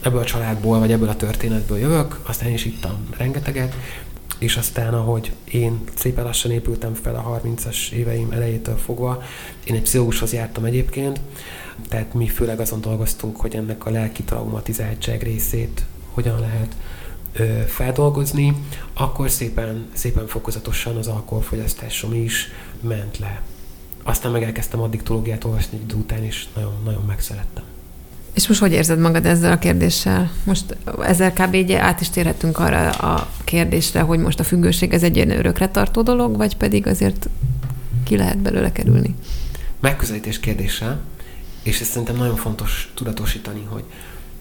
ebből 0.00 0.20
a 0.20 0.24
családból, 0.24 0.78
vagy 0.78 0.92
ebből 0.92 1.08
a 1.08 1.16
történetből 1.16 1.78
jövök, 1.78 2.20
aztán 2.26 2.52
is 2.52 2.64
ittam 2.64 3.08
rengeteget, 3.16 3.74
és 4.38 4.56
aztán, 4.56 4.94
ahogy 4.94 5.32
én 5.44 5.80
szépen 5.94 6.24
lassan 6.24 6.50
épültem 6.50 6.94
fel 6.94 7.14
a 7.14 7.40
30-as 7.44 7.90
éveim 7.90 8.30
elejétől 8.30 8.76
fogva, 8.76 9.22
én 9.64 9.74
egy 9.74 9.82
pszichológushoz 9.82 10.32
jártam 10.32 10.64
egyébként, 10.64 11.20
tehát 11.88 12.14
mi 12.14 12.28
főleg 12.28 12.60
azon 12.60 12.80
dolgoztunk, 12.80 13.36
hogy 13.36 13.56
ennek 13.56 13.86
a 13.86 13.90
lelki 13.90 14.22
traumatizáltság 14.22 15.22
részét 15.22 15.84
hogyan 16.12 16.40
lehet 16.40 16.76
feldolgozni, 17.66 18.56
akkor 18.94 19.30
szépen, 19.30 19.86
szépen 19.92 20.26
fokozatosan 20.26 20.96
az 20.96 21.06
alkoholfogyasztásom 21.06 22.14
is 22.14 22.48
ment 22.80 23.18
le. 23.18 23.42
Aztán 24.02 24.32
meg 24.32 24.42
elkezdtem 24.42 24.80
addiktológiát 24.80 25.44
olvasni 25.44 25.76
egy 25.76 25.82
idő 25.82 25.94
után, 25.94 26.24
és 26.24 26.46
nagyon, 26.54 26.74
nagyon 26.84 27.02
megszerettem. 27.06 27.64
És 28.34 28.48
most 28.48 28.60
hogy 28.60 28.72
érzed 28.72 28.98
magad 28.98 29.26
ezzel 29.26 29.52
a 29.52 29.58
kérdéssel? 29.58 30.30
Most 30.44 30.76
ezzel 31.02 31.32
kb. 31.32 31.54
így 31.54 31.72
át 31.72 32.00
is 32.00 32.10
térhetünk 32.10 32.58
arra 32.58 32.90
a 32.90 33.28
kérdésre, 33.44 34.00
hogy 34.00 34.18
most 34.18 34.40
a 34.40 34.44
függőség 34.44 34.92
ez 34.92 35.02
egy 35.02 35.16
ilyen 35.16 35.30
örökre 35.30 35.68
tartó 35.68 36.02
dolog, 36.02 36.36
vagy 36.36 36.56
pedig 36.56 36.86
azért 36.86 37.28
ki 38.04 38.16
lehet 38.16 38.38
belőle 38.38 38.72
kerülni? 38.72 39.14
Megközelítés 39.80 40.40
kérdése, 40.40 40.98
és 41.62 41.80
ezt 41.80 41.90
szerintem 41.90 42.16
nagyon 42.16 42.36
fontos 42.36 42.90
tudatosítani, 42.94 43.66
hogy, 43.68 43.84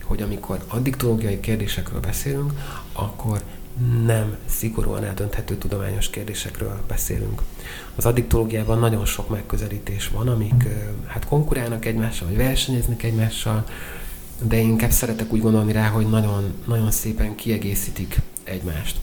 hogy 0.08 0.22
amikor 0.22 0.64
addiktológiai 0.68 1.40
kérdésekről 1.40 2.00
beszélünk, 2.00 2.52
akkor 2.94 3.42
nem 4.06 4.38
szigorúan 4.46 5.04
eldönthető 5.04 5.56
tudományos 5.56 6.10
kérdésekről 6.10 6.80
beszélünk. 6.88 7.42
Az 7.96 8.06
addiktológiában 8.06 8.80
nagyon 8.80 9.06
sok 9.06 9.30
megközelítés 9.30 10.08
van, 10.08 10.28
amik 10.28 10.64
hát 11.06 11.26
konkurálnak 11.26 11.86
egymással, 11.86 12.28
vagy 12.28 12.38
versenyeznek 12.38 13.04
egymással, 13.04 13.66
de 14.42 14.58
én 14.58 14.68
inkább 14.68 14.92
szeretek 14.92 15.34
úgy 15.34 15.42
gondolni 15.42 15.72
rá, 15.72 15.88
hogy 15.88 16.10
nagyon, 16.10 16.54
nagyon 16.66 16.92
szépen 16.92 17.36
kiegészítik 17.36 18.16
egymást. 18.44 18.98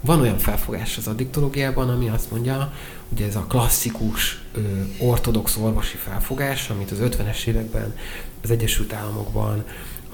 Van 0.00 0.20
olyan 0.20 0.38
felfogás 0.38 0.96
az 0.96 1.06
addiktológiában, 1.06 1.88
ami 1.88 2.08
azt 2.08 2.30
mondja, 2.30 2.72
hogy 3.08 3.22
ez 3.22 3.36
a 3.36 3.44
klasszikus, 3.48 4.42
ö, 4.54 4.60
ortodox 4.98 5.56
orvosi 5.56 5.96
felfogás, 5.96 6.70
amit 6.70 6.90
az 6.90 6.98
50-es 7.00 7.46
években 7.46 7.96
az 8.42 8.50
Egyesült 8.50 8.92
Államokban 8.92 9.64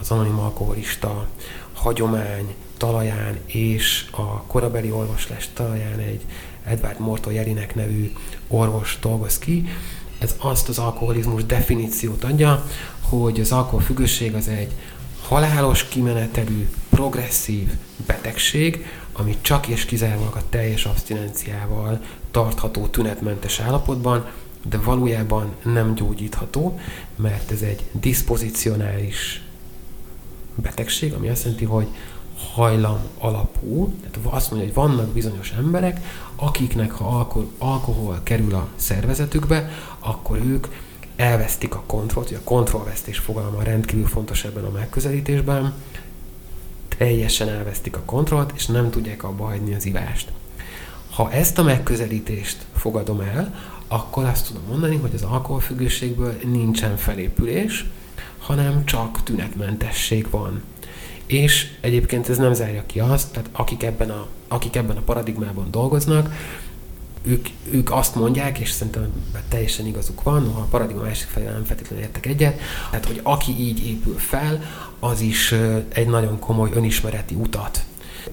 az 0.01 0.11
anonim 0.11 0.39
alkoholista 0.39 1.27
hagyomány 1.73 2.55
talaján 2.77 3.39
és 3.47 4.07
a 4.11 4.43
korabeli 4.43 4.91
orvoslás 4.91 5.49
talaján 5.55 5.99
egy 5.99 6.21
Edward 6.65 7.01
Morton 7.01 7.33
Jelinek 7.33 7.75
nevű 7.75 8.13
orvos 8.49 8.99
dolgoz 9.01 9.39
ki. 9.39 9.69
Ez 10.19 10.35
azt 10.39 10.69
az 10.69 10.79
alkoholizmus 10.79 11.45
definíciót 11.45 12.25
adja, 12.25 12.65
hogy 13.01 13.41
az 13.41 13.53
alkoholfüggőség 13.53 14.35
az 14.35 14.49
egy 14.49 14.73
halálos 15.23 15.85
kimenetelű, 15.85 16.69
progresszív 16.89 17.71
betegség, 18.07 18.87
ami 19.13 19.37
csak 19.41 19.67
és 19.69 19.85
kizárólag 19.85 20.35
a 20.37 20.43
teljes 20.49 20.85
abstinenciával 20.85 22.01
tartható 22.31 22.87
tünetmentes 22.87 23.61
állapotban, 23.61 24.27
de 24.69 24.79
valójában 24.79 25.55
nem 25.63 25.95
gyógyítható, 25.95 26.79
mert 27.17 27.51
ez 27.51 27.63
egy 27.63 27.85
diszpozicionális 27.93 29.43
betegség, 30.61 31.13
ami 31.13 31.29
azt 31.29 31.43
jelenti, 31.43 31.65
hogy 31.65 31.87
hajlam 32.55 32.99
alapú, 33.19 33.95
tehát 34.01 34.35
azt 34.35 34.51
mondja, 34.51 34.69
hogy 34.69 34.77
vannak 34.77 35.09
bizonyos 35.09 35.51
emberek, 35.51 36.01
akiknek 36.37 36.91
ha 36.91 37.05
alkohol, 37.05 37.51
alkohol 37.59 38.21
kerül 38.23 38.55
a 38.55 38.69
szervezetükbe, 38.77 39.71
akkor 39.99 40.39
ők 40.39 40.67
elvesztik 41.17 41.75
a 41.75 41.83
kontrollt, 41.87 42.31
a 42.31 42.41
kontrollvesztés 42.45 43.19
fogalma 43.19 43.63
rendkívül 43.63 44.07
fontos 44.07 44.45
ebben 44.45 44.65
a 44.65 44.71
megközelítésben, 44.71 45.73
teljesen 46.99 47.49
elvesztik 47.49 47.97
a 47.97 48.03
kontrollt, 48.05 48.53
és 48.55 48.67
nem 48.67 48.91
tudják 48.91 49.25
abba 49.25 49.45
hagyni 49.45 49.75
az 49.75 49.87
ivást. 49.87 50.33
Ha 51.11 51.33
ezt 51.33 51.59
a 51.59 51.63
megközelítést 51.63 52.67
fogadom 52.77 53.21
el, 53.21 53.55
akkor 53.89 54.25
azt 54.25 54.47
tudom 54.47 54.63
mondani, 54.69 54.97
hogy 54.97 55.15
az 55.15 55.23
alkoholfüggőségből 55.23 56.35
nincsen 56.45 56.97
felépülés, 56.97 57.87
hanem 58.51 58.85
csak 58.85 59.23
tünetmentesség 59.23 60.31
van. 60.31 60.63
És 61.27 61.71
egyébként 61.81 62.29
ez 62.29 62.39
nem 62.39 62.53
zárja 62.53 62.87
ki 62.87 63.01
azt, 63.01 63.33
tehát 63.33 63.49
akik 63.53 63.83
ebben 63.83 64.11
a, 64.11 64.27
akik 64.49 64.77
ebben 64.77 64.97
a 64.97 65.01
paradigmában 65.01 65.71
dolgoznak, 65.71 66.35
ők, 67.23 67.49
ők 67.71 67.93
azt 67.93 68.15
mondják, 68.15 68.59
és 68.59 68.71
szerintem 68.71 69.13
teljesen 69.49 69.87
igazuk 69.87 70.23
van, 70.23 70.43
noha 70.43 70.61
a 70.61 70.67
paradigma 70.71 71.03
másik 71.03 71.29
felé 71.29 71.45
nem 71.45 71.65
feltétlenül 71.65 72.05
értek 72.05 72.27
egyet, 72.27 72.61
tehát 72.91 73.07
hogy 73.07 73.21
aki 73.23 73.53
így 73.59 73.87
épül 73.87 74.19
fel, 74.19 74.63
az 74.99 75.21
is 75.21 75.55
egy 75.89 76.09
nagyon 76.09 76.39
komoly 76.39 76.71
önismereti 76.75 77.35
utat 77.35 77.85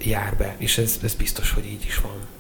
jár 0.03 0.35
be, 0.37 0.55
és 0.57 0.77
ez, 0.77 0.99
ez 1.03 1.13
biztos, 1.13 1.51
hogy 1.51 1.65
így 1.65 1.83
is 1.85 1.99
van. 1.99 2.36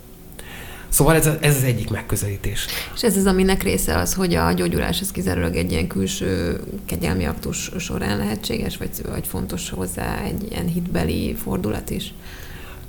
Szóval 0.97 1.15
ez, 1.15 1.29
ez 1.39 1.55
az 1.55 1.63
egyik 1.63 1.89
megközelítés. 1.89 2.65
És 2.95 3.03
ez 3.03 3.17
az, 3.17 3.25
aminek 3.25 3.63
része 3.63 3.97
az, 3.97 4.13
hogy 4.13 4.33
a 4.33 4.51
gyógyulás 4.51 5.01
az 5.01 5.11
kizárólag 5.11 5.55
egy 5.55 5.71
ilyen 5.71 5.87
külső 5.87 6.59
kegyelmi 6.85 7.25
aktus 7.25 7.71
során 7.79 8.17
lehetséges, 8.17 8.77
vagy, 8.77 8.89
vagy 9.09 9.27
fontos 9.27 9.69
hozzá 9.69 10.21
egy 10.23 10.51
ilyen 10.51 10.67
hitbeli 10.67 11.35
fordulat 11.35 11.89
is? 11.89 12.13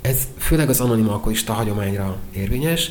Ez 0.01 0.17
főleg 0.37 0.69
az 0.69 0.79
anonim 0.79 1.09
alkoholista 1.09 1.53
hagyományra 1.53 2.17
érvényes. 2.35 2.89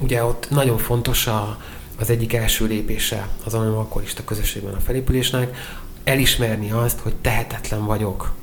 Ugye 0.00 0.24
ott 0.24 0.50
nagyon 0.50 0.78
fontos 0.78 1.26
a, 1.26 1.60
az 1.98 2.10
egyik 2.10 2.32
első 2.32 2.66
lépése 2.66 3.28
az 3.44 3.54
anonim 3.54 3.76
alkoholista 3.76 4.24
közösségben 4.24 4.74
a 4.74 4.80
felépülésnek, 4.80 5.56
elismerni 6.04 6.70
azt, 6.70 6.98
hogy 6.98 7.14
tehetetlen 7.14 7.84
vagyok 7.84 8.34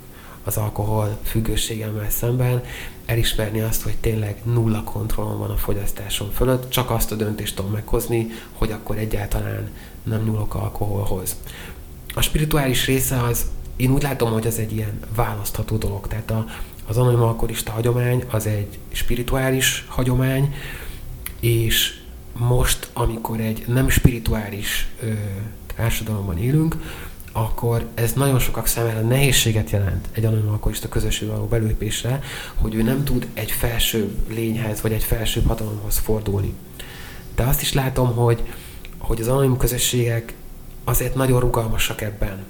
az 0.43 0.57
alkohol 0.57 1.17
függőségemmel 1.23 2.09
szemben, 2.09 2.63
elismerni 3.05 3.61
azt, 3.61 3.81
hogy 3.81 3.95
tényleg 3.95 4.41
nulla 4.43 4.83
kontrollom 4.83 5.37
van 5.37 5.49
a 5.49 5.57
fogyasztásom 5.57 6.31
fölött, 6.31 6.69
csak 6.69 6.91
azt 6.91 7.11
a 7.11 7.15
döntést 7.15 7.55
tudom 7.55 7.71
meghozni, 7.71 8.27
hogy 8.53 8.71
akkor 8.71 8.97
egyáltalán 8.97 9.71
nem 10.03 10.23
nyúlok 10.23 10.55
alkoholhoz. 10.55 11.35
A 12.13 12.21
spirituális 12.21 12.85
része 12.85 13.21
az, 13.21 13.45
én 13.75 13.91
úgy 13.91 14.01
látom, 14.01 14.31
hogy 14.31 14.45
ez 14.45 14.57
egy 14.57 14.73
ilyen 14.73 14.99
választható 15.15 15.77
dolog. 15.77 16.07
Tehát 16.07 16.31
a, 16.31 16.45
az 16.87 16.97
anonim 16.97 17.21
alkoholista 17.21 17.71
hagyomány 17.71 18.23
az 18.29 18.45
egy 18.45 18.77
spirituális 18.91 19.85
hagyomány, 19.87 20.53
és 21.39 21.99
most, 22.33 22.89
amikor 22.93 23.39
egy 23.39 23.63
nem 23.67 23.89
spirituális 23.89 24.87
ö, 25.01 25.11
társadalomban 25.75 26.37
élünk, 26.37 26.75
akkor 27.35 27.87
ez 27.93 28.13
nagyon 28.13 28.39
sokak 28.39 28.67
számára 28.67 28.99
nehézséget 28.99 29.69
jelent 29.69 30.07
egy 30.11 30.25
anonim 30.25 30.47
alkoholista 30.49 30.89
közösségbe 30.89 31.33
való 31.33 31.45
belépésre, 31.45 32.21
hogy 32.55 32.75
ő 32.75 32.81
nem 32.81 33.03
tud 33.03 33.27
egy 33.33 33.51
felsőbb 33.51 34.11
lényhez, 34.29 34.81
vagy 34.81 34.91
egy 34.91 35.03
felsőbb 35.03 35.47
hatalomhoz 35.47 35.97
fordulni. 35.97 36.53
De 37.35 37.43
azt 37.43 37.61
is 37.61 37.73
látom, 37.73 38.15
hogy, 38.15 38.43
hogy 38.97 39.21
az 39.21 39.27
anonim 39.27 39.57
közösségek 39.57 40.33
azért 40.83 41.15
nagyon 41.15 41.39
rugalmasak 41.39 42.01
ebben. 42.01 42.43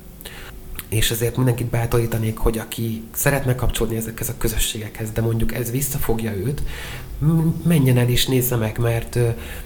és 0.89 1.11
ezért 1.11 1.35
mindenkit 1.37 1.67
bátorítanék, 1.67 2.37
hogy 2.37 2.57
aki 2.57 3.03
szeretne 3.13 3.55
kapcsolódni 3.55 3.97
ezekhez 3.97 4.29
a 4.29 4.37
közösségekhez, 4.37 5.11
de 5.11 5.21
mondjuk 5.21 5.53
ez 5.53 5.71
visszafogja 5.71 6.31
őt, 6.33 6.61
menjen 7.63 7.97
el 7.97 8.09
és 8.09 8.25
nézze 8.25 8.55
meg, 8.55 8.77
mert, 8.77 9.19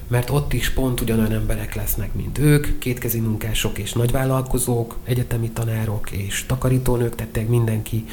mert 0.08 0.30
ott 0.30 0.54
is 0.54 0.70
pont 0.70 1.02
ugyanolyan 1.02 1.34
emberek 1.34 1.76
lesznek, 1.76 2.14
mint 2.14 2.38
ők, 2.38 2.80
kétkezi 2.80 3.20
munkások 3.20 3.78
és 3.78 3.94
nagyvállalkozók, 3.94 4.98
egyetemi 5.04 5.50
tanárok 5.50 6.12
és 6.12 6.46
takarítónők, 6.46 7.16
tehát 7.16 7.50
mindenki 7.50 8.06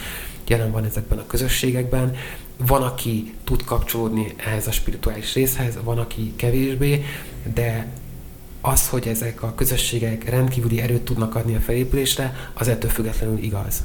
jelen 0.46 0.70
van 0.70 0.84
ezekben 0.84 1.18
a 1.18 1.26
közösségekben. 1.26 2.14
Van, 2.66 2.82
aki 2.82 3.34
tud 3.44 3.64
kapcsolódni 3.64 4.34
ehhez 4.36 4.66
a 4.66 4.72
spirituális 4.72 5.34
részhez, 5.34 5.78
van, 5.82 5.98
aki 5.98 6.32
kevésbé, 6.36 7.04
de 7.54 7.86
az, 8.60 8.88
hogy 8.88 9.06
ezek 9.06 9.42
a 9.42 9.54
közösségek 9.54 10.28
rendkívüli 10.28 10.80
erőt 10.80 11.02
tudnak 11.02 11.34
adni 11.34 11.54
a 11.54 11.60
felépülésre, 11.60 12.50
az 12.54 12.68
ettől 12.68 12.90
függetlenül 12.90 13.38
igaz. 13.38 13.82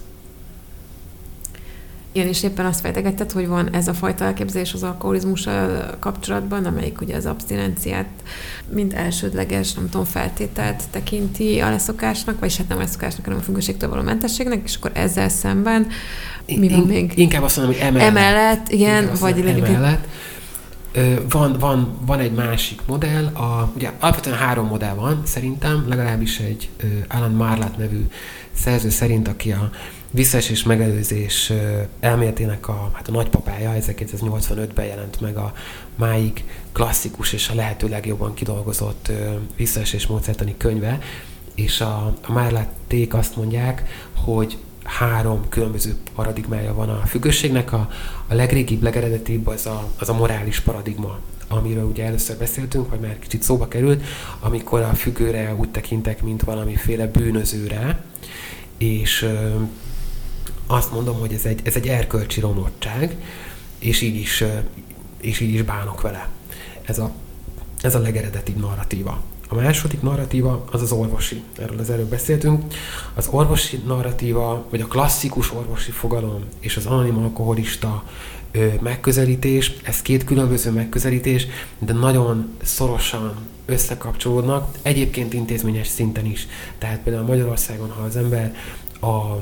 Igen, 2.12 2.28
és 2.28 2.44
éppen 2.44 2.66
azt 2.66 2.80
fejtegetted, 2.80 3.32
hogy 3.32 3.48
van 3.48 3.74
ez 3.74 3.88
a 3.88 3.94
fajta 3.94 4.26
elképzelés 4.26 4.74
az 4.74 4.84
alkoholizmussal 4.84 5.96
kapcsolatban, 6.00 6.66
amelyik 6.66 7.02
ugye 7.02 7.16
az 7.16 7.26
abstinenciát 7.26 8.10
mint 8.72 8.94
elsődleges, 8.94 9.74
nem 9.74 9.90
tudom, 9.90 10.06
feltételt 10.06 10.84
tekinti 10.92 11.60
a 11.60 11.70
leszokásnak, 11.70 12.40
vagy 12.40 12.58
hát 12.58 12.68
nem 12.68 12.78
a 12.78 12.82
leszokásnak, 12.82 13.26
hanem 13.26 13.40
a 13.40 13.44
függőségtől 13.44 13.90
való 13.90 14.02
mentességnek, 14.02 14.62
és 14.64 14.76
akkor 14.76 14.92
ezzel 14.94 15.30
szemben 15.30 15.88
mi 16.46 16.70
van 16.70 16.80
még? 16.80 17.12
Inkább 17.16 17.44
azt 17.44 17.58
mondom, 17.58 17.76
hogy 17.76 17.84
emellett. 17.84 18.08
Emellett, 18.08 18.70
igen, 18.70 19.10
vagy 19.20 19.40
emellett. 19.40 20.08
Van, 21.30 21.56
van, 21.60 21.98
van 22.06 22.20
egy 22.20 22.32
másik 22.32 22.82
modell, 22.88 23.26
a, 23.26 23.72
ugye 23.76 23.92
alapvetően 24.00 24.38
három 24.38 24.68
modell 24.68 24.94
van, 24.94 25.22
szerintem, 25.26 25.86
legalábbis 25.88 26.40
egy 26.40 26.70
Alan 27.08 27.32
Marlat 27.32 27.78
nevű 27.78 28.08
szerző 28.54 28.90
szerint, 28.90 29.28
aki 29.28 29.52
a 29.52 29.70
visszaesés 30.12 30.64
megelőzés 30.64 31.54
elméletének 32.00 32.68
a, 32.68 32.92
hát 32.94 33.08
a 33.08 33.12
nagypapája, 33.12 33.74
1985-ben 33.80 34.86
jelent 34.86 35.22
meg 35.22 35.38
a 35.38 35.54
máig 35.96 36.44
klasszikus 36.72 37.34
és 37.34 37.50
a 37.50 37.56
lehető 37.56 37.88
legjobban 37.88 38.34
kidolgozott 38.34 39.12
visszaesés 39.56 40.08
módszertani 40.08 40.56
könyve, 40.58 41.00
és 41.56 41.82
a, 41.82 42.16
a 42.28 42.32
Márláték 42.32 43.14
azt 43.14 43.36
mondják, 43.36 43.84
hogy 44.16 44.58
három 44.84 45.50
különböző 45.50 45.96
paradigmája 46.16 46.74
van 46.74 46.90
a 46.90 47.06
függőségnek. 47.06 47.74
A, 47.74 47.90
a 48.28 48.34
legrégibb, 48.34 48.84
legeredetibb 48.84 49.48
az 49.48 49.66
a, 49.66 49.88
az 50.00 50.10
a 50.10 50.14
morális 50.14 50.60
paradigma, 50.60 51.20
amiről 51.48 51.84
ugye 51.84 52.06
először 52.06 52.38
beszéltünk, 52.38 52.90
vagy 52.90 53.00
már 53.00 53.20
kicsit 53.20 53.44
szóba 53.44 53.68
került, 53.68 54.04
amikor 54.40 54.82
a 54.82 54.94
függőre 54.94 55.56
úgy 55.56 55.70
tekintek, 55.70 56.22
mint 56.22 56.44
valamiféle 56.44 57.08
bűnözőre, 57.08 58.04
és 58.78 59.28
azt 60.72 60.92
mondom, 60.92 61.20
hogy 61.20 61.34
ez 61.34 61.46
egy, 61.46 61.60
ez 61.64 61.76
egy 61.76 61.88
erkölcsi 61.88 62.40
romlottság, 62.40 63.16
és 63.80 64.02
így 64.02 64.16
is, 64.16 64.44
és 65.22 65.40
így 65.40 65.54
is 65.54 65.62
bánok 65.62 66.02
vele. 66.02 66.30
Ez 66.82 67.00
a, 67.00 67.12
ez 67.82 67.96
a 67.96 68.00
legeredetibb 68.00 68.58
narratíva. 68.58 69.22
A 69.48 69.56
második 69.56 70.02
narratíva 70.02 70.66
az 70.72 70.82
az 70.82 70.92
orvosi. 70.92 71.44
Erről 71.58 71.80
az 71.80 71.90
előbb 71.90 72.10
beszéltünk. 72.10 72.74
Az 73.14 73.28
orvosi 73.32 73.82
narratíva, 73.86 74.66
vagy 74.70 74.82
a 74.82 74.88
klasszikus 74.88 75.54
orvosi 75.54 75.92
fogalom 75.92 76.44
és 76.60 76.78
az 76.78 76.86
anonim 76.86 77.18
alkoholista 77.18 78.04
ö, 78.52 78.68
megközelítés, 78.82 79.74
ez 79.84 80.02
két 80.02 80.24
különböző 80.24 80.72
megközelítés, 80.72 81.48
de 81.80 81.94
nagyon 81.94 82.58
szorosan 82.64 83.36
összekapcsolódnak, 83.66 84.78
egyébként 84.82 85.34
intézményes 85.34 85.88
szinten 85.88 86.26
is. 86.26 86.48
Tehát 86.78 87.00
például 87.00 87.26
Magyarországon, 87.26 87.90
ha 87.90 88.02
az 88.02 88.16
ember 88.16 88.56
a, 89.00 89.40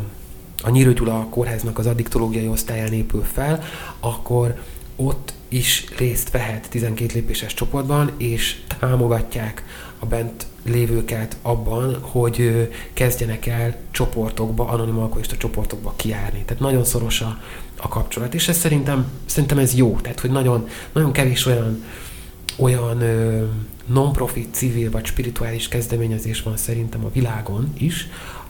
a 0.63 0.69
Nyírő 0.69 0.93
Gyula 0.93 1.27
kórháznak 1.29 1.77
az 1.77 1.85
addiktológiai 1.85 2.47
osztályán 2.47 2.93
épül 2.93 3.23
fel, 3.23 3.63
akkor 3.99 4.61
ott 4.95 5.33
is 5.47 5.85
részt 5.97 6.31
vehet 6.31 6.69
12 6.69 7.13
lépéses 7.13 7.53
csoportban, 7.53 8.11
és 8.17 8.61
támogatják 8.79 9.63
a 9.99 10.05
bent 10.05 10.45
lévőket 10.65 11.37
abban, 11.41 11.97
hogy 12.01 12.69
kezdjenek 12.93 13.45
el 13.45 13.75
csoportokba, 13.91 14.67
anonim 14.67 14.99
alkoholista 14.99 15.37
csoportokba 15.37 15.93
kiárni. 15.95 16.43
Tehát 16.45 16.61
nagyon 16.61 16.83
szoros 16.83 17.21
a, 17.21 17.41
a 17.75 17.87
kapcsolat, 17.87 18.33
és 18.33 18.47
ez 18.47 18.57
szerintem, 18.57 19.11
szerintem 19.25 19.57
ez 19.57 19.75
jó. 19.75 19.97
Tehát, 20.01 20.19
hogy 20.19 20.29
nagyon, 20.29 20.67
nagyon 20.91 21.11
kevés 21.11 21.45
olyan, 21.45 21.83
olyan 22.55 23.03
non-profit, 23.85 24.53
civil 24.53 24.91
vagy 24.91 25.05
spirituális 25.05 25.67
kezdeményezés 25.67 26.41
van 26.41 26.57
szerintem 26.57 27.05
a 27.05 27.11
világon 27.13 27.73
is, 27.77 28.07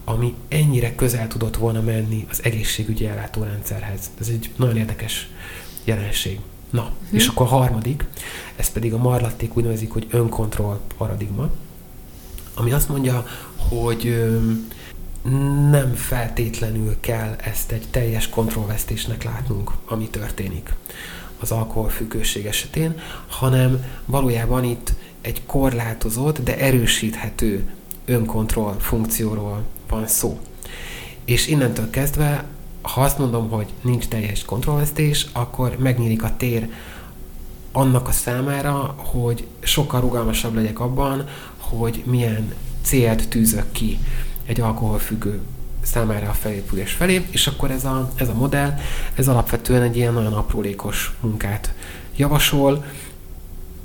ami 0.09 0.35
ennyire 0.47 0.95
közel 0.95 1.27
tudott 1.27 1.55
volna 1.55 1.81
menni 1.81 2.25
az 2.29 2.43
egészségügyi 2.43 3.05
ellátórendszerhez. 3.05 4.11
Ez 4.19 4.27
egy 4.27 4.51
nagyon 4.55 4.77
érdekes 4.77 5.29
jelenség. 5.83 6.39
Na, 6.69 6.91
hm. 7.09 7.15
és 7.15 7.27
akkor 7.27 7.45
a 7.45 7.49
harmadik, 7.49 8.05
ez 8.55 8.71
pedig 8.71 8.93
a 8.93 8.97
marlatték 8.97 9.57
úgy 9.57 9.63
nevezik, 9.63 9.91
hogy 9.91 10.07
önkontroll 10.09 10.79
paradigma, 10.97 11.49
ami 12.53 12.71
azt 12.71 12.89
mondja, 12.89 13.25
hogy 13.57 14.31
nem 15.69 15.93
feltétlenül 15.93 16.95
kell 16.99 17.35
ezt 17.43 17.71
egy 17.71 17.87
teljes 17.91 18.29
kontrollvesztésnek 18.29 19.23
látnunk, 19.23 19.71
ami 19.85 20.09
történik 20.09 20.75
az 21.39 21.51
alkoholfüggőség 21.51 22.45
esetén, 22.45 22.99
hanem 23.27 23.85
valójában 24.05 24.63
itt 24.63 24.93
egy 25.21 25.45
korlátozott, 25.45 26.43
de 26.43 26.57
erősíthető 26.57 27.69
önkontroll 28.05 28.75
funkcióról 28.79 29.63
van 29.89 30.07
szó. 30.07 30.39
És 31.25 31.47
innentől 31.47 31.89
kezdve 31.89 32.45
ha 32.93 33.01
azt 33.01 33.17
mondom, 33.17 33.49
hogy 33.49 33.67
nincs 33.81 34.07
teljes 34.07 34.45
kontrollvesztés, 34.45 35.27
akkor 35.31 35.75
megnyílik 35.79 36.23
a 36.23 36.33
tér 36.37 36.69
annak 37.71 38.07
a 38.07 38.11
számára, 38.11 38.95
hogy 38.97 39.47
sokkal 39.59 40.01
rugalmasabb 40.01 40.55
legyek 40.55 40.79
abban, 40.79 41.27
hogy 41.57 42.03
milyen 42.05 42.53
célt 42.81 43.29
tűzök 43.29 43.71
ki 43.71 43.99
egy 44.45 44.61
alkoholfüggő 44.61 45.39
számára 45.81 46.29
a 46.29 46.33
felépülés 46.33 46.91
felé, 46.91 47.25
és 47.29 47.47
akkor 47.47 47.71
ez 47.71 47.85
a, 47.85 48.11
ez 48.15 48.29
a 48.29 48.33
modell, 48.33 48.73
ez 49.15 49.27
alapvetően 49.27 49.81
egy 49.81 49.95
ilyen 49.95 50.13
nagyon 50.13 50.33
aprólékos 50.33 51.13
munkát 51.19 51.73
javasol, 52.15 52.85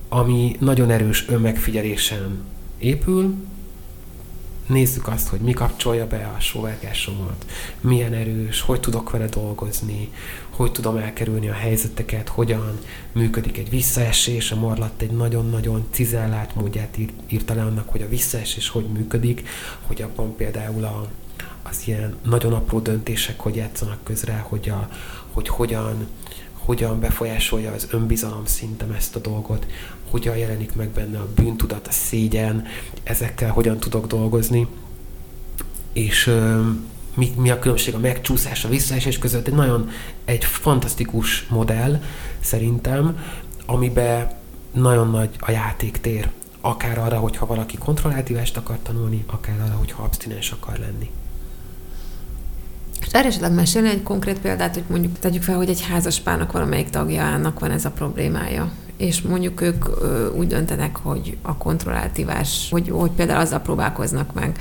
ami 0.09 0.57
nagyon 0.59 0.91
erős 0.91 1.29
önmegfigyelésen 1.29 2.45
épül, 2.79 3.35
nézzük 4.67 5.09
azt, 5.09 5.29
hogy 5.29 5.41
mi 5.41 5.53
kapcsolja 5.53 6.07
be 6.07 6.33
a 6.37 6.41
sóvárgásomat, 6.41 7.47
milyen 7.81 8.13
erős, 8.13 8.61
hogy 8.61 8.81
tudok 8.81 9.11
vele 9.11 9.27
dolgozni, 9.27 10.13
hogy 10.51 10.73
tudom 10.73 10.97
elkerülni 10.97 11.49
a 11.49 11.53
helyzeteket, 11.53 12.29
hogyan 12.29 12.79
működik 13.13 13.59
egy 13.59 13.71
visszaesés. 13.71 14.51
A 14.51 14.57
Marlatt 14.57 15.03
egy 15.03 15.11
nagyon-nagyon 15.11 15.87
cizellált 15.91 16.55
módját 16.55 16.99
ír, 16.99 17.11
írta 17.29 17.55
le 17.55 17.63
annak, 17.63 17.89
hogy 17.89 18.03
a 18.03 18.09
visszaesés 18.09 18.69
hogy 18.69 18.87
működik, 18.87 19.49
hogy 19.87 20.03
abban 20.03 20.37
például 20.37 20.85
a, 20.85 21.09
az 21.63 21.83
ilyen 21.85 22.17
nagyon 22.25 22.53
apró 22.53 22.81
döntések 22.81 23.41
hogy 23.41 23.57
játszanak 23.57 24.05
közre, 24.05 24.45
hogy, 24.49 24.69
a, 24.69 24.89
hogy 25.33 25.49
hogyan 25.49 26.09
hogyan 26.65 27.01
befolyásolja 27.01 27.73
az 27.73 27.87
önbizalom 27.91 28.47
szintem 28.47 28.91
ezt 28.91 29.17
a 29.17 29.21
dolgot, 29.21 29.67
hogyan 30.13 30.37
jelenik 30.37 30.75
meg 30.75 30.89
benne 30.89 31.19
a 31.19 31.29
bűntudat, 31.35 31.87
a 31.87 31.93
szégyen, 31.93 32.65
ezekkel 33.03 33.51
hogyan 33.51 33.79
tudok 33.79 34.07
dolgozni, 34.07 34.67
és 35.93 36.35
mi, 37.15 37.33
mi 37.37 37.51
a 37.51 37.59
különbség 37.59 37.95
a 37.95 37.99
megcsúszás, 37.99 38.65
a 38.65 38.69
visszaesés 38.69 39.19
között. 39.19 39.47
Egy 39.47 39.55
nagyon, 39.55 39.91
egy 40.25 40.45
fantasztikus 40.45 41.47
modell 41.49 42.03
szerintem, 42.41 43.19
amiben 43.67 44.31
nagyon 44.73 45.11
nagy 45.11 45.31
a 45.39 45.51
játéktér, 45.51 46.31
akár 46.61 46.99
arra, 46.99 47.19
hogyha 47.19 47.47
valaki 47.47 47.77
kontrollátívást 47.77 48.57
akar 48.57 48.79
tanulni, 48.83 49.25
akár 49.27 49.61
arra, 49.61 49.77
hogyha 49.77 50.03
abstinens 50.03 50.51
akar 50.51 50.79
lenni. 50.79 51.11
És 53.01 53.13
erre 53.13 53.29
esetleg 53.29 53.53
mesélni 53.53 53.89
egy 53.89 54.03
konkrét 54.03 54.39
példát, 54.39 54.75
hogy 54.75 54.85
mondjuk 54.89 55.19
tegyük 55.19 55.43
fel, 55.43 55.57
hogy 55.57 55.69
egy 55.69 55.83
házaspárnak 55.83 56.53
valamelyik 56.53 56.91
tagjának 56.91 57.59
van 57.59 57.71
ez 57.71 57.85
a 57.85 57.91
problémája 57.91 58.73
és 58.97 59.23
mondjuk 59.23 59.61
ők 59.61 59.85
úgy 60.35 60.47
döntenek, 60.47 60.97
hogy 60.97 61.37
a 61.43 61.57
kontrolláltívás, 61.57 62.69
hogy, 62.71 62.89
hogy 62.89 63.11
például 63.11 63.41
azzal 63.41 63.61
próbálkoznak 63.61 64.33
meg, 64.33 64.59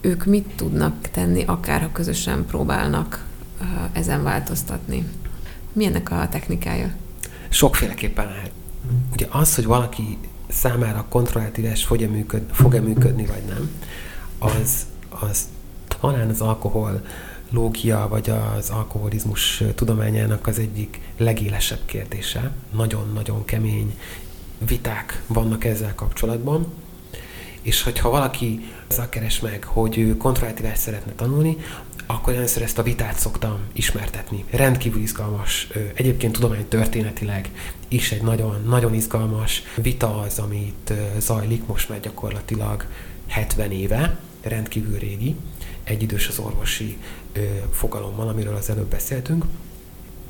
ők 0.00 0.24
mit 0.24 0.46
tudnak 0.56 0.94
tenni, 1.12 1.42
akár 1.46 1.80
ha 1.80 1.92
közösen 1.92 2.46
próbálnak 2.46 3.24
ezen 3.92 4.22
változtatni? 4.22 5.08
Milyennek 5.72 6.10
a 6.10 6.28
technikája? 6.30 6.90
Sokféleképpen 7.48 8.26
lehet. 8.26 8.50
Ugye 9.12 9.26
az, 9.30 9.54
hogy 9.54 9.64
valaki 9.64 10.18
számára 10.48 10.98
a 10.98 11.06
kontrolláltívás 11.08 11.84
fog-e 11.84 12.08
működni, 12.08 12.52
fog-e 12.52 12.80
működni, 12.80 13.26
vagy 13.26 13.42
nem, 13.48 13.70
az, 14.38 14.86
az 15.08 15.48
talán 16.00 16.28
az 16.28 16.40
alkohol 16.40 17.00
lógia 17.50 18.06
vagy 18.08 18.30
az 18.30 18.70
alkoholizmus 18.70 19.62
tudományának 19.74 20.46
az 20.46 20.58
egyik 20.58 21.00
legélesebb 21.16 21.84
kérdése. 21.84 22.52
Nagyon-nagyon 22.70 23.44
kemény 23.44 23.98
viták 24.66 25.22
vannak 25.26 25.64
ezzel 25.64 25.94
kapcsolatban. 25.94 26.66
És 27.62 27.82
hogyha 27.82 28.10
valaki 28.10 28.60
azzal 28.88 29.08
keres 29.08 29.40
meg, 29.40 29.64
hogy 29.64 29.98
ő 29.98 30.16
kontrollált 30.16 30.76
szeretne 30.76 31.12
tanulni, 31.12 31.56
akkor 32.06 32.34
először 32.34 32.62
ezt 32.62 32.78
a 32.78 32.82
vitát 32.82 33.18
szoktam 33.18 33.58
ismertetni. 33.72 34.44
Rendkívül 34.50 35.02
izgalmas, 35.02 35.68
egyébként 35.94 36.32
tudomány 36.32 36.68
történetileg 36.68 37.50
is 37.88 38.12
egy 38.12 38.22
nagyon, 38.22 38.64
nagyon 38.68 38.94
izgalmas 38.94 39.62
vita 39.76 40.20
az, 40.20 40.38
amit 40.38 40.92
zajlik 41.18 41.66
most 41.66 41.88
már 41.88 42.00
gyakorlatilag 42.00 42.86
70 43.26 43.70
éve, 43.72 44.18
rendkívül 44.42 44.98
régi, 44.98 45.36
egyidős 45.84 46.28
az 46.28 46.38
orvosi 46.38 46.98
fogalommal, 47.70 48.28
amiről 48.28 48.54
az 48.54 48.70
előbb 48.70 48.88
beszéltünk. 48.88 49.44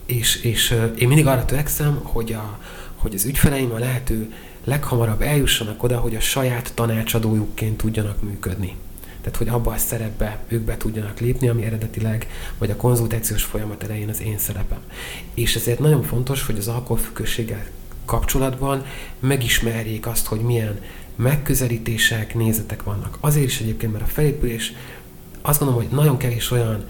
És, 0.07 0.43
és 0.43 0.71
én 0.99 1.09
mindig 1.09 1.27
arra 1.27 1.45
törekszem, 1.45 2.01
hogy, 2.03 2.33
a, 2.33 2.59
hogy 2.95 3.15
az 3.15 3.25
ügyfeleim 3.25 3.73
a 3.73 3.79
lehető 3.79 4.33
leghamarabb 4.65 5.23
eljussanak 5.23 5.83
oda, 5.83 5.99
hogy 5.99 6.17
a 6.17 6.21
saját 6.21 6.73
tanácsadójukként 6.75 7.77
tudjanak 7.77 8.23
működni. 8.23 8.77
Tehát, 9.21 9.39
hogy 9.39 9.49
abba 9.49 9.73
a 9.73 9.77
szerepbe 9.77 10.39
ők 10.49 10.63
be 10.63 10.77
tudjanak 10.77 11.21
lépni, 11.21 11.49
ami 11.49 11.65
eredetileg, 11.65 12.27
vagy 12.59 12.71
a 12.71 12.77
konzultációs 12.77 13.43
folyamat 13.43 13.83
elején 13.83 14.09
az 14.09 14.21
én 14.21 14.39
szerepem. 14.39 14.79
És 15.35 15.55
ezért 15.55 15.79
nagyon 15.79 16.03
fontos, 16.03 16.47
hogy 16.47 16.59
az 16.59 16.69
alkoholfüggőséggel 16.69 17.65
kapcsolatban 18.05 18.85
megismerjék 19.19 20.07
azt, 20.07 20.27
hogy 20.27 20.41
milyen 20.41 20.81
megközelítések, 21.17 22.35
nézetek 22.35 22.83
vannak. 22.83 23.19
Azért 23.21 23.47
is 23.47 23.61
egyébként, 23.61 23.93
mert 23.93 24.05
a 24.05 24.09
felépülés 24.09 24.73
azt 25.47 25.59
gondolom, 25.59 25.83
hogy 25.83 25.97
nagyon 25.97 26.17
kevés 26.17 26.51
olyan 26.51 26.85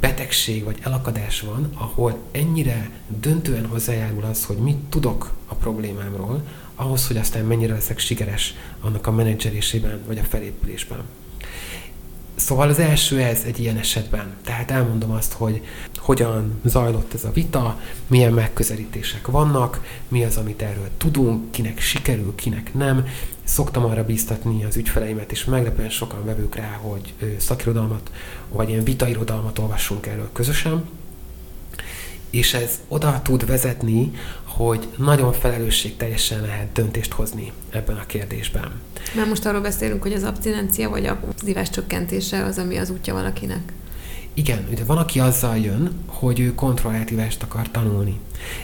betegség 0.00 0.64
vagy 0.64 0.78
elakadás 0.82 1.40
van, 1.40 1.70
ahol 1.74 2.18
ennyire 2.30 2.90
döntően 3.20 3.66
hozzájárul 3.66 4.24
az, 4.24 4.44
hogy 4.44 4.56
mit 4.56 4.76
tudok 4.76 5.32
a 5.46 5.54
problémámról, 5.54 6.42
ahhoz, 6.74 7.06
hogy 7.06 7.16
aztán 7.16 7.44
mennyire 7.44 7.72
leszek 7.72 7.98
sikeres 7.98 8.54
annak 8.80 9.06
a 9.06 9.10
menedzserésében 9.10 10.00
vagy 10.06 10.18
a 10.18 10.22
felépülésben. 10.22 10.98
Szóval 12.34 12.68
az 12.68 12.78
első 12.78 13.20
ez 13.20 13.42
egy 13.46 13.60
ilyen 13.60 13.76
esetben. 13.76 14.34
Tehát 14.44 14.70
elmondom 14.70 15.10
azt, 15.10 15.32
hogy 15.32 15.62
hogyan 15.96 16.60
zajlott 16.64 17.14
ez 17.14 17.24
a 17.24 17.32
vita, 17.32 17.80
milyen 18.06 18.32
megközelítések 18.32 19.26
vannak, 19.26 19.80
mi 20.08 20.24
az, 20.24 20.36
amit 20.36 20.62
erről 20.62 20.88
tudunk, 20.96 21.50
kinek 21.50 21.80
sikerül, 21.80 22.34
kinek 22.34 22.74
nem. 22.74 23.06
Szoktam 23.50 23.84
arra 23.84 24.04
bíztatni 24.04 24.64
az 24.64 24.76
ügyfeleimet, 24.76 25.32
és 25.32 25.44
meglepően 25.44 25.90
sokan 25.90 26.24
vevők 26.24 26.54
rá, 26.54 26.78
hogy 26.80 27.14
szakirodalmat, 27.38 28.10
vagy 28.48 28.68
ilyen 28.68 28.84
vitairodalmat 28.84 29.58
olvassunk 29.58 30.06
erről 30.06 30.28
közösen. 30.32 30.84
És 32.30 32.54
ez 32.54 32.78
oda 32.88 33.20
tud 33.22 33.46
vezetni, 33.46 34.10
hogy 34.44 34.88
nagyon 34.96 35.32
felelősségteljesen 35.32 36.40
lehet 36.40 36.72
döntést 36.72 37.12
hozni 37.12 37.52
ebben 37.70 37.96
a 37.96 38.06
kérdésben. 38.06 38.70
Mert 39.14 39.28
most 39.28 39.46
arról 39.46 39.60
beszélünk, 39.60 40.02
hogy 40.02 40.12
az 40.12 40.22
abstinencia 40.22 40.88
vagy 40.88 41.06
a 41.06 41.20
szívás 41.44 41.70
csökkentése 41.70 42.44
az, 42.44 42.58
ami 42.58 42.76
az 42.76 42.90
útja 42.90 43.14
valakinek. 43.14 43.72
Igen, 44.34 44.66
ugye 44.70 44.84
van, 44.84 44.98
aki 44.98 45.20
azzal 45.20 45.58
jön, 45.58 46.04
hogy 46.06 46.40
ő 46.40 46.54
kontrollált 46.54 47.10
ívást 47.10 47.42
akar 47.42 47.70
tanulni. 47.70 48.18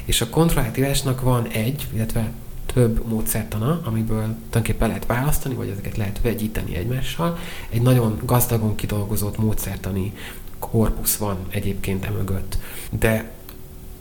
És 0.04 0.20
a 0.20 0.28
kontrollált 0.28 0.76
ívásnak 0.76 1.20
van 1.20 1.46
egy, 1.46 1.86
illetve 1.92 2.30
több 2.76 3.06
módszertana, 3.08 3.80
amiből 3.84 4.20
tulajdonképpen 4.20 4.88
lehet 4.88 5.06
választani, 5.06 5.54
vagy 5.54 5.68
ezeket 5.68 5.96
lehet 5.96 6.20
vegyíteni 6.22 6.76
egymással. 6.76 7.38
Egy 7.68 7.82
nagyon 7.82 8.18
gazdagon 8.24 8.74
kidolgozott 8.74 9.38
módszertani 9.38 10.12
korpusz 10.58 11.16
van 11.16 11.36
egyébként 11.48 12.04
emögött. 12.04 12.58
De 12.90 13.30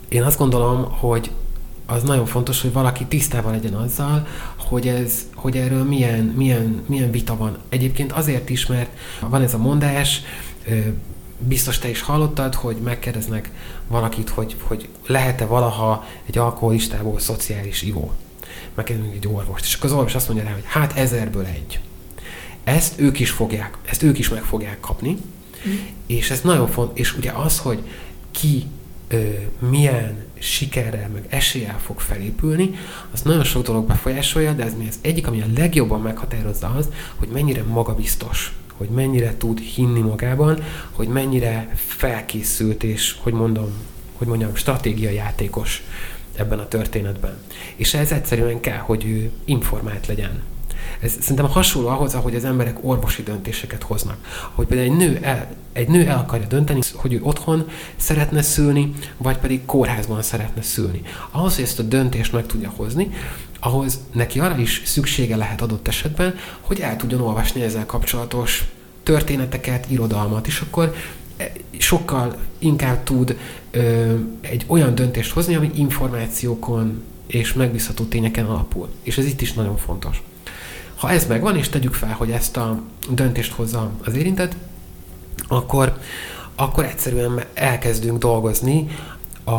én 0.08 0.24
azt 0.24 0.38
gondolom, 0.38 0.92
hogy 0.92 1.32
az 1.86 2.04
nagyon 2.04 2.26
fontos, 2.26 2.62
hogy 2.62 2.74
valaki 2.74 3.06
tisztában 3.06 3.52
legyen 3.52 3.74
azzal, 3.74 4.28
hogy, 4.56 4.88
ez, 4.88 5.22
hogy 5.36 5.58
erről 5.58 5.84
milyen, 5.84 6.24
milyen, 6.24 6.84
milyen 6.86 7.12
vita 7.12 7.38
van. 7.38 7.58
Egyébként 7.70 8.12
azért 8.12 8.50
is, 8.50 8.66
mert 8.66 8.90
van 9.20 9.42
ez 9.42 9.54
a 9.54 9.58
mondás, 9.58 10.22
biztos 11.40 11.80
te 11.80 11.90
is 11.90 12.02
hallottad, 12.02 12.56
hogy 12.56 12.76
megkérdeznek 12.76 13.52
valakit, 13.88 14.30
hogy, 14.30 14.56
hogy 14.62 14.90
lehet-e 15.08 15.46
valaha 15.46 16.06
egy 16.26 16.38
alkoholistából 16.38 17.20
szociális 17.20 17.82
ivó. 17.82 18.12
Megkérdezünk 18.76 19.16
egy 19.16 19.28
orvost, 19.28 19.66
és 19.66 19.74
akkor 19.74 19.90
az 19.90 19.96
orvos 19.96 20.16
azt 20.16 20.28
mondja 20.28 20.46
rá, 20.46 20.54
hogy 20.54 20.64
hát 20.66 20.98
ezerből 20.98 21.46
egy. 21.46 21.80
Ezt 22.64 23.00
ők 23.00 23.20
is 23.20 23.30
fogják, 23.30 23.78
ezt 23.86 24.04
ők 24.04 24.20
is 24.20 24.30
meg 24.30 24.44
fogják 24.44 24.80
kapni, 24.80 25.18
mm. 25.68 25.72
és 26.06 26.30
ez 26.30 26.42
nagyon 26.42 26.68
fontos, 26.68 27.00
és 27.00 27.18
ugye 27.18 27.32
az, 27.32 27.60
hogy 27.60 27.80
ki 28.32 28.66
ö, 29.08 29.30
milyen 29.70 30.24
sikerrel, 30.40 31.10
meg 31.10 31.26
eséllyel 31.30 31.80
fog 31.80 32.00
felépülni, 32.00 32.76
az 33.12 33.22
nagyon 33.22 33.44
sok 33.44 33.66
dolog 33.66 33.88
befolyásolja, 33.88 34.54
de 34.54 34.64
ez 34.64 34.74
mi 34.78 34.88
az 34.88 35.00
egyik, 35.02 35.28
ami 35.28 35.42
a 35.42 35.46
legjobban 35.58 36.02
meghatározza 36.02 36.74
az, 36.78 36.90
hogy 37.16 37.28
mennyire 37.28 37.64
magabiztos, 37.64 38.54
hogy 38.78 38.90
mennyire 38.90 39.38
tud 39.38 39.60
hinni 39.60 40.00
magában, 40.00 40.64
hogy 40.92 41.08
mennyire 41.08 41.72
felkészült 41.76 42.84
és, 42.84 43.16
hogy 43.20 43.34
mondom, 43.34 43.74
hogy 44.18 44.28
mondjam, 44.28 44.56
stratégia 44.56 45.10
játékos 45.10 45.84
ebben 46.36 46.60
a 46.60 46.68
történetben. 46.68 47.38
És 47.76 47.94
ez 47.94 48.12
egyszerűen 48.12 48.60
kell, 48.60 48.78
hogy 48.78 49.06
ő 49.06 49.32
informált 49.46 50.08
legyen 50.08 50.42
ez 51.00 51.16
szerintem 51.20 51.50
hasonló 51.50 51.88
ahhoz, 51.88 52.14
ahogy 52.14 52.36
az 52.36 52.46
emberek 52.46 52.78
orvosi 52.82 53.24
döntéseket 53.24 53.84
hoznak. 53.84 54.18
Hogy 54.54 54.66
például 54.66 54.90
egy 54.90 54.98
nő 54.98 55.20
el, 55.22 55.48
egy 55.74 55.88
nő 55.88 56.08
el 56.08 56.18
akarja 56.18 56.48
dönteni, 56.48 56.80
hogy 56.94 57.14
ő 57.14 57.20
otthon 57.22 57.68
szeretne 57.96 58.42
szülni, 58.42 58.94
vagy 59.18 59.38
pedig 59.38 59.66
kórházban 59.66 60.22
szeretne 60.22 60.62
szülni. 60.62 61.02
Ahhoz, 61.32 61.56
hogy 61.56 61.64
ezt 61.64 61.80
a 61.80 61.84
döntést 61.84 62.32
meg 62.32 62.46
tudja 62.46 62.70
hozni, 62.76 63.10
ahhoz 63.60 64.00
neki 64.14 64.40
arra 64.40 64.58
is 64.58 64.82
szüksége 64.86 65.36
lehet 65.36 65.62
adott 65.62 65.88
esetben, 65.88 66.36
hogy 66.62 66.80
el 66.80 66.96
tudjon 66.96 67.22
olvasni 67.22 67.62
ezzel 67.62 67.86
kapcsolatos 67.86 68.66
történeteket, 69.04 69.86
irodalmat, 69.90 70.48
és 70.48 70.60
akkor 70.60 70.96
sokkal 71.78 72.36
inkább 72.58 73.04
tud 73.04 73.38
ö, 73.72 74.14
egy 74.42 74.66
olyan 74.68 74.96
döntést 74.96 75.32
hozni, 75.32 75.56
ami 75.56 75.72
információkon 75.76 77.04
és 77.28 77.54
megbízható 77.54 78.04
tényeken 78.04 78.46
alapul. 78.46 78.90
És 79.02 79.18
ez 79.18 79.26
itt 79.26 79.42
is 79.42 79.54
nagyon 79.54 79.78
fontos. 79.78 80.24
Ha 80.96 81.10
ez 81.10 81.28
megvan, 81.28 81.58
és 81.58 81.70
tegyük 81.70 81.94
fel, 81.94 82.14
hogy 82.14 82.32
ezt 82.32 82.58
a 82.58 82.82
döntést 83.10 83.52
hozza 83.52 83.92
az 84.04 84.16
érintett, 84.16 84.56
akkor, 85.48 85.98
akkor 86.56 86.84
egyszerűen 86.86 87.44
elkezdünk 87.54 88.18
dolgozni 88.18 88.88
a, 89.44 89.52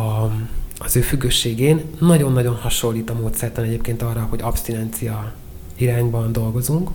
az 0.77 0.95
ő 0.95 1.01
függőségén. 1.01 1.81
Nagyon-nagyon 1.99 2.55
hasonlít 2.55 3.09
a 3.09 3.13
módszertan 3.13 3.63
egyébként 3.63 4.01
arra, 4.01 4.27
hogy 4.29 4.41
abstinencia 4.41 5.33
irányban 5.75 6.31
dolgozunk. 6.31 6.89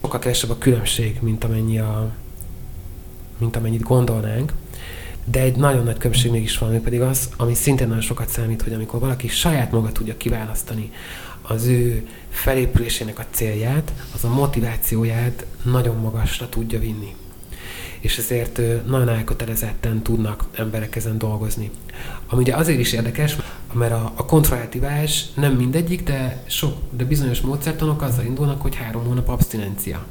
Sokkal 0.00 0.20
kevesebb 0.20 0.50
a 0.50 0.58
különbség, 0.58 1.18
mint, 1.20 1.44
amennyi 1.44 1.78
a, 1.78 2.10
mint 3.42 3.56
amennyit 3.56 3.82
gondolnánk. 3.82 4.52
De 5.24 5.40
egy 5.40 5.56
nagyon 5.56 5.84
nagy 5.84 5.96
különbség 5.96 6.30
mégis 6.30 6.58
van, 6.58 6.80
pedig 6.82 7.00
az, 7.00 7.28
ami 7.36 7.54
szintén 7.54 7.86
nagyon 7.86 8.02
sokat 8.02 8.28
számít, 8.28 8.62
hogy 8.62 8.72
amikor 8.72 9.00
valaki 9.00 9.28
saját 9.28 9.72
maga 9.72 9.92
tudja 9.92 10.16
kiválasztani 10.16 10.90
az 11.42 11.66
ő 11.66 12.08
felépülésének 12.30 13.18
a 13.18 13.24
célját, 13.30 13.92
az 14.14 14.24
a 14.24 14.28
motivációját 14.28 15.46
nagyon 15.62 15.96
magasra 15.96 16.48
tudja 16.48 16.78
vinni. 16.78 17.14
És 18.00 18.18
ezért 18.18 18.60
nagyon 18.86 19.08
elkötelezetten 19.08 20.02
tudnak 20.02 20.44
emberek 20.54 20.96
ezen 20.96 21.18
dolgozni. 21.18 21.70
Ami 22.28 22.42
ugye 22.42 22.54
azért 22.54 22.78
is 22.78 22.92
érdekes, 22.92 23.36
mert 23.72 23.92
a, 23.92 24.12
a 24.16 24.24
kontrolláltivás 24.24 25.24
nem 25.34 25.52
mindegyik, 25.52 26.02
de, 26.02 26.42
sok, 26.46 26.76
de 26.90 27.04
bizonyos 27.04 27.40
módszertanok 27.40 28.02
azzal 28.02 28.24
indulnak, 28.24 28.62
hogy 28.62 28.74
három 28.74 29.04
hónap 29.04 29.28
abstinencia. 29.28 30.04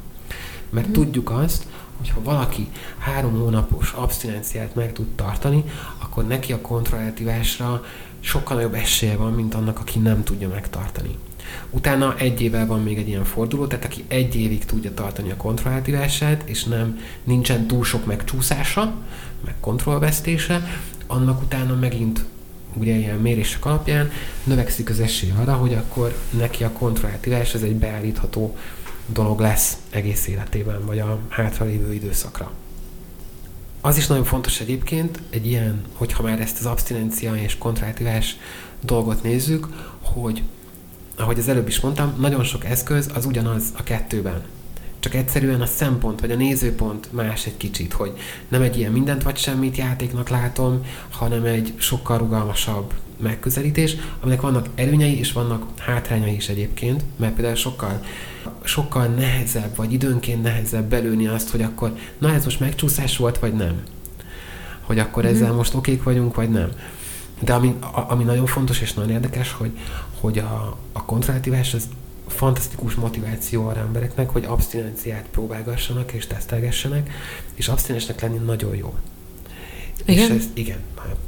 Mert 0.70 0.88
mm. 0.88 0.92
tudjuk 0.92 1.30
azt, 1.30 1.66
hogy 2.02 2.10
ha 2.10 2.32
valaki 2.32 2.68
három 2.98 3.38
hónapos 3.38 3.92
abstinenciát 3.92 4.74
meg 4.74 4.92
tud 4.92 5.06
tartani, 5.06 5.64
akkor 5.98 6.26
neki 6.26 6.52
a 6.52 6.60
kontrolláltivásra 6.60 7.84
sokkal 8.20 8.56
nagyobb 8.56 8.74
esélye 8.74 9.16
van, 9.16 9.32
mint 9.32 9.54
annak, 9.54 9.78
aki 9.78 9.98
nem 9.98 10.22
tudja 10.22 10.48
megtartani. 10.48 11.18
Utána 11.70 12.16
egy 12.16 12.40
évvel 12.40 12.66
van 12.66 12.82
még 12.82 12.98
egy 12.98 13.08
ilyen 13.08 13.24
forduló, 13.24 13.66
tehát 13.66 13.84
aki 13.84 14.04
egy 14.08 14.34
évig 14.34 14.64
tudja 14.64 14.94
tartani 14.94 15.30
a 15.30 15.36
kontrollátívását, 15.36 16.42
és 16.48 16.64
nem 16.64 16.98
nincsen 17.24 17.66
túl 17.66 17.84
sok 17.84 18.06
megcsúszása, 18.06 18.92
meg 19.44 19.54
kontrollvesztése, 19.60 20.66
annak 21.06 21.42
utána 21.42 21.74
megint 21.74 22.24
ugye 22.74 22.94
ilyen 22.94 23.18
mérések 23.18 23.64
alapján 23.64 24.10
növekszik 24.44 24.90
az 24.90 25.00
esély 25.00 25.32
arra, 25.40 25.52
hogy 25.52 25.74
akkor 25.74 26.16
neki 26.30 26.64
a 26.64 26.72
kontrollátívás 26.72 27.54
ez 27.54 27.62
egy 27.62 27.76
beállítható 27.76 28.56
dolog 29.06 29.40
lesz 29.40 29.76
egész 29.90 30.26
életében, 30.26 30.86
vagy 30.86 30.98
a 30.98 31.18
hátralévő 31.28 31.92
időszakra. 31.92 32.50
Az 33.80 33.96
is 33.96 34.06
nagyon 34.06 34.24
fontos 34.24 34.60
egyébként, 34.60 35.18
egy 35.30 35.46
ilyen, 35.46 35.84
hogyha 35.92 36.22
már 36.22 36.40
ezt 36.40 36.58
az 36.58 36.66
abstinencia 36.66 37.34
és 37.34 37.58
kontrollátívás 37.58 38.36
dolgot 38.80 39.22
nézzük, 39.22 39.66
hogy 40.00 40.42
ahogy 41.16 41.38
az 41.38 41.48
előbb 41.48 41.68
is 41.68 41.80
mondtam, 41.80 42.14
nagyon 42.18 42.44
sok 42.44 42.64
eszköz 42.64 43.10
az 43.14 43.24
ugyanaz 43.24 43.64
a 43.76 43.82
kettőben. 43.82 44.42
Csak 44.98 45.14
egyszerűen 45.14 45.60
a 45.60 45.66
szempont 45.66 46.20
vagy 46.20 46.30
a 46.30 46.36
nézőpont 46.36 47.12
más 47.12 47.46
egy 47.46 47.56
kicsit, 47.56 47.92
hogy 47.92 48.12
nem 48.48 48.62
egy 48.62 48.78
ilyen 48.78 48.92
mindent 48.92 49.22
vagy 49.22 49.36
semmit 49.36 49.76
játéknak 49.76 50.28
látom, 50.28 50.84
hanem 51.10 51.44
egy 51.44 51.72
sokkal 51.76 52.18
rugalmasabb 52.18 52.94
megközelítés, 53.20 53.96
aminek 54.20 54.40
vannak 54.40 54.68
előnyei 54.74 55.18
és 55.18 55.32
vannak 55.32 55.66
hátrányai 55.78 56.34
is 56.34 56.48
egyébként, 56.48 57.04
mert 57.16 57.34
például 57.34 57.54
sokkal, 57.54 58.04
sokkal 58.62 59.06
nehezebb, 59.06 59.76
vagy 59.76 59.92
időnként 59.92 60.42
nehezebb 60.42 60.84
belőni 60.84 61.26
azt, 61.26 61.50
hogy 61.50 61.62
akkor, 61.62 61.96
na 62.18 62.32
ez 62.32 62.44
most 62.44 62.60
megcsúszás 62.60 63.16
volt, 63.16 63.38
vagy 63.38 63.54
nem. 63.54 63.82
Hogy 64.80 64.98
akkor 64.98 65.24
mm-hmm. 65.24 65.34
ezzel 65.34 65.52
most 65.52 65.74
okék 65.74 66.02
vagyunk, 66.02 66.34
vagy 66.34 66.50
nem. 66.50 66.68
De 67.40 67.52
ami, 67.52 67.76
ami 68.08 68.24
nagyon 68.24 68.46
fontos 68.46 68.80
és 68.80 68.92
nagyon 68.92 69.10
érdekes, 69.10 69.52
hogy, 69.52 69.78
hogy 70.20 70.38
a, 70.38 70.78
a 70.92 71.04
kontrolláltívás 71.04 71.74
az 71.74 71.88
fantasztikus 72.26 72.94
motiváció 72.94 73.66
arra 73.66 73.80
embereknek, 73.80 74.30
hogy 74.30 74.44
abstinenciát 74.44 75.26
próbálgassanak 75.30 76.12
és 76.12 76.26
tesztelgessenek, 76.26 77.10
és 77.54 77.68
abstinensnek 77.68 78.20
lenni 78.20 78.36
nagyon 78.36 78.76
jó. 78.76 78.94
Igen? 80.04 80.30
És 80.30 80.36
ez, 80.36 80.48
igen, 80.54 80.78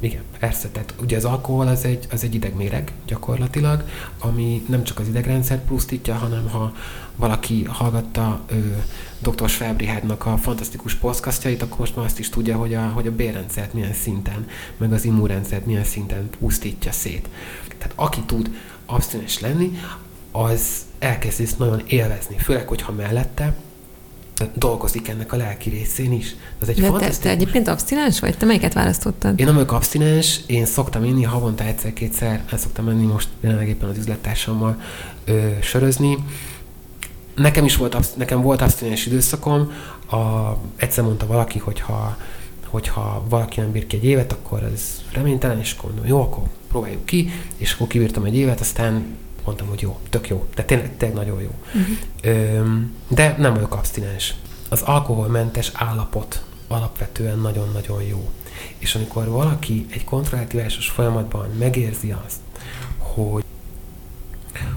igen, 0.00 0.22
persze. 0.38 0.68
Tehát 0.68 0.94
ugye 1.02 1.16
az 1.16 1.24
alkohol 1.24 1.66
az 1.66 1.84
egy, 1.84 2.06
az 2.10 2.24
egy 2.24 2.34
idegméreg 2.34 2.92
gyakorlatilag, 3.06 3.84
ami 4.18 4.64
nem 4.68 4.84
csak 4.84 4.98
az 4.98 5.08
idegrendszert 5.08 5.64
pusztítja, 5.64 6.14
hanem 6.14 6.48
ha 6.48 6.72
valaki 7.16 7.64
hallgatta 7.64 8.40
ő, 8.52 8.84
dr. 9.18 9.48
Schwab 9.48 9.82
a 10.18 10.36
fantasztikus 10.36 10.94
podcastjait, 10.94 11.62
akkor 11.62 11.78
most 11.78 11.96
már 11.96 12.04
azt 12.04 12.18
is 12.18 12.28
tudja, 12.28 12.56
hogy 12.56 12.74
a, 12.74 12.88
hogy 12.88 13.06
a 13.06 13.14
bérrendszert 13.14 13.72
milyen 13.72 13.94
szinten, 13.94 14.46
meg 14.76 14.92
az 14.92 15.04
immunrendszert 15.04 15.66
milyen 15.66 15.84
szinten 15.84 16.30
pusztítja 16.38 16.92
szét. 16.92 17.28
Tehát 17.78 17.92
aki 17.94 18.20
tud 18.20 18.50
abstinens 18.86 19.40
lenni, 19.40 19.78
az 20.32 20.84
elkezd 20.98 21.40
ezt 21.40 21.58
nagyon 21.58 21.82
élvezni, 21.86 22.36
főleg, 22.38 22.68
hogyha 22.68 22.92
mellette 22.92 23.54
dolgozik 24.54 25.08
ennek 25.08 25.32
a 25.32 25.36
lelki 25.36 25.70
részén 25.70 26.12
is. 26.12 26.34
Ez 26.62 26.68
egy 26.68 26.80
De 26.80 26.90
te, 26.90 27.10
te 27.22 27.28
egyébként 27.28 27.68
abstinens 27.68 28.20
vagy? 28.20 28.36
Te 28.36 28.46
melyiket 28.46 28.72
választottad? 28.72 29.40
Én 29.40 29.46
nem 29.46 29.54
vagyok 29.54 29.72
abstinens, 29.72 30.40
én 30.46 30.66
szoktam 30.66 31.04
inni 31.04 31.22
havonta 31.22 31.64
egyszer-kétszer, 31.64 32.44
el 32.50 32.58
szoktam 32.58 32.84
menni 32.84 33.04
most 33.04 33.28
jelenleg 33.40 33.68
éppen 33.68 33.88
az 33.88 33.98
üzlettársammal 33.98 34.80
ö, 35.24 35.48
sörözni. 35.62 36.18
Nekem 37.34 37.64
is 37.64 37.76
volt, 37.76 38.16
nekem 38.16 38.40
volt 38.40 38.62
abstinens 38.62 39.06
időszakom, 39.06 39.72
a, 40.10 40.16
egyszer 40.76 41.04
mondta 41.04 41.26
valaki, 41.26 41.58
hogyha 41.58 42.16
hogyha 42.74 43.24
valaki 43.28 43.60
nem 43.60 43.72
bír 43.72 43.86
ki 43.86 43.96
egy 43.96 44.04
évet, 44.04 44.32
akkor 44.32 44.62
ez 44.62 45.02
reménytelen, 45.12 45.58
és 45.58 45.74
akkor 45.78 45.90
mondom, 45.90 46.08
jó, 46.08 46.20
akkor 46.20 46.42
próbáljuk 46.68 47.04
ki, 47.04 47.30
és 47.56 47.72
akkor 47.72 47.86
kibírtam 47.86 48.24
egy 48.24 48.36
évet, 48.36 48.60
aztán 48.60 49.04
mondtam, 49.44 49.68
hogy 49.68 49.80
jó, 49.80 49.98
tök 50.10 50.28
jó, 50.28 50.46
de 50.54 50.64
tényleg, 50.64 50.96
tényleg 50.96 51.18
nagyon 51.18 51.40
jó. 51.40 51.50
Uh-huh. 51.74 52.78
De 53.08 53.34
nem 53.38 53.54
vagyok 53.54 53.74
abstinens. 53.74 54.34
Az 54.68 54.82
alkoholmentes 54.82 55.70
állapot 55.74 56.44
alapvetően 56.68 57.38
nagyon-nagyon 57.38 58.02
jó. 58.02 58.30
És 58.78 58.94
amikor 58.94 59.28
valaki 59.28 59.86
egy 59.90 60.04
kontrollátívásos 60.04 60.88
folyamatban 60.88 61.50
megérzi 61.58 62.14
azt, 62.26 62.40
hogy, 62.98 63.44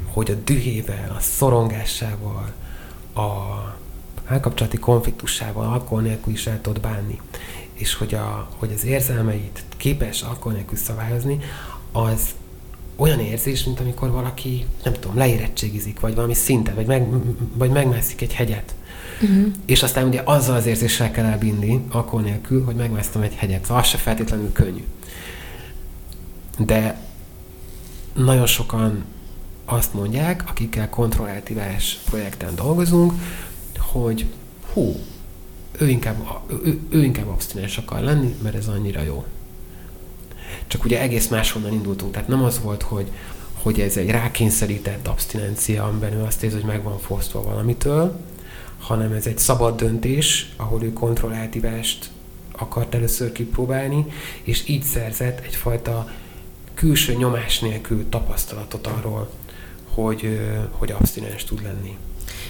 hogy 0.05 0.32
a 0.32 0.36
dühével, 0.43 1.15
a 1.18 1.20
szorongásával, 1.20 2.51
a 3.15 3.26
elkapcsolati 4.28 4.78
konfliktussával 4.78 5.68
alkohol 5.68 6.01
nélkül 6.01 6.34
is 6.34 6.47
el 6.47 6.61
tud 6.61 6.80
bánni, 6.80 7.22
és 7.74 7.93
hogy, 7.93 8.13
a, 8.13 8.49
hogy 8.57 8.72
az 8.74 8.86
érzelmeit 8.86 9.63
képes 9.78 10.22
alkohol 10.22 10.53
nélkül 10.53 10.78
szabályozni, 10.78 11.39
az 11.91 12.22
olyan 12.98 13.20
érzés, 13.20 13.64
mint 13.64 13.80
amikor 13.80 14.12
valaki, 14.12 14.66
nem 14.84 14.93
tudom, 14.93 15.18
leérettségizik, 15.18 16.00
vagy 16.00 16.16
valami 16.16 16.34
szinten, 16.34 16.76
vagy, 16.76 16.86
meg, 16.86 17.08
vagy 17.54 17.70
megmászik 17.70 18.22
egy 18.22 18.34
hegyet. 18.34 18.76
Uh-huh. 19.22 19.54
És 19.66 19.84
aztán 19.84 20.08
ugye 20.08 20.22
azzal 20.26 20.56
az 20.56 20.66
érzéssel 20.66 21.12
kell 21.12 21.26
elbindi, 21.26 21.80
akkor 21.89 22.22
nélkül, 22.22 22.64
hogy 22.64 22.76
megmásztam 22.76 23.22
egy 23.22 23.36
hegyet. 23.36 23.66
Szóval 23.66 23.82
az 23.82 23.88
se 23.88 23.98
feltétlenül 23.98 24.52
könnyű. 24.52 24.84
De 26.58 27.02
nagyon 28.14 28.45
sokan 28.45 29.04
azt 29.66 29.93
mondják, 29.93 30.43
akikkel 30.50 30.89
kontrolláltívás 30.89 32.00
projekten 32.06 32.56
dolgozunk, 32.56 33.14
hogy 33.78 34.26
hú, 34.74 34.95
ő 35.78 35.89
inkább, 35.89 36.18
ő, 36.64 36.80
ő 36.89 37.04
inkább 37.04 37.28
abstinens 37.28 37.78
akar 37.78 38.02
lenni, 38.02 38.36
mert 38.43 38.56
ez 38.56 38.68
annyira 38.68 39.02
jó. 39.02 39.26
Csak 40.68 40.84
ugye 40.84 41.01
egész 41.01 41.28
máshonnan 41.28 41.74
indultunk. 41.74 42.11
Tehát 42.11 42.28
nem 42.28 42.43
az 42.43 42.61
volt, 42.61 42.82
hogy, 42.82 43.11
hogy 43.53 43.80
ez 43.80 43.97
egy 43.97 44.09
rákényszerített 44.09 45.07
abstinencia, 45.07 45.84
amiben 45.84 46.13
ő 46.13 46.24
azt 46.24 46.43
érzi, 46.43 46.55
hogy 46.55 46.65
meg 46.65 46.84
van 46.84 46.99
fosztva 46.99 47.41
valamitől, 47.41 48.20
hanem 48.80 49.11
ez 49.11 49.28
egy 49.28 49.38
szabad 49.38 49.80
döntés, 49.80 50.49
ahol 50.55 50.84
ő 50.84 50.93
kontrolláltívást 50.93 52.09
akart 52.51 52.95
először 52.95 53.32
kipróbálni, 53.32 54.05
és 54.43 54.68
így 54.68 54.84
szerzett 54.84 55.39
egyfajta 55.39 56.09
külső 56.74 57.13
nyomás 57.13 57.59
nélkül 57.59 58.09
tapasztalatot 58.09 58.88
arról, 58.88 59.30
hogy, 59.93 60.39
hogy 60.72 60.91
abstinens 60.91 61.43
tud 61.43 61.63
lenni. 61.63 61.97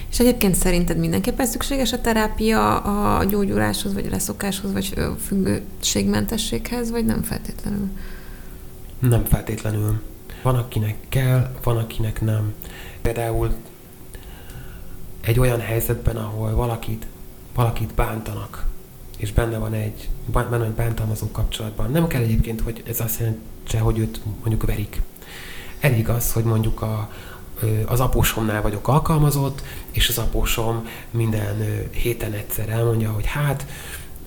És 0.09 0.19
egyébként 0.19 0.55
szerinted 0.55 0.97
mindenképpen 0.97 1.45
szükséges 1.45 1.93
a 1.93 2.01
terápia 2.01 2.77
a 2.77 3.23
gyógyuláshoz, 3.23 3.93
vagy 3.93 4.05
a 4.05 4.09
leszokáshoz, 4.09 4.73
vagy 4.73 4.93
függőségmentességhez, 5.25 6.91
vagy 6.91 7.05
nem 7.05 7.23
feltétlenül? 7.23 7.89
Nem 8.99 9.25
feltétlenül. 9.25 10.01
Van, 10.41 10.55
akinek 10.55 10.95
kell, 11.09 11.51
van, 11.63 11.77
akinek 11.77 12.21
nem. 12.21 12.53
Például 13.01 13.53
egy 15.21 15.39
olyan 15.39 15.59
helyzetben, 15.59 16.15
ahol 16.15 16.55
valakit, 16.55 17.05
valakit 17.55 17.93
bántanak, 17.93 18.65
és 19.17 19.33
benne 19.33 19.57
van 19.57 19.73
egy, 19.73 20.09
benne 20.31 20.65
egy 20.65 20.71
bántalmazó 20.71 21.31
kapcsolatban. 21.31 21.91
Nem 21.91 22.07
kell 22.07 22.21
egyébként, 22.21 22.61
hogy 22.61 22.83
ez 22.87 22.99
azt 22.99 23.19
jelenti, 23.19 23.77
hogy 23.77 23.97
őt 23.97 24.21
mondjuk 24.39 24.65
verik. 24.65 25.01
Elég 25.79 26.09
az, 26.09 26.31
hogy 26.31 26.43
mondjuk 26.43 26.81
a, 26.81 27.11
az 27.85 27.99
apósomnál 27.99 28.61
vagyok 28.61 28.87
alkalmazott, 28.87 29.61
és 29.91 30.09
az 30.09 30.17
apósom 30.17 30.87
minden 31.11 31.87
héten 31.91 32.33
egyszer 32.33 32.69
elmondja, 32.69 33.11
hogy 33.11 33.25
hát 33.25 33.65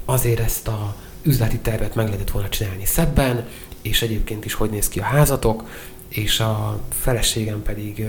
azért 0.05 0.41
ezt 0.41 0.69
a 0.69 0.95
üzleti 1.23 1.59
tervet 1.59 1.95
meg 1.95 2.07
lehetett 2.07 2.31
volna 2.31 2.49
csinálni 2.49 2.85
szebben, 2.85 3.47
és 3.83 4.03
egyébként 4.03 4.45
is 4.45 4.55
hogy 4.55 4.71
néz 4.71 4.89
ki 4.89 5.01
a 5.01 5.05
házatok, 5.05 5.65
és 6.11 6.41
a 6.41 6.81
feleségem 6.89 7.63
pedig 7.63 8.07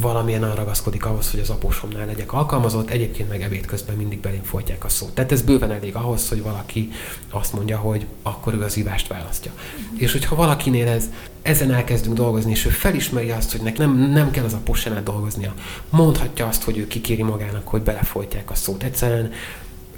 valamilyen 0.00 0.42
arra 0.42 0.54
ragaszkodik 0.54 1.04
ahhoz, 1.04 1.30
hogy 1.30 1.40
az 1.40 1.50
apósomnál 1.50 2.06
legyek 2.06 2.32
alkalmazott, 2.32 2.90
egyébként 2.90 3.28
meg 3.28 3.42
ebéd 3.42 3.66
közben 3.66 3.96
mindig 3.96 4.20
belém 4.20 4.42
folytják 4.42 4.84
a 4.84 4.88
szót. 4.88 5.14
Tehát 5.14 5.32
ez 5.32 5.42
bőven 5.42 5.70
elég 5.70 5.94
ahhoz, 5.94 6.28
hogy 6.28 6.42
valaki 6.42 6.90
azt 7.30 7.52
mondja, 7.52 7.78
hogy 7.78 8.06
akkor 8.22 8.54
ő 8.54 8.62
az 8.62 8.76
ívást 8.76 9.06
választja. 9.06 9.52
Mm. 9.52 9.96
És 9.96 10.12
hogyha 10.12 10.36
valakinél 10.36 10.88
ez, 10.88 11.04
ezen 11.42 11.72
elkezdünk 11.72 12.16
dolgozni, 12.16 12.50
és 12.50 12.66
ő 12.66 12.68
felismeri 12.68 13.30
azt, 13.30 13.52
hogy 13.52 13.60
nek 13.60 13.78
nem, 13.78 13.96
nem 13.96 14.30
kell 14.30 14.44
az 14.44 14.54
apósánál 14.54 15.02
dolgoznia, 15.02 15.54
mondhatja 15.90 16.46
azt, 16.46 16.62
hogy 16.62 16.78
ő 16.78 16.86
kikéri 16.86 17.22
magának, 17.22 17.68
hogy 17.68 17.82
belefolytják 17.82 18.50
a 18.50 18.54
szót. 18.54 18.82
Egyszerűen 18.82 19.32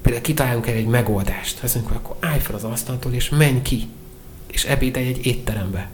például 0.03 0.25
kitalálunk 0.25 0.67
el 0.67 0.75
egy 0.75 0.87
megoldást. 0.87 1.63
Azt 1.63 1.75
mondjuk, 1.75 1.97
akkor 1.97 2.17
állj 2.21 2.39
fel 2.39 2.55
az 2.55 2.65
asztaltól, 2.65 3.13
és 3.13 3.29
menj 3.29 3.63
ki, 3.63 3.89
és 4.47 4.65
ebédelj 4.65 5.07
egy 5.07 5.27
étterembe 5.27 5.91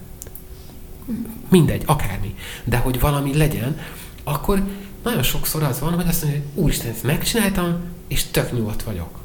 mindegy, 1.49 1.83
akármi, 1.87 2.35
de 2.65 2.77
hogy 2.77 3.01
valami 3.01 3.37
legyen, 3.37 3.79
akkor 4.25 4.63
nagyon 5.03 5.23
sokszor 5.23 5.63
az 5.63 5.81
van, 5.81 5.93
hogy 5.95 6.07
azt 6.09 6.23
mondja, 6.23 6.41
hogy 6.41 6.63
úristen, 6.63 6.91
ezt 6.91 7.03
megcsináltam, 7.03 7.77
és 8.09 8.25
tök 8.25 8.53
nyugodt 8.53 8.83
vagyok. 8.83 9.19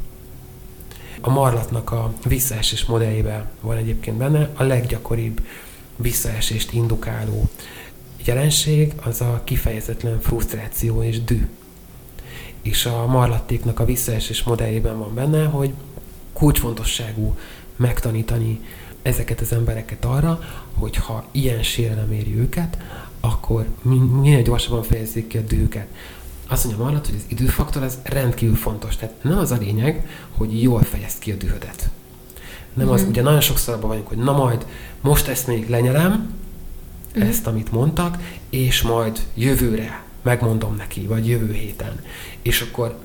A 1.21 1.29
marlatnak 1.29 1.91
a 1.91 2.13
visszaesés 2.25 2.85
modelljében 2.85 3.49
van 3.61 3.77
egyébként 3.77 4.17
benne 4.17 4.49
a 4.53 4.63
leggyakoribb 4.63 5.41
visszaesést 5.95 6.73
indukáló 6.73 7.49
jelenség 8.25 8.93
az 9.03 9.21
a 9.21 9.41
kifejezetlen 9.43 10.21
frusztráció 10.21 11.03
és 11.03 11.23
dű. 11.23 11.47
És 12.61 12.85
a 12.85 13.05
marlattéknak 13.05 13.79
a 13.79 13.85
visszaesés 13.85 14.43
modelljében 14.43 14.97
van 14.97 15.13
benne, 15.13 15.45
hogy 15.45 15.73
kulcsfontosságú 16.33 17.37
megtanítani 17.75 18.59
ezeket 19.01 19.41
az 19.41 19.51
embereket 19.51 20.05
arra, 20.05 20.39
hogy 20.73 20.95
ha 20.95 21.25
ilyen 21.31 21.63
sérelem 21.63 22.11
éri 22.11 22.39
őket, 22.39 22.77
akkor 23.19 23.65
minél 23.81 24.41
gyorsabban 24.41 24.83
fejezzék 24.83 25.27
ki 25.27 25.37
a 25.37 25.41
dühüket. 25.41 25.87
Azt 26.47 26.65
mondja 26.65 26.83
Marlat, 26.83 27.05
hogy 27.05 27.15
az 27.15 27.25
időfaktor 27.27 27.83
az 27.83 27.97
rendkívül 28.03 28.55
fontos. 28.55 28.95
Tehát 28.95 29.23
nem 29.23 29.37
az 29.37 29.51
a 29.51 29.57
lényeg, 29.57 30.07
hogy 30.37 30.61
jól 30.61 30.81
fejezd 30.81 31.19
ki 31.19 31.31
a 31.31 31.35
dühödet. 31.35 31.89
Nem 32.73 32.85
mm-hmm. 32.85 32.93
az, 32.93 33.01
mhm. 33.01 33.09
ugye 33.09 33.21
nagyon 33.21 33.41
sokszor 33.41 33.73
abban 33.73 33.87
vagyunk, 33.87 34.07
hogy 34.07 34.17
na 34.17 34.31
majd 34.31 34.65
most 35.01 35.27
ezt 35.27 35.47
még 35.47 35.69
lenyelem, 35.69 36.11
mm-hmm. 36.11 37.27
ezt, 37.27 37.47
amit 37.47 37.71
mondtak, 37.71 38.17
és 38.49 38.81
majd 38.81 39.19
jövőre 39.33 40.03
megmondom 40.21 40.75
neki, 40.75 41.01
vagy 41.01 41.27
jövő 41.27 41.53
héten. 41.53 41.99
És 42.41 42.61
akkor 42.61 42.97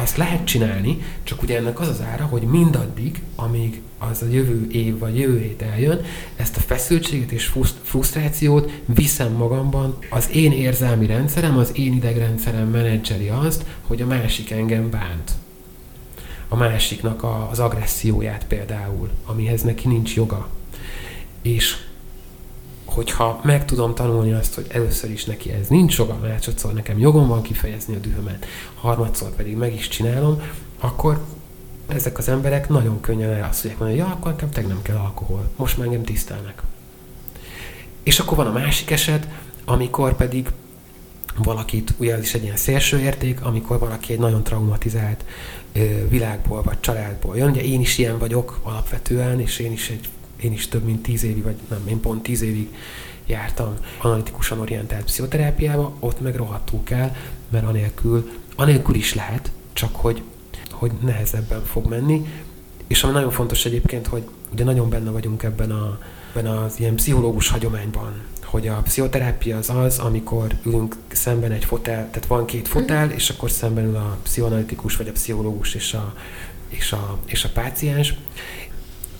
azt 0.00 0.16
lehet 0.16 0.44
csinálni, 0.44 1.02
csak 1.22 1.42
ugye 1.42 1.56
ennek 1.56 1.80
az 1.80 1.88
az 1.88 2.00
ára, 2.12 2.24
hogy 2.24 2.42
mindaddig, 2.42 3.22
amíg 3.36 3.80
az 3.98 4.22
a 4.22 4.26
jövő 4.30 4.66
év 4.70 4.98
vagy 4.98 5.18
jövő 5.18 5.38
hét 5.38 5.62
eljön, 5.62 6.00
ezt 6.36 6.56
a 6.56 6.60
feszültséget 6.60 7.30
és 7.30 7.52
frusztrációt 7.82 8.70
viszem 8.84 9.32
magamban. 9.32 9.98
Az 10.10 10.30
én 10.32 10.52
érzelmi 10.52 11.06
rendszerem, 11.06 11.58
az 11.58 11.70
én 11.74 11.92
idegrendszerem 11.92 12.68
menedzseri 12.68 13.28
azt, 13.28 13.64
hogy 13.86 14.02
a 14.02 14.06
másik 14.06 14.50
engem 14.50 14.90
bánt. 14.90 15.32
A 16.48 16.56
másiknak 16.56 17.22
a, 17.22 17.48
az 17.50 17.58
agresszióját 17.58 18.46
például, 18.46 19.10
amihez 19.24 19.62
neki 19.62 19.88
nincs 19.88 20.14
joga. 20.14 20.48
És 21.42 21.76
hogyha 22.90 23.40
meg 23.44 23.64
tudom 23.64 23.94
tanulni 23.94 24.32
azt, 24.32 24.54
hogy 24.54 24.66
először 24.68 25.10
is 25.10 25.24
neki 25.24 25.50
ez 25.52 25.68
nincs 25.68 25.98
joga, 25.98 26.18
másodszor 26.22 26.72
nekem 26.72 26.98
jogom 26.98 27.28
van 27.28 27.42
kifejezni 27.42 27.94
a 27.94 27.98
dühömet, 27.98 28.46
harmadszor 28.74 29.30
pedig 29.30 29.56
meg 29.56 29.74
is 29.74 29.88
csinálom, 29.88 30.42
akkor 30.80 31.24
ezek 31.86 32.18
az 32.18 32.28
emberek 32.28 32.68
nagyon 32.68 33.00
könnyen 33.00 33.30
el 33.30 33.48
azt 33.48 33.64
mondják, 33.64 33.88
hogy 33.88 33.96
ja, 33.96 34.06
akkor 34.06 34.30
nekem 34.30 34.50
teg 34.50 34.66
nem 34.66 34.82
kell 34.82 34.96
alkohol, 34.96 35.50
most 35.56 35.76
már 35.76 35.86
engem 35.86 36.02
tisztelnek. 36.02 36.62
És 38.02 38.18
akkor 38.18 38.36
van 38.36 38.46
a 38.46 38.52
másik 38.52 38.90
eset, 38.90 39.28
amikor 39.64 40.16
pedig 40.16 40.48
valakit, 41.36 41.94
ugye 41.96 42.14
ez 42.14 42.22
is 42.22 42.34
egy 42.34 42.42
ilyen 42.42 42.56
szélső 42.56 42.98
érték, 42.98 43.44
amikor 43.44 43.78
valaki 43.78 44.12
egy 44.12 44.18
nagyon 44.18 44.42
traumatizált 44.42 45.24
ö, 45.72 46.08
világból 46.08 46.62
vagy 46.62 46.80
családból 46.80 47.36
jön. 47.36 47.50
Ugye 47.50 47.62
én 47.62 47.80
is 47.80 47.98
ilyen 47.98 48.18
vagyok 48.18 48.60
alapvetően, 48.62 49.40
és 49.40 49.58
én 49.58 49.72
is, 49.72 49.88
egy, 49.88 50.08
én 50.40 50.52
is 50.52 50.68
több 50.68 50.84
mint 50.84 51.02
tíz 51.02 51.22
évig, 51.22 51.42
vagy 51.42 51.56
nem, 51.68 51.88
én 51.88 52.00
pont 52.00 52.22
tíz 52.22 52.42
évig 52.42 52.68
jártam 53.26 53.76
analitikusan 53.98 54.60
orientált 54.60 55.04
pszichoterápiába, 55.04 55.92
ott 55.98 56.20
meg 56.20 56.34
rohadtul 56.34 56.84
kell, 56.84 57.14
mert 57.48 57.66
anélkül, 57.66 58.30
anélkül 58.56 58.94
is 58.94 59.14
lehet, 59.14 59.50
csak 59.72 59.96
hogy, 59.96 60.22
hogy 60.70 60.92
nehezebben 61.00 61.64
fog 61.64 61.86
menni. 61.88 62.26
És 62.86 63.02
ami 63.02 63.12
nagyon 63.12 63.30
fontos 63.30 63.64
egyébként, 63.64 64.06
hogy 64.06 64.28
ugye 64.52 64.64
nagyon 64.64 64.88
benne 64.88 65.10
vagyunk 65.10 65.42
ebben, 65.42 65.70
a, 65.70 65.98
ebben 66.30 66.46
az 66.46 66.80
ilyen 66.80 66.94
pszichológus 66.94 67.48
hagyományban, 67.48 68.12
hogy 68.44 68.68
a 68.68 68.74
pszichoterápia 68.74 69.56
az 69.56 69.70
az, 69.70 69.98
amikor 69.98 70.56
ülünk 70.64 70.96
szemben 71.12 71.52
egy 71.52 71.64
fotel, 71.64 72.10
tehát 72.10 72.26
van 72.26 72.44
két 72.44 72.68
fotel, 72.68 73.06
mm. 73.06 73.10
és 73.10 73.30
akkor 73.30 73.50
szemben 73.50 73.84
ül 73.84 73.96
a 73.96 74.18
pszichoanalitikus, 74.22 74.96
vagy 74.96 75.08
a 75.08 75.12
pszichológus 75.12 75.74
és 75.74 75.94
a, 75.94 76.14
és 76.68 76.92
a, 76.92 77.18
és 77.24 77.44
a 77.44 77.48
páciens. 77.48 78.14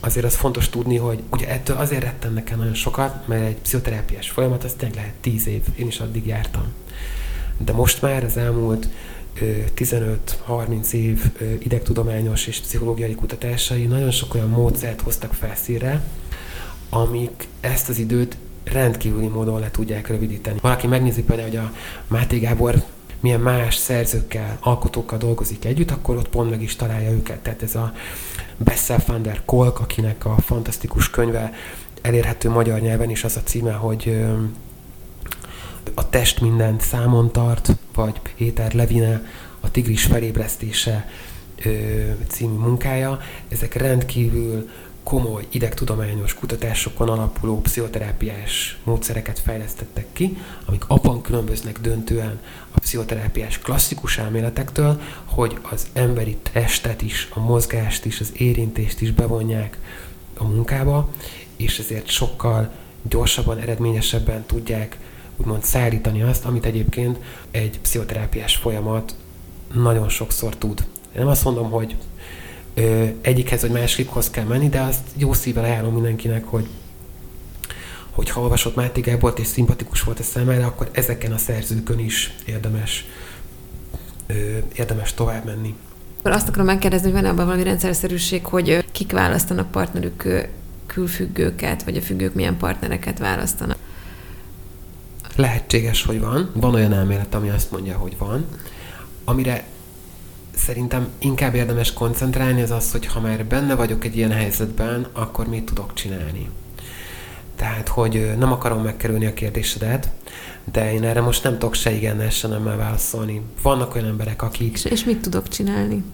Azért 0.00 0.26
az 0.26 0.34
fontos 0.34 0.68
tudni, 0.68 0.96
hogy 0.96 1.22
ugye 1.30 1.48
ettől 1.48 1.76
azért 1.76 2.02
rettem 2.02 2.32
nekem 2.32 2.58
nagyon 2.58 2.74
sokat, 2.74 3.26
mert 3.26 3.46
egy 3.46 3.56
pszichoterápiás 3.56 4.30
folyamat 4.30 4.64
az 4.64 4.72
tényleg 4.72 4.96
lehet 4.96 5.14
tíz 5.20 5.46
év, 5.46 5.62
én 5.76 5.86
is 5.86 6.00
addig 6.00 6.26
jártam. 6.26 6.72
De 7.58 7.72
most 7.72 8.02
már 8.02 8.24
az 8.24 8.36
elmúlt 8.36 8.88
15-30 9.76 10.92
év 10.92 11.30
idegtudományos 11.58 12.46
és 12.46 12.60
pszichológiai 12.60 13.14
kutatásai 13.14 13.84
nagyon 13.84 14.10
sok 14.10 14.34
olyan 14.34 14.48
módszert 14.48 15.00
hoztak 15.00 15.34
felszínre, 15.34 16.02
amik 16.88 17.48
ezt 17.60 17.88
az 17.88 17.98
időt 17.98 18.36
rendkívüli 18.64 19.26
módon 19.26 19.60
le 19.60 19.70
tudják 19.70 20.08
rövidíteni. 20.08 20.58
Valaki 20.62 20.86
megnézi 20.86 21.22
például, 21.22 21.48
hogy 21.48 21.58
a 21.58 21.72
Máté 22.06 22.38
Gábor 22.38 22.82
milyen 23.20 23.40
más 23.40 23.74
szerzőkkel, 23.74 24.58
alkotókkal 24.60 25.18
dolgozik 25.18 25.64
együtt, 25.64 25.90
akkor 25.90 26.16
ott 26.16 26.28
pont 26.28 26.50
meg 26.50 26.62
is 26.62 26.76
találja 26.76 27.10
őket. 27.10 27.38
Tehát 27.38 27.62
ez 27.62 27.74
a 27.74 27.92
Bessel 28.56 29.02
van 29.06 29.22
der 29.22 29.42
Kolk, 29.44 29.80
akinek 29.80 30.24
a 30.24 30.36
fantasztikus 30.40 31.10
könyve 31.10 31.52
elérhető 32.02 32.50
magyar 32.50 32.80
nyelven 32.80 33.10
is 33.10 33.24
az 33.24 33.36
a 33.36 33.42
címe, 33.42 33.72
hogy 33.72 34.26
a 35.94 36.08
test 36.08 36.40
mindent 36.40 36.80
számon 36.80 37.32
tart, 37.32 37.76
vagy 37.94 38.20
Péter 38.36 38.72
Levine, 38.72 39.22
a 39.60 39.70
tigris 39.70 40.04
felébresztése 40.04 41.08
című 42.28 42.58
munkája. 42.58 43.20
Ezek 43.48 43.74
rendkívül 43.74 44.68
komoly 45.02 45.46
idegtudományos 45.50 46.34
kutatásokon 46.34 47.08
alapuló 47.08 47.60
pszichoterápiás 47.60 48.78
módszereket 48.84 49.38
fejlesztettek 49.38 50.06
ki, 50.12 50.36
amik 50.66 50.84
abban 50.86 51.22
különböznek 51.22 51.80
döntően 51.80 52.40
a 52.70 52.78
pszichoterápiás 52.78 53.58
klasszikus 53.58 54.18
elméletektől, 54.18 55.00
hogy 55.24 55.58
az 55.62 55.86
emberi 55.92 56.36
testet 56.52 57.02
is, 57.02 57.28
a 57.34 57.40
mozgást 57.40 58.04
is, 58.04 58.20
az 58.20 58.32
érintést 58.36 59.00
is 59.00 59.12
bevonják 59.12 59.78
a 60.36 60.44
munkába, 60.44 61.08
és 61.56 61.78
ezért 61.78 62.08
sokkal 62.08 62.70
gyorsabban, 63.02 63.58
eredményesebben 63.58 64.44
tudják 64.46 64.98
úgymond 65.36 65.64
szállítani 65.64 66.22
azt, 66.22 66.44
amit 66.44 66.64
egyébként 66.64 67.18
egy 67.50 67.80
pszichoterápiás 67.80 68.56
folyamat 68.56 69.14
nagyon 69.74 70.08
sokszor 70.08 70.56
tud. 70.56 70.86
Én 71.14 71.20
nem 71.20 71.28
azt 71.28 71.44
mondom, 71.44 71.70
hogy 71.70 71.96
ö, 72.80 73.06
egyikhez 73.20 73.60
vagy 73.60 73.70
másikhoz 73.70 74.30
kell 74.30 74.44
menni, 74.44 74.68
de 74.68 74.80
azt 74.80 75.00
jó 75.16 75.32
szívvel 75.32 75.64
ajánlom 75.64 75.94
mindenkinek, 75.94 76.44
hogy 76.44 76.66
hogyha 78.10 78.40
olvasott 78.40 78.74
Máté 78.74 79.00
Gábort 79.00 79.38
és 79.38 79.46
szimpatikus 79.46 80.02
volt 80.02 80.18
a 80.18 80.22
számára, 80.22 80.66
akkor 80.66 80.88
ezeken 80.92 81.32
a 81.32 81.38
szerzőkön 81.38 81.98
is 81.98 82.34
érdemes, 82.46 83.04
ö, 84.26 84.34
érdemes 84.76 85.14
tovább 85.14 85.44
menni. 85.44 85.74
Azt 86.22 86.48
akarom 86.48 86.66
megkérdezni, 86.66 87.10
hogy 87.10 87.20
van 87.20 87.30
abban 87.30 87.44
valami 87.44 87.62
rendszerszerűség, 87.62 88.44
hogy 88.44 88.84
kik 88.92 89.12
választanak 89.12 89.70
partnerük 89.70 90.46
külfüggőket, 90.86 91.82
vagy 91.82 91.96
a 91.96 92.00
függők 92.00 92.34
milyen 92.34 92.56
partnereket 92.56 93.18
választanak? 93.18 93.76
Lehetséges, 95.36 96.04
hogy 96.04 96.20
van. 96.20 96.50
Van 96.54 96.74
olyan 96.74 96.92
elmélet, 96.92 97.34
ami 97.34 97.48
azt 97.48 97.70
mondja, 97.70 97.96
hogy 97.96 98.18
van. 98.18 98.46
Amire 99.24 99.64
szerintem 100.64 101.08
inkább 101.18 101.54
érdemes 101.54 101.92
koncentrálni 101.92 102.62
az 102.62 102.70
az, 102.70 102.92
hogy 102.92 103.06
ha 103.06 103.20
már 103.20 103.44
benne 103.44 103.74
vagyok 103.74 104.04
egy 104.04 104.16
ilyen 104.16 104.30
helyzetben, 104.30 105.06
akkor 105.12 105.46
mit 105.48 105.64
tudok 105.64 105.94
csinálni. 105.94 106.48
Tehát, 107.56 107.88
hogy 107.88 108.32
nem 108.38 108.52
akarom 108.52 108.82
megkerülni 108.82 109.26
a 109.26 109.34
kérdésedet, 109.34 110.10
de 110.72 110.92
én 110.92 111.04
erre 111.04 111.20
most 111.20 111.42
nem 111.42 111.52
tudok 111.52 111.74
se 111.74 111.90
igennel, 111.90 112.30
se 112.30 112.48
nem 112.48 112.64
válaszolni. 112.64 113.42
Vannak 113.62 113.94
olyan 113.94 114.06
emberek, 114.06 114.42
akik... 114.42 114.72
És, 114.72 114.84
és 114.84 115.04
mit 115.04 115.20
tudok 115.20 115.48
csinálni? 115.48 116.04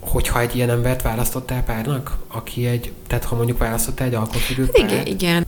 Hogyha 0.00 0.40
egy 0.40 0.56
ilyen 0.56 0.70
embert 0.70 1.02
választottál 1.02 1.64
párnak, 1.64 2.16
aki 2.28 2.66
egy, 2.66 2.92
tehát 3.06 3.24
ha 3.24 3.36
mondjuk 3.36 3.58
választottál 3.58 4.06
egy 4.06 4.14
alkoholfüggő 4.14 4.64
hát 4.64 4.90
igen, 4.90 5.06
igen. 5.06 5.46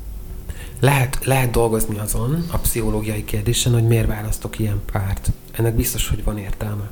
Lehet, 0.81 1.19
lehet 1.25 1.51
dolgozni 1.51 1.99
azon, 1.99 2.47
a 2.51 2.59
pszichológiai 2.59 3.25
kérdésen, 3.25 3.73
hogy 3.73 3.87
miért 3.87 4.07
választok 4.07 4.59
ilyen 4.59 4.81
párt. 4.93 5.31
Ennek 5.53 5.75
biztos, 5.75 6.09
hogy 6.09 6.25
van 6.25 6.39
értelme 6.39 6.91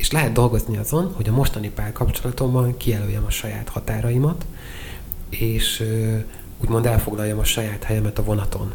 és 0.00 0.10
lehet 0.10 0.32
dolgozni 0.32 0.76
azon, 0.76 1.12
hogy 1.16 1.28
a 1.28 1.32
mostani 1.32 1.70
párkapcsolatomban 1.70 2.76
kijelöljem 2.76 3.24
a 3.24 3.30
saját 3.30 3.68
határaimat, 3.68 4.46
és 5.28 5.84
úgymond 6.60 6.86
elfoglaljam 6.86 7.38
a 7.38 7.44
saját 7.44 7.84
helyemet 7.84 8.18
a 8.18 8.22
vonaton. 8.22 8.72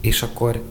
És 0.00 0.22
akkor 0.22 0.62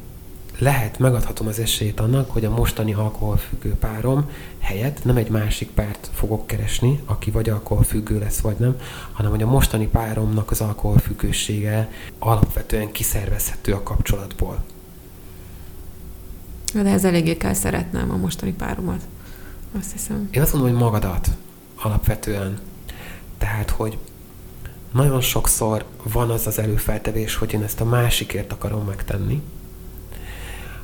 lehet, 0.58 1.00
megadhatom 1.00 1.48
az 1.48 1.60
esélyt 1.60 2.00
annak, 2.00 2.32
hogy 2.32 2.46
a 2.46 2.50
mostani 2.50 2.94
alkoholfüggő 2.94 3.74
párom 3.74 4.30
helyett 4.60 5.04
nem 5.04 5.18
egy 5.18 5.30
másik 5.30 5.70
párt 5.70 6.10
fogok 6.14 6.48
keresni, 6.48 7.00
aki 7.06 7.32
vagy 7.32 7.50
alkoholfüggő 7.50 8.20
lesz, 8.20 8.40
vagy 8.40 8.58
nem, 8.58 8.80
hanem 9.12 9.32
hogy 9.32 9.42
a 9.42 9.48
mostani 9.48 9.88
páromnak 9.88 10.52
az 10.52 10.62
alkoholfüggősége 10.62 11.90
alapvetően 12.20 12.92
kiszervezhető 12.92 13.74
a 13.74 13.84
kapcsolatból. 13.84 14.64
De 16.74 16.90
ez 16.90 17.06
eléggé 17.06 17.38
kell 17.38 17.54
szeretnem 17.54 18.12
a 18.12 18.18
mostani 18.18 18.52
páromat. 18.52 19.08
Azt 19.80 19.92
hiszem. 19.92 20.28
Én 20.32 20.42
azt 20.42 20.54
mondom, 20.54 20.72
hogy 20.72 20.82
magadat 20.82 21.30
alapvetően. 21.76 22.60
Tehát, 23.38 23.70
hogy 23.70 23.98
nagyon 24.92 25.22
sokszor 25.22 25.86
van 26.04 26.30
az 26.30 26.48
az 26.48 26.60
előfeltevés, 26.60 27.36
hogy 27.36 27.54
én 27.54 27.64
ezt 27.64 27.82
a 27.82 27.86
másikért 27.86 28.52
akarom 28.52 28.86
megtenni, 28.86 29.42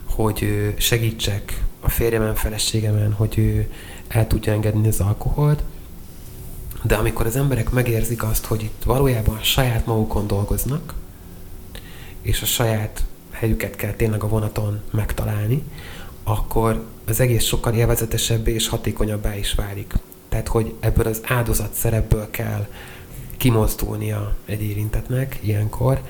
hogy 0.06 0.74
segítsek 0.78 1.64
a 1.80 1.90
férjemen, 1.90 2.36
feleségemen, 2.36 3.14
hogy 3.14 3.38
ő 3.38 3.72
el 4.08 4.28
tudja 4.28 4.54
engedni 4.54 4.88
az 4.88 5.00
alkoholt, 5.00 5.64
de 6.84 6.96
amikor 6.96 7.26
az 7.26 7.36
emberek 7.36 7.70
megérzik 7.70 8.24
azt, 8.24 8.46
hogy 8.46 8.64
itt 8.64 8.84
valójában 8.86 9.40
saját 9.42 9.86
magukon 9.86 10.28
dolgoznak, 10.28 10.94
és 12.22 12.42
a 12.42 12.46
saját 12.46 13.06
helyüket 13.32 13.76
kell 13.76 13.92
tényleg 13.92 14.24
a 14.24 14.28
vonaton 14.28 14.82
megtalálni, 14.92 15.64
akkor 16.24 16.84
az 17.08 17.20
egész 17.20 17.44
sokkal 17.44 17.74
élvezetesebbé 17.74 18.54
és 18.54 18.68
hatékonyabbá 18.68 19.36
is 19.36 19.54
válik. 19.54 19.94
Tehát, 20.30 20.48
hogy 20.48 20.74
ebből 20.80 21.08
az 21.08 21.22
áldozat 21.24 21.74
szerepből 21.74 22.30
kell 22.32 22.68
kimozdulnia 23.38 24.36
egy 24.46 24.62
érintetnek 24.62 25.40
ilyenkor, 25.42 26.02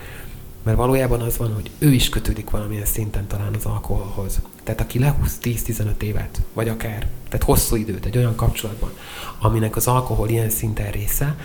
mert 0.64 0.78
valójában 0.78 1.22
az 1.22 1.38
van, 1.38 1.53
hogy 1.53 1.70
ő 1.80 1.91
is 1.91 2.09
kötődik 2.09 2.49
valamilyen 2.49 2.86
szinten 2.86 3.28
talán 3.28 3.53
az 3.55 3.66
alkoholhoz. 3.66 4.41
Tehát 4.64 4.82
aki 4.82 4.99
lehúz 4.99 5.38
10-15 5.43 6.01
évet, 6.01 6.41
vagy 6.53 6.70
akár, 6.70 7.07
tehát 7.30 7.45
hosszú 7.45 7.76
időt 7.76 8.05
egy 8.05 8.18
olyan 8.18 8.36
kapcsolatban, 8.36 8.91
aminek 9.39 9.76
az 9.76 9.88
alkohol 9.88 10.30
ilyen 10.30 10.49
szinten 10.49 10.91
része, 10.91 11.36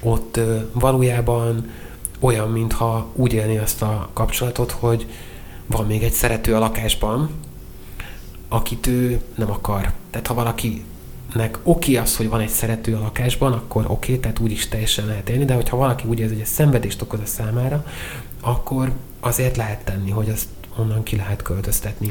ott 0.00 0.40
valójában 0.72 1.70
olyan, 2.20 2.50
mintha 2.50 3.10
úgy 3.14 3.32
élni 3.32 3.58
azt 3.58 3.82
a 3.82 4.08
kapcsolatot, 4.12 4.70
hogy 4.70 5.06
van 5.66 5.86
még 5.86 6.02
egy 6.02 6.12
szerető 6.12 6.54
a 6.54 6.58
lakásban, 6.58 7.30
akit 8.48 8.86
ő 8.86 9.20
nem 9.34 9.50
akar. 9.50 9.92
Tehát 10.10 10.26
ha 10.26 10.34
valakinek 10.34 11.58
oké 11.62 11.96
az, 11.96 12.16
hogy 12.16 12.28
van 12.28 12.40
egy 12.40 12.48
szerető 12.48 12.94
a 12.94 13.00
lakásban, 13.00 13.52
akkor 13.52 13.84
oké, 13.88 14.16
tehát 14.16 14.38
úgy 14.38 14.50
is 14.50 14.68
teljesen 14.68 15.06
lehet 15.06 15.28
élni, 15.28 15.44
de 15.44 15.54
hogyha 15.54 15.76
valaki 15.76 16.06
úgy 16.08 16.18
érzi, 16.18 16.32
hogy 16.32 16.42
ez 16.42 16.48
szenvedést 16.48 17.02
okoz 17.02 17.20
a 17.20 17.26
számára, 17.26 17.84
akkor 18.40 18.92
azért 19.20 19.56
lehet 19.56 19.84
tenni, 19.84 20.10
hogy 20.10 20.28
azt 20.28 20.48
onnan 20.76 21.02
ki 21.02 21.16
lehet 21.16 21.42
költöztetni. 21.42 22.10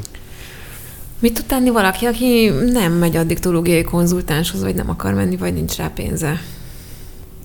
Mit 1.18 1.34
tud 1.34 1.44
tenni 1.44 1.70
valaki, 1.70 2.06
aki 2.06 2.48
nem 2.48 2.92
megy 2.92 3.16
addiktológiai 3.16 3.82
konzultánshoz, 3.82 4.62
vagy 4.62 4.74
nem 4.74 4.90
akar 4.90 5.14
menni, 5.14 5.36
vagy 5.36 5.52
nincs 5.52 5.76
rá 5.76 5.90
pénze? 5.94 6.40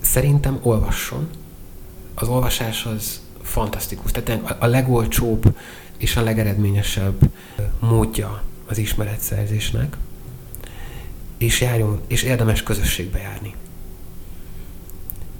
Szerintem 0.01 0.59
olvasson. 0.61 1.29
Az 2.15 2.27
olvasás 2.27 2.85
az 2.85 3.21
fantasztikus. 3.41 4.11
Tehát 4.11 4.55
a 4.59 4.65
legolcsóbb 4.65 5.55
és 5.97 6.15
a 6.15 6.21
legeredményesebb 6.21 7.29
módja 7.79 8.43
az 8.74 8.80
ismeretszerzésnek, 8.80 9.97
és 11.38 11.61
járjon, 11.61 12.01
és 12.07 12.24
érdemes 12.24 12.63
közösségbe 12.63 13.19
járni. 13.19 13.53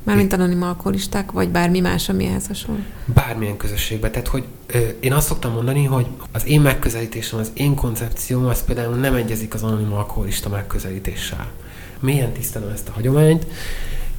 Mármint 0.04 0.34
anonim 0.34 0.62
alkoholisták, 0.62 1.32
vagy 1.32 1.50
bármi 1.50 1.80
más, 1.80 2.10
amihez 2.10 2.48
hasonló? 2.48 2.82
Bármilyen 3.06 3.58
közösségbe. 3.58 4.10
Tehát, 4.10 4.28
hogy 4.28 4.44
ö, 4.68 4.78
én 5.00 5.14
azt 5.14 5.28
szoktam 5.28 5.54
mondani, 5.54 5.86
hogy 5.86 6.08
az 6.32 6.46
én 6.46 6.62
megközelítésem, 6.62 7.40
az 7.40 7.52
én 7.54 7.76
koncepcióm, 7.76 8.46
az 8.46 8.64
például 8.64 8.96
nem 8.96 9.14
egyezik 9.14 9.54
az 9.54 9.64
anonim 9.64 9.94
alkoholista 9.94 10.50
megközelítéssel. 10.50 11.52
Milyen 12.00 12.32
tisztelem 12.32 12.70
ezt 12.70 12.90
a 12.90 12.92
hagyományt, 12.92 13.46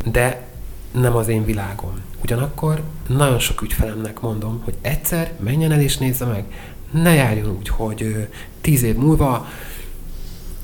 de 0.04 0.46
nem 0.92 1.16
az 1.16 1.28
én 1.28 1.44
világom. 1.44 2.00
Ugyanakkor 2.22 2.82
nagyon 3.06 3.38
sok 3.38 3.62
ügyfelemnek 3.62 4.20
mondom, 4.20 4.60
hogy 4.64 4.74
egyszer 4.80 5.32
menjen 5.40 5.72
el 5.72 5.80
és 5.80 5.98
nézze 5.98 6.24
meg. 6.24 6.44
Ne 7.02 7.14
járjon 7.14 7.56
úgy, 7.58 7.68
hogy 7.68 8.28
tíz 8.60 8.82
év 8.82 8.96
múlva 8.96 9.48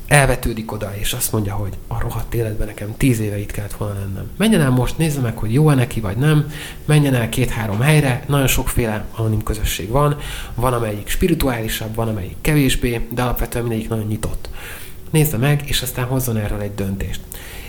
elvetődik 0.07 0.71
oda, 0.71 0.93
és 0.95 1.13
azt 1.13 1.31
mondja, 1.31 1.53
hogy 1.53 1.73
a 1.87 1.99
rohadt 1.99 2.33
életben 2.33 2.67
nekem 2.67 2.97
tíz 2.97 3.19
éve 3.19 3.39
itt 3.39 3.51
kellett 3.51 3.73
volna 3.73 3.99
lennem. 3.99 4.29
Menjen 4.37 4.61
el 4.61 4.69
most, 4.69 4.97
nézze 4.97 5.19
meg, 5.19 5.37
hogy 5.37 5.53
jó-e 5.53 5.75
neki, 5.75 5.99
vagy 5.99 6.17
nem. 6.17 6.51
Menjen 6.85 7.13
el 7.13 7.29
két-három 7.29 7.79
helyre, 7.79 8.23
nagyon 8.27 8.47
sokféle 8.47 9.05
anonim 9.15 9.43
közösség 9.43 9.89
van. 9.89 10.17
Van, 10.55 10.73
amelyik 10.73 11.07
spirituálisabb, 11.07 11.95
van, 11.95 12.07
amelyik 12.07 12.35
kevésbé, 12.41 13.07
de 13.13 13.21
alapvetően 13.21 13.63
mindegyik 13.63 13.89
nagyon 13.89 14.07
nyitott. 14.07 14.49
Nézze 15.09 15.37
meg, 15.37 15.61
és 15.65 15.81
aztán 15.81 16.05
hozzon 16.05 16.37
erről 16.37 16.61
egy 16.61 16.75
döntést. 16.75 17.21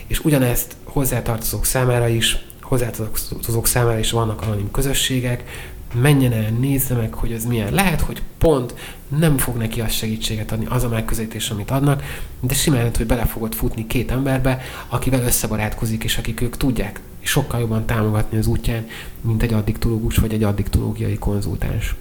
És 0.06 0.24
ugyanezt 0.24 0.76
hozzátartozók 0.84 1.64
számára 1.64 2.08
is, 2.08 2.38
hozzátartozók 2.60 3.66
számára 3.66 3.98
is 3.98 4.10
vannak 4.10 4.42
anonim 4.42 4.70
közösségek, 4.70 5.44
menjen 5.92 6.32
el, 6.32 6.50
nézze 6.50 6.94
meg, 6.94 7.14
hogy 7.14 7.32
ez 7.32 7.44
milyen. 7.44 7.72
Lehet, 7.72 8.00
hogy 8.00 8.22
pont 8.38 8.74
nem 9.08 9.38
fog 9.38 9.56
neki 9.56 9.80
azt 9.80 9.94
segítséget 9.94 10.52
adni, 10.52 10.66
az 10.68 10.84
a 10.84 10.88
megközelítés, 10.88 11.50
amit 11.50 11.70
adnak, 11.70 12.02
de 12.40 12.54
simán 12.54 12.78
lehet, 12.78 12.96
hogy 12.96 13.06
bele 13.06 13.24
fogod 13.24 13.54
futni 13.54 13.86
két 13.86 14.10
emberbe, 14.10 14.60
akivel 14.88 15.22
összebarátkozik, 15.22 16.04
és 16.04 16.16
akik 16.16 16.40
ők 16.40 16.56
tudják 16.56 17.00
sokkal 17.22 17.60
jobban 17.60 17.86
támogatni 17.86 18.38
az 18.38 18.46
útján, 18.46 18.86
mint 19.20 19.42
egy 19.42 19.52
addiktológus 19.52 20.16
vagy 20.16 20.32
egy 20.32 20.42
addiktológiai 20.42 21.18
konzultáns. 21.18 21.94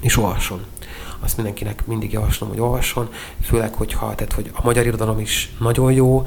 És 0.00 0.16
olvasson 0.16 0.60
azt 1.20 1.36
mindenkinek 1.36 1.86
mindig 1.86 2.12
javaslom, 2.12 2.48
hogy 2.48 2.60
olvasson, 2.60 3.08
főleg, 3.42 3.74
hogyha, 3.74 4.14
tehát, 4.14 4.32
hogy 4.32 4.50
a 4.54 4.60
magyar 4.64 4.86
irodalom 4.86 5.18
is 5.18 5.52
nagyon 5.58 5.92
jó, 5.92 6.26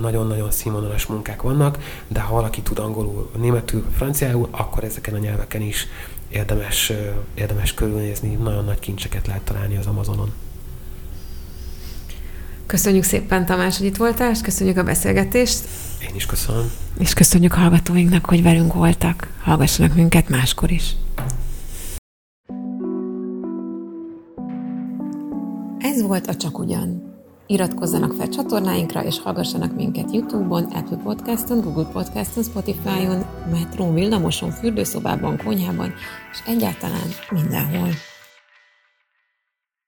nagyon-nagyon 0.00 0.50
színvonalas 0.50 1.06
munkák 1.06 1.42
vannak, 1.42 1.78
de 2.08 2.20
ha 2.20 2.34
valaki 2.34 2.60
tud 2.60 2.78
angolul, 2.78 3.30
németül, 3.36 3.84
franciául, 3.96 4.48
akkor 4.50 4.84
ezeken 4.84 5.14
a 5.14 5.18
nyelveken 5.18 5.62
is 5.62 5.86
érdemes, 6.28 6.92
érdemes 7.34 7.74
körülnézni, 7.74 8.34
nagyon 8.34 8.64
nagy 8.64 8.78
kincseket 8.78 9.26
lehet 9.26 9.42
találni 9.42 9.76
az 9.76 9.86
Amazonon. 9.86 10.32
Köszönjük 12.66 13.04
szépen, 13.04 13.46
Tamás, 13.46 13.78
hogy 13.78 13.86
itt 13.86 13.96
voltál, 13.96 14.30
és 14.30 14.40
köszönjük 14.40 14.76
a 14.76 14.82
beszélgetést. 14.82 15.64
Én 16.08 16.14
is 16.14 16.26
köszönöm. 16.26 16.70
És 16.98 17.14
köszönjük 17.14 17.52
hallgatóinknak, 17.52 18.24
hogy 18.24 18.42
velünk 18.42 18.74
voltak. 18.74 19.28
Hallgassanak 19.42 19.94
minket 19.94 20.28
máskor 20.28 20.70
is. 20.70 20.96
Ez 25.96 26.02
volt 26.02 26.26
a 26.26 26.36
Csak 26.36 26.58
Ugyan. 26.58 27.14
Iratkozzanak 27.46 28.12
fel 28.12 28.28
csatornáinkra, 28.28 29.04
és 29.04 29.20
hallgassanak 29.20 29.74
minket 29.74 30.12
YouTube-on, 30.12 30.64
Apple 30.64 30.96
Podcast-on, 30.96 31.60
Google 31.60 31.88
Podcast-on, 31.92 32.44
Spotify-on, 32.44 33.24
metrón, 33.50 33.94
villamoson, 33.94 34.50
fürdőszobában, 34.50 35.36
konyhában, 35.44 35.92
és 36.32 36.38
egyáltalán 36.46 37.08
mindenhol. 37.30 37.88